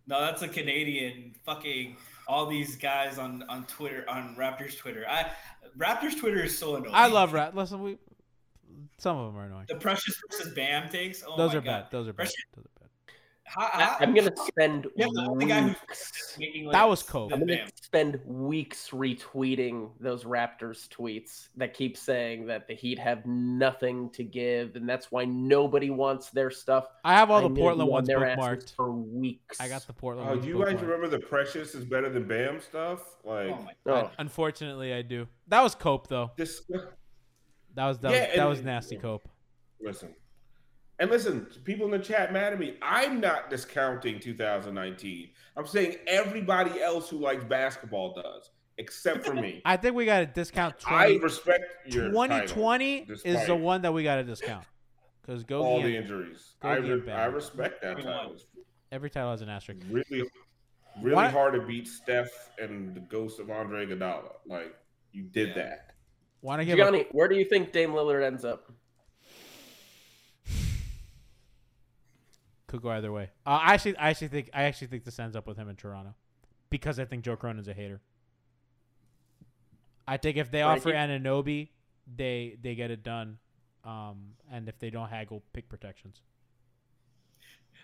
No, 0.06 0.20
that's 0.20 0.42
a 0.42 0.48
Canadian 0.48 1.34
fucking 1.44 1.96
all 2.28 2.46
these 2.46 2.76
guys 2.76 3.18
on 3.18 3.42
on 3.48 3.64
Twitter 3.66 4.04
on 4.08 4.36
Raptors 4.36 4.76
Twitter. 4.78 5.04
I 5.08 5.30
Raptors 5.76 6.18
Twitter 6.18 6.44
is 6.44 6.56
so 6.56 6.76
annoying. 6.76 6.94
I 6.94 7.08
love 7.08 7.32
rat. 7.32 7.56
Listen, 7.56 7.82
we 7.82 7.98
some 8.98 9.16
of 9.16 9.32
them 9.32 9.40
are 9.40 9.46
annoying. 9.46 9.66
the 9.68 9.74
Precious 9.76 10.14
versus 10.30 10.54
Bam 10.54 10.88
takes. 10.88 11.22
Oh 11.26 11.36
Those 11.36 11.52
my 11.52 11.58
are 11.58 11.60
God. 11.62 11.82
bad. 11.82 11.86
Those 11.90 12.08
are 12.08 12.12
bad. 12.12 12.16
Precious- 12.16 12.34
Those 12.54 12.64
are 12.64 12.68
bad. 12.68 12.75
I, 13.56 13.62
how, 13.84 13.96
I'm 14.00 14.14
gonna 14.14 14.32
spend 14.36 14.86
yeah, 14.96 15.06
the, 15.12 15.34
the 15.38 15.46
guy 15.46 15.60
who's 15.62 15.76
weeks. 15.88 16.36
making 16.38 16.70
That 16.70 16.88
was 16.88 17.02
cold. 17.02 17.32
I'm 17.32 17.40
gonna 17.40 17.56
Bam. 17.56 17.68
spend 17.80 18.20
weeks 18.24 18.90
retweeting 18.90 19.90
those 20.00 20.24
Raptors 20.24 20.88
tweets 20.88 21.48
that 21.56 21.72
keep 21.72 21.96
saying 21.96 22.46
that 22.46 22.66
the 22.66 22.74
Heat 22.74 22.98
have 22.98 23.24
nothing 23.24 24.10
to 24.10 24.24
give, 24.24 24.74
and 24.76 24.88
that's 24.88 25.12
why 25.12 25.24
nobody 25.24 25.90
wants 25.90 26.30
their 26.30 26.50
stuff. 26.50 26.88
I 27.04 27.14
have 27.14 27.30
all 27.30 27.44
I'm 27.46 27.54
the 27.54 27.60
Portland 27.60 27.88
ones 27.90 28.08
their 28.08 28.24
asses 28.26 28.64
bookmarked. 28.72 28.74
for 28.74 28.90
weeks. 28.92 29.60
I 29.60 29.68
got 29.68 29.86
the 29.86 29.92
Portland 29.92 30.28
Oh, 30.28 30.32
ones 30.32 30.42
do 30.44 30.48
you 30.50 30.64
guys 30.64 30.80
remember 30.82 31.08
the 31.08 31.20
Precious 31.20 31.74
is 31.74 31.84
better 31.84 32.08
than 32.08 32.26
Bam 32.26 32.60
stuff? 32.60 33.00
Like 33.24 33.50
Oh 33.50 33.66
my 33.86 33.92
Oh, 33.92 34.10
Unfortunately, 34.18 34.92
I 34.92 35.02
do. 35.02 35.28
That 35.48 35.62
was 35.62 35.74
cope 35.74 36.08
though. 36.08 36.32
this. 36.36 36.62
That 37.74 37.86
was 37.86 37.98
that, 38.00 38.10
Yeah, 38.12 38.20
was, 38.20 38.28
that 38.28 38.38
and- 38.40 38.48
was 38.48 38.62
nasty 38.62 38.96
cope. 38.96 39.28
Listen. 39.80 40.14
And 40.98 41.10
listen, 41.10 41.46
people 41.64 41.84
in 41.86 41.92
the 41.92 41.98
chat 41.98 42.32
mad 42.32 42.52
at 42.54 42.58
me. 42.58 42.76
I'm 42.80 43.20
not 43.20 43.50
discounting 43.50 44.18
2019. 44.18 45.28
I'm 45.56 45.66
saying 45.66 45.96
everybody 46.06 46.80
else 46.80 47.08
who 47.10 47.18
likes 47.18 47.44
basketball 47.44 48.14
does, 48.14 48.50
except 48.78 49.26
for 49.26 49.34
me. 49.34 49.60
I 49.64 49.76
think 49.76 49.94
we 49.94 50.06
got 50.06 50.20
to 50.20 50.26
discount 50.26 50.74
I 50.86 51.16
respect 51.22 51.64
your 51.86 52.08
2020 52.10 53.00
title, 53.00 53.16
is 53.24 53.46
the 53.46 53.54
one 53.56 53.82
that 53.82 53.92
we 53.92 54.02
got 54.04 54.16
to 54.16 54.24
discount. 54.24 54.64
Because 55.20 55.44
go 55.44 55.62
all 55.62 55.82
the 55.82 55.94
injuries. 55.96 56.54
Go 56.60 56.68
I, 56.68 56.76
re- 56.76 57.10
I 57.12 57.26
respect 57.26 57.82
that 57.82 57.96
title. 58.00 58.36
Every 58.92 59.10
title 59.10 59.32
has 59.32 59.42
an 59.42 59.48
asterisk. 59.48 59.82
really, 59.90 60.22
really 61.02 61.14
Why- 61.14 61.28
hard 61.28 61.54
to 61.54 61.66
beat 61.66 61.88
Steph 61.88 62.30
and 62.58 62.94
the 62.94 63.00
ghost 63.00 63.38
of 63.40 63.50
Andre 63.50 63.86
Iguodala. 63.86 64.32
Like 64.46 64.74
you 65.12 65.24
did 65.24 65.48
Yeah. 65.48 65.54
that. 65.56 65.90
Want 66.42 66.60
to 66.60 66.64
give 66.64 66.78
a, 66.78 66.82
Gianni, 66.82 67.06
where 67.10 67.26
do 67.28 67.34
you 67.34 67.44
think 67.44 67.72
Dame 67.72 67.90
Lillard 67.90 68.22
ends 68.24 68.44
up? 68.44 68.70
Could 72.68 72.82
go 72.82 72.90
either 72.90 73.12
way. 73.12 73.30
Uh, 73.46 73.60
I 73.62 73.74
actually, 73.74 73.96
I 73.96 74.10
actually 74.10 74.28
think, 74.28 74.50
I 74.52 74.64
actually 74.64 74.88
think 74.88 75.04
this 75.04 75.18
ends 75.18 75.36
up 75.36 75.46
with 75.46 75.56
him 75.56 75.68
in 75.68 75.76
Toronto, 75.76 76.14
because 76.68 76.98
I 76.98 77.04
think 77.04 77.24
Joe 77.24 77.36
Cronin's 77.36 77.68
a 77.68 77.72
hater. 77.72 78.00
I 80.08 80.16
think 80.16 80.36
if 80.36 80.50
they 80.50 80.62
offer 80.62 80.90
Frankie? 80.90 81.24
Anunoby, 81.24 81.68
they 82.16 82.56
they 82.62 82.74
get 82.74 82.90
it 82.90 83.02
done, 83.02 83.38
um, 83.84 84.34
and 84.50 84.68
if 84.68 84.78
they 84.78 84.90
don't 84.90 85.08
haggle, 85.08 85.42
pick 85.52 85.68
protections. 85.68 86.22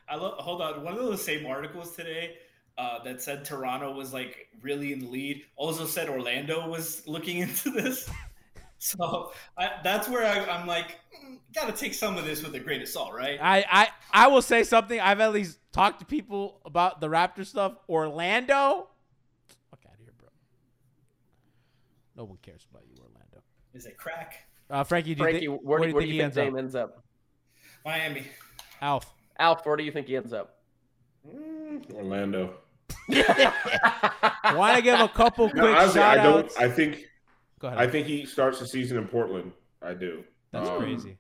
I 0.08 0.16
love. 0.16 0.34
Hold 0.38 0.62
on. 0.62 0.82
One 0.82 0.94
of 0.94 1.00
those 1.00 1.24
same 1.24 1.46
articles 1.46 1.94
today 1.96 2.36
uh, 2.78 3.02
that 3.04 3.22
said 3.22 3.44
Toronto 3.44 3.92
was 3.92 4.12
like 4.12 4.48
really 4.60 4.92
in 4.92 5.00
the 5.00 5.06
lead 5.06 5.42
also 5.56 5.86
said 5.86 6.08
Orlando 6.08 6.68
was 6.68 7.06
looking 7.06 7.38
into 7.46 7.70
this. 7.70 8.08
so 8.98 9.32
I, 9.56 9.70
that's 9.84 10.08
where 10.08 10.26
I, 10.26 10.44
I'm 10.52 10.66
like, 10.66 10.98
mm, 11.24 11.38
got 11.54 11.66
to 11.66 11.72
take 11.72 11.94
some 11.94 12.18
of 12.18 12.24
this 12.24 12.42
with 12.42 12.52
a 12.56 12.58
grain 12.58 12.82
of 12.82 12.88
salt, 12.88 13.14
right? 13.14 13.38
I, 13.40 13.64
I 13.70 13.88
I 14.12 14.26
will 14.26 14.42
say 14.42 14.64
something. 14.64 14.98
I've 14.98 15.20
at 15.20 15.32
least 15.32 15.58
talked 15.72 16.00
to 16.00 16.04
people 16.04 16.60
about 16.64 17.00
the 17.00 17.06
Raptor 17.08 17.46
stuff. 17.46 17.74
Orlando, 17.88 18.88
fuck 19.70 19.80
out 19.86 19.94
of 19.94 20.00
here, 20.00 20.12
bro. 20.18 20.28
No 22.16 22.24
one 22.24 22.38
cares 22.42 22.66
about 22.68 22.82
you, 22.88 22.96
Orlando. 23.00 23.42
Is 23.72 23.86
it 23.86 23.96
crack? 23.96 24.34
Uh, 24.68 24.82
Frankie, 24.82 25.14
do 25.14 25.20
you 25.20 25.24
Frankie, 25.30 25.46
think, 25.46 25.60
where, 25.62 25.78
do, 25.78 25.94
where 25.94 26.02
do 26.02 26.08
you 26.08 26.14
think 26.14 26.22
ends 26.24 26.38
up? 26.38 26.44
Dame 26.44 26.56
ends 26.58 26.74
up? 26.74 27.04
Miami. 27.84 28.26
Alf. 28.80 29.14
Alf, 29.38 29.64
where 29.64 29.76
do 29.76 29.84
you 29.84 29.92
think 29.92 30.08
he 30.08 30.16
ends 30.16 30.32
up? 30.32 30.56
Mm, 31.28 31.92
Orlando. 31.94 32.54
Want 33.08 34.76
to 34.76 34.82
give 34.82 34.98
a 34.98 35.08
couple 35.08 35.48
quick 35.50 35.62
No, 35.62 35.72
honestly, 35.72 36.00
shout 36.00 36.18
I 36.18 36.22
don't. 36.22 36.44
outs? 36.46 36.56
I 36.56 36.68
think. 36.68 37.06
Go 37.62 37.68
ahead. 37.68 37.78
I 37.78 37.86
think 37.86 38.08
he 38.08 38.26
starts 38.26 38.58
the 38.58 38.66
season 38.66 38.98
in 38.98 39.06
Portland. 39.06 39.52
I 39.80 39.94
do. 39.94 40.24
That's 40.50 40.68
Um, 40.68 40.78
crazy. 40.80 41.16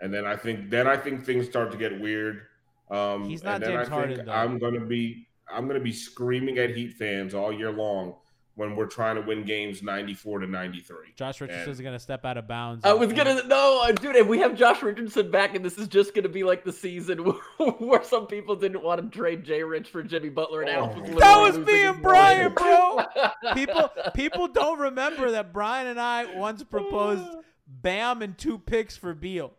And 0.00 0.14
then 0.14 0.24
I 0.24 0.36
think 0.36 0.70
then 0.70 0.86
I 0.86 0.96
think 0.96 1.24
things 1.24 1.46
start 1.46 1.72
to 1.72 1.76
get 1.76 2.00
weird. 2.00 2.42
Um, 2.90 3.24
He's 3.28 3.42
not 3.42 3.56
and 3.56 3.64
then 3.64 3.70
James 3.72 3.88
I 3.88 3.90
Harden, 3.90 4.14
think 4.16 4.26
though. 4.26 4.32
I'm 4.32 4.58
gonna 4.58 4.84
be 4.86 5.28
I'm 5.52 5.66
gonna 5.66 5.80
be 5.80 5.92
screaming 5.92 6.58
at 6.58 6.70
Heat 6.70 6.94
fans 6.94 7.34
all 7.34 7.52
year 7.52 7.72
long 7.72 8.14
when 8.54 8.76
we're 8.76 8.86
trying 8.86 9.16
to 9.16 9.22
win 9.22 9.44
games 9.44 9.82
94 9.82 10.40
to 10.40 10.46
93. 10.46 10.96
Josh 11.16 11.40
Richardson's 11.40 11.78
and- 11.78 11.84
going 11.84 11.94
to 11.94 11.98
step 11.98 12.24
out 12.24 12.36
of 12.36 12.46
bounds. 12.46 12.84
I 12.84 12.92
was 12.92 13.12
gonna 13.12 13.42
no, 13.46 13.82
uh, 13.82 13.92
dude. 13.92 14.16
If 14.16 14.26
we 14.26 14.38
have 14.40 14.54
Josh 14.56 14.82
Richardson 14.82 15.30
back, 15.30 15.54
and 15.54 15.64
this 15.64 15.78
is 15.78 15.88
just 15.88 16.14
gonna 16.14 16.28
be 16.28 16.44
like 16.44 16.62
the 16.64 16.72
season 16.72 17.18
where 17.78 18.02
some 18.04 18.26
people 18.26 18.54
didn't 18.56 18.82
want 18.82 19.00
to 19.02 19.18
trade 19.18 19.44
Jay 19.44 19.62
Rich 19.62 19.88
for 19.88 20.02
Jimmy 20.02 20.28
Butler, 20.28 20.60
and 20.62 20.70
Alf 20.70 20.94
was 20.96 21.08
That 21.10 21.18
That 21.20 21.36
was 21.40 21.58
me 21.58 21.84
and 21.86 22.02
Brian, 22.02 22.52
bro. 22.54 23.00
people 23.54 23.90
people 24.14 24.48
don't 24.48 24.78
remember 24.80 25.30
that 25.30 25.52
Brian 25.52 25.86
and 25.86 25.98
I 26.00 26.36
once 26.36 26.62
proposed 26.62 27.24
Bam 27.66 28.20
and 28.20 28.36
two 28.36 28.58
picks 28.58 28.96
for 28.96 29.14
Beal. 29.14 29.52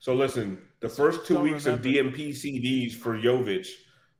So 0.00 0.14
listen, 0.14 0.58
the 0.80 0.88
first 0.88 1.26
two 1.26 1.34
Don't 1.34 1.42
weeks 1.44 1.66
of 1.66 1.84
remember. 1.84 2.16
DMP 2.16 2.30
CDs 2.30 2.92
for 2.94 3.16
Jovic 3.18 3.68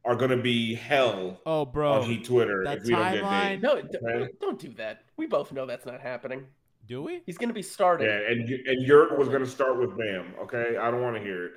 are 0.08 0.16
gonna 0.16 0.36
be 0.38 0.74
hell 0.74 1.38
Oh, 1.44 1.66
bro. 1.66 1.92
on 1.92 2.02
Heat 2.04 2.24
Twitter 2.24 2.64
that 2.64 2.78
if 2.78 2.84
we 2.84 2.90
don't 2.90 3.12
get 3.12 3.22
timeline- 3.22 3.48
Dame. 3.50 3.60
No, 3.60 3.82
d- 3.82 3.98
Okay. 4.02 4.32
don't 4.40 4.58
do 4.58 4.68
that. 4.74 5.02
We 5.18 5.26
both 5.26 5.52
know 5.52 5.66
that's 5.66 5.84
not 5.84 6.00
happening. 6.00 6.46
Do 6.86 7.02
we? 7.02 7.20
He's 7.26 7.36
gonna 7.36 7.52
be 7.52 7.60
starting. 7.62 8.06
Yeah, 8.08 8.30
and 8.30 8.48
and 8.48 8.82
Yurt 8.86 9.18
was 9.18 9.28
gonna 9.28 9.44
start 9.46 9.78
with 9.78 9.96
Bam. 9.98 10.32
Okay, 10.42 10.78
I 10.78 10.90
don't 10.90 11.02
want 11.02 11.16
to 11.16 11.22
hear 11.22 11.44
it. 11.46 11.52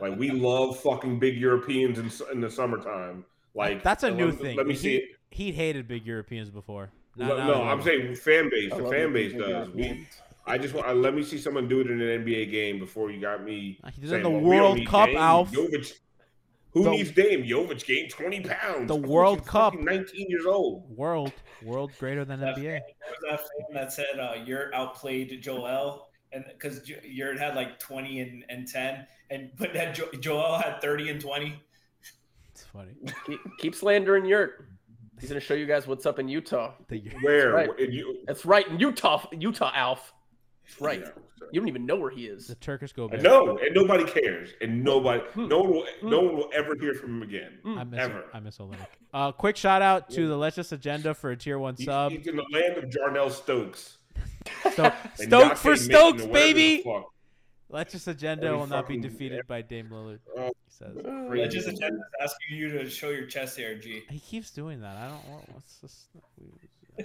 Like 0.00 0.16
we 0.16 0.30
love 0.30 0.78
fucking 0.80 1.18
big 1.18 1.36
Europeans 1.36 1.98
in, 1.98 2.10
in 2.32 2.40
the 2.40 2.48
summertime. 2.48 3.24
Like 3.54 3.82
That's 3.82 4.04
a 4.04 4.10
new 4.10 4.26
let, 4.30 4.38
thing. 4.40 4.56
Let 4.56 4.66
me 4.66 4.74
he, 4.74 4.78
see 4.78 4.96
it. 4.96 5.04
He'd 5.30 5.54
hated 5.56 5.88
big 5.88 6.06
Europeans 6.06 6.50
before. 6.50 6.90
Now- 7.16 7.28
No, 7.28 7.36
now 7.38 7.46
no, 7.48 7.62
I'm 7.64 7.82
saying 7.82 8.14
fan 8.14 8.48
base. 8.50 8.72
I 8.72 8.80
The 8.80 8.88
fan 8.88 9.12
base 9.12 9.32
does. 9.32 9.68
We, 9.70 10.06
I 10.46 10.58
just 10.58 10.74
want. 10.74 10.86
Uh, 10.86 10.94
let 10.94 11.14
me 11.14 11.24
see 11.24 11.38
someone 11.38 11.66
do 11.68 11.80
it 11.80 11.90
in 11.90 12.00
an 12.00 12.24
NBA 12.24 12.50
game 12.52 12.78
before 12.78 13.10
you 13.10 13.20
got 13.20 13.42
me. 13.42 13.78
He 13.94 14.00
did 14.02 14.12
it 14.12 14.16
in 14.16 14.22
the 14.22 14.30
well, 14.30 14.40
World 14.40 14.86
Cup, 14.86 15.06
Dame. 15.06 15.16
Alf. 15.16 15.50
Jovic, 15.52 15.98
who 16.74 16.84
The- 16.84 16.90
needs 16.90 17.10
Dame? 17.12 17.42
Jovic 17.44 17.86
gained 17.86 18.10
20 18.10 18.40
pounds. 18.42 18.88
The 18.88 18.96
World 18.96 19.40
he's 19.40 19.48
Cup. 19.48 19.74
19 19.74 20.28
years 20.28 20.44
old. 20.46 20.84
World, 20.96 21.32
world 21.62 21.92
greater 21.98 22.24
than 22.24 22.40
That 22.40 22.56
NBA. 22.56 22.72
fan- 22.72 22.82
was 23.08 23.18
that 23.30 23.38
fan 23.40 23.74
that 23.74 23.92
said 23.92 24.18
uh, 24.20 24.34
Yurt 24.44 24.74
outplayed 24.74 25.40
Joel, 25.40 26.08
and 26.32 26.44
because 26.48 26.86
Yurt 27.04 27.38
had 27.38 27.54
like 27.54 27.78
20 27.78 28.20
and, 28.20 28.44
and 28.48 28.66
10, 28.68 29.06
and 29.30 29.50
but 29.56 29.72
that 29.72 29.94
jo- 29.94 30.10
Joel 30.20 30.58
had 30.58 30.80
30 30.82 31.08
and 31.10 31.20
20. 31.20 31.54
It's 32.50 32.64
funny. 32.64 32.92
Keep, 33.26 33.40
keep 33.58 33.74
slandering 33.74 34.24
Yurt. 34.26 34.68
He's 35.20 35.28
gonna 35.28 35.40
show 35.40 35.54
you 35.54 35.66
guys 35.66 35.86
what's 35.86 36.06
up 36.06 36.18
in 36.18 36.28
Utah. 36.28 36.74
The- 36.88 37.02
Where? 37.22 37.52
right. 37.52 37.70
And 37.78 37.92
you, 37.94 38.18
That's 38.26 38.44
right, 38.44 38.66
in 38.68 38.78
Utah, 38.80 39.26
Utah, 39.32 39.70
Alf. 39.74 40.12
That's 40.66 40.80
right. 40.80 41.00
Yeah. 41.00 41.10
You 41.52 41.60
don't 41.60 41.68
even 41.68 41.86
know 41.86 41.96
where 41.96 42.10
he 42.10 42.26
is. 42.26 42.46
the 42.46 42.54
Turkish 42.56 42.92
go 42.92 43.06
I 43.06 43.12
back. 43.16 43.22
know, 43.22 43.58
and 43.58 43.74
nobody 43.74 44.04
cares, 44.04 44.50
and 44.60 44.82
nobody, 44.84 45.20
Hmm. 45.32 45.48
no 45.48 45.60
one 45.60 45.70
will, 45.72 45.86
no 46.02 46.20
one 46.20 46.36
will 46.36 46.50
ever 46.54 46.74
hear 46.80 46.94
from 46.94 47.16
him 47.16 47.22
again. 47.22 47.58
I 47.64 47.84
miss 47.84 48.00
Ever. 48.00 48.24
I 48.32 48.40
miss 48.40 48.58
Olynyk. 48.58 48.76
Uh, 49.12 49.32
quick 49.32 49.56
shout 49.56 49.82
out 49.82 50.10
to 50.10 50.28
the 50.28 50.36
Let's 50.36 50.56
Just 50.56 50.72
Agenda 50.72 51.14
for 51.14 51.30
a 51.30 51.36
tier 51.36 51.58
one 51.58 51.74
He's, 51.76 51.86
sub. 51.86 52.12
he's 52.12 52.26
in 52.26 52.36
the 52.36 52.44
land 52.52 52.76
of 52.78 52.84
Jarnell 52.90 53.30
Stokes. 53.30 53.98
So, 54.74 54.84
And 54.84 54.92
Stoke 55.28 55.56
for 55.56 55.72
Yake 55.72 55.78
Stokes, 55.78 56.22
whatever 56.22 56.26
the 56.26 56.32
baby. 56.32 56.82
fuck. 56.82 57.10
Let's 57.70 57.92
Just 57.92 58.06
Agenda 58.08 58.46
Every 58.46 58.58
will 58.58 58.66
not 58.66 58.86
be 58.86 58.94
fucking- 58.98 59.10
defeated 59.10 59.46
by 59.46 59.62
Dame 59.62 59.88
Lillard. 59.90 60.18
Oh. 60.36 60.46
He 60.46 60.52
says. 60.68 60.96
I 60.98 61.26
Crazy. 61.28 61.48
just 61.48 61.68
attended 61.68 62.00
asking 62.20 62.56
you 62.56 62.70
to 62.72 62.88
show 62.90 63.10
your 63.10 63.26
chest 63.26 63.56
hair, 63.56 63.76
G. 63.76 64.02
He 64.10 64.18
keeps 64.20 64.50
doing 64.50 64.80
that. 64.82 64.96
I 64.96 65.08
don't. 65.08 65.28
What, 65.28 65.48
what's 65.54 65.78
this? 65.78 66.08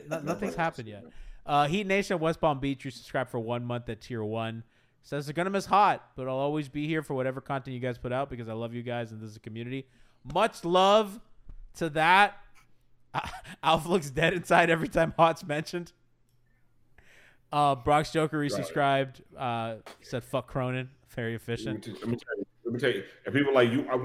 No, 0.09 0.19
nothing's 0.19 0.55
happened 0.55 0.87
yet. 0.87 1.03
Uh, 1.49 1.67
Heat 1.67 1.87
Nation 1.87 2.19
West 2.19 2.39
Palm 2.39 2.59
Beach. 2.59 2.85
You 2.85 2.91
subscribe 2.91 3.27
for 3.27 3.39
one 3.39 3.65
month 3.65 3.89
at 3.89 4.01
tier 4.01 4.23
one. 4.23 4.63
Says 5.01 5.25
they're 5.25 5.33
gonna 5.33 5.49
miss 5.49 5.65
hot, 5.65 6.11
but 6.15 6.27
I'll 6.27 6.35
always 6.35 6.69
be 6.69 6.85
here 6.85 7.01
for 7.01 7.15
whatever 7.15 7.41
content 7.41 7.73
you 7.73 7.79
guys 7.79 7.97
put 7.97 8.13
out 8.13 8.29
because 8.29 8.47
I 8.47 8.53
love 8.53 8.75
you 8.75 8.83
guys 8.83 9.11
and 9.11 9.19
this 9.19 9.31
is 9.31 9.37
a 9.37 9.39
community. 9.39 9.87
Much 10.31 10.63
love 10.63 11.19
to 11.77 11.89
that. 11.89 12.37
Alf 13.63 13.87
looks 13.87 14.11
dead 14.11 14.35
inside 14.35 14.69
every 14.69 14.87
time 14.87 15.11
hot's 15.17 15.43
mentioned. 15.43 15.91
Uh, 17.51 17.73
Brock's 17.73 18.11
Joker 18.11 18.37
resubscribed. 18.37 19.21
Uh, 19.35 19.77
said 20.01 20.23
fuck 20.23 20.45
Cronin. 20.45 20.91
Very 21.15 21.33
efficient. 21.33 21.87
let 21.87 22.07
me 22.07 22.15
tell 22.15 22.37
you. 22.37 22.45
Let 22.63 22.73
me 22.75 22.79
tell 22.79 22.91
you. 22.91 23.03
If 23.25 23.33
people 23.33 23.55
like 23.55 23.71
you, 23.71 23.87
I, 23.89 23.95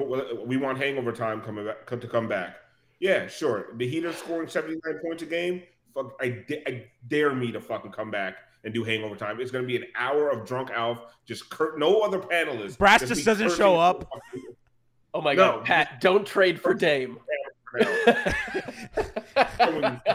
we 0.46 0.56
want 0.56 0.78
hangover 0.78 1.12
time 1.12 1.42
coming 1.42 1.66
back 1.66 2.00
to 2.00 2.08
come 2.08 2.26
back. 2.26 2.56
Yeah, 3.00 3.26
sure. 3.26 3.66
The 3.76 3.86
Heat 3.86 4.06
are 4.06 4.14
scoring 4.14 4.48
seventy 4.48 4.80
nine 4.86 4.98
points 5.02 5.22
a 5.22 5.26
game. 5.26 5.64
Fuck, 5.94 6.14
I, 6.20 6.44
I 6.66 6.84
dare 7.08 7.34
me 7.34 7.52
to 7.52 7.60
fucking 7.60 7.92
come 7.92 8.10
back 8.10 8.36
and 8.64 8.72
do 8.74 8.82
hangover 8.82 9.14
time. 9.16 9.40
It's 9.40 9.50
gonna 9.50 9.66
be 9.66 9.76
an 9.76 9.84
hour 9.96 10.30
of 10.30 10.46
drunk 10.46 10.70
Alf. 10.70 10.98
Just 11.26 11.48
cur- 11.50 11.76
no 11.78 12.00
other 12.00 12.18
panelists. 12.18 12.78
Brass 12.78 13.00
Just 13.00 13.12
just 13.14 13.24
doesn't 13.24 13.52
show 13.52 13.76
up. 13.78 14.08
fucking- 14.32 14.54
Oh 15.14 15.20
my 15.20 15.34
No. 15.34 15.56
god, 15.58 15.64
Pat, 15.64 16.00
don't 16.00 16.26
trade 16.26 16.60
for 16.60 16.74
Dame. 16.74 17.18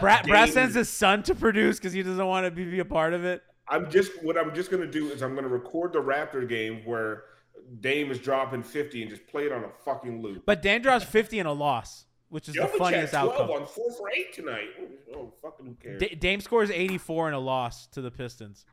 Brad 0.00 0.26
Dame- 0.26 0.48
sends 0.52 0.74
his 0.74 0.88
son 0.88 1.22
to 1.24 1.34
produce 1.34 1.78
because 1.78 1.92
he 1.92 2.02
doesn't 2.02 2.26
want 2.26 2.46
to 2.46 2.50
be, 2.50 2.64
be 2.64 2.78
a 2.80 2.84
part 2.84 3.12
of 3.14 3.24
it. 3.24 3.42
I'm 3.68 3.90
just 3.90 4.22
what 4.22 4.36
I'm 4.36 4.54
just 4.54 4.70
gonna 4.70 4.86
do 4.86 5.10
is 5.10 5.22
I'm 5.22 5.34
gonna 5.34 5.48
record 5.48 5.92
the 5.92 6.00
Raptor 6.00 6.48
game 6.48 6.82
where 6.84 7.24
Dame 7.80 8.10
is 8.10 8.18
dropping 8.18 8.62
50 8.62 9.02
and 9.02 9.10
just 9.10 9.26
play 9.28 9.46
it 9.46 9.52
on 9.52 9.62
a 9.64 9.68
fucking 9.84 10.22
loop. 10.22 10.42
But 10.44 10.60
Dan 10.60 10.82
draws 10.82 11.04
50 11.04 11.38
in 11.38 11.46
a 11.46 11.52
loss, 11.52 12.04
which 12.30 12.48
is 12.48 12.54
the 12.54 12.66
funniest 12.66 13.12
had 13.12 13.24
12 13.24 13.40
outcome. 13.40 13.62
on 13.62 13.66
four 13.66 13.92
for 13.92 14.08
eight 14.10 14.32
tonight. 14.32 14.68
Oh, 15.14 15.32
fucking 15.42 15.66
who 15.66 15.74
cares? 15.74 16.00
Da- 16.00 16.14
Dame 16.14 16.40
scores 16.40 16.70
84 16.70 17.28
in 17.28 17.34
a 17.34 17.38
loss 17.38 17.86
to 17.88 18.00
the 18.00 18.10
Pistons. 18.10 18.64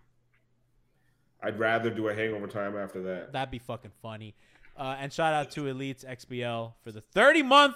I'd 1.41 1.59
rather 1.59 1.89
do 1.89 2.07
a 2.07 2.15
hangover 2.15 2.47
time 2.47 2.77
after 2.77 3.01
that. 3.03 3.33
That'd 3.33 3.51
be 3.51 3.59
fucking 3.59 3.91
funny. 4.01 4.35
Uh, 4.75 4.95
and 4.99 5.11
shout 5.11 5.33
out 5.33 5.51
to 5.51 5.63
Elites 5.63 6.05
XBL 6.05 6.73
for 6.83 6.91
the 6.91 7.01
30 7.01 7.43
month. 7.43 7.75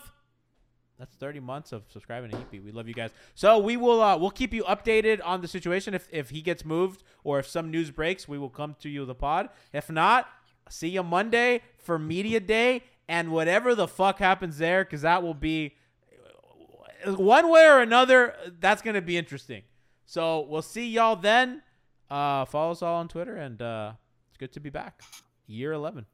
That's 1.00 1.16
30 1.16 1.40
months 1.40 1.72
of 1.72 1.84
subscribing 1.90 2.30
to 2.30 2.38
EP. 2.38 2.64
We 2.64 2.72
love 2.72 2.88
you 2.88 2.94
guys. 2.94 3.10
So 3.34 3.58
we 3.58 3.76
will 3.76 4.02
uh, 4.02 4.18
we'll 4.18 4.30
keep 4.30 4.54
you 4.54 4.64
updated 4.66 5.20
on 5.26 5.42
the 5.42 5.48
situation. 5.48 5.96
If 5.96 6.08
if 6.12 6.30
he 6.30 6.44
gets 6.44 6.64
moved 6.64 7.04
or 7.24 7.40
if 7.40 7.48
some 7.48 7.72
news 7.72 7.90
breaks, 7.90 8.28
we 8.28 8.38
will 8.38 8.50
come 8.52 8.76
to 8.82 8.90
you 8.90 9.00
with 9.02 9.10
a 9.10 9.16
pod. 9.16 9.50
If 9.74 9.90
not, 9.90 10.28
see 10.70 10.90
you 10.90 11.02
Monday 11.02 11.62
for 11.80 11.98
media 11.98 12.40
day 12.40 12.84
and 13.12 13.30
whatever 13.30 13.76
the 13.76 13.90
fuck 13.90 14.20
happens 14.20 14.58
there, 14.58 14.86
because 14.86 15.02
that 15.02 15.22
will 15.22 15.34
be 15.34 15.76
one 17.06 17.50
way 17.50 17.68
or 17.68 17.82
another. 17.82 18.34
That's 18.62 18.82
gonna 18.82 19.02
be 19.02 19.18
interesting. 19.18 19.64
So 20.06 20.48
we'll 20.50 20.62
see 20.62 20.90
y'all 20.90 21.18
then. 21.18 21.62
Uh, 22.10 22.46
follow 22.46 22.72
us 22.72 22.82
all 22.82 22.96
on 22.96 23.10
Twitter, 23.10 23.36
and 23.36 23.62
uh, 23.62 23.94
it's 24.30 24.38
good 24.38 24.54
to 24.54 24.62
be 24.62 24.70
back. 24.70 25.02
Year 25.46 25.74
11. 25.74 26.06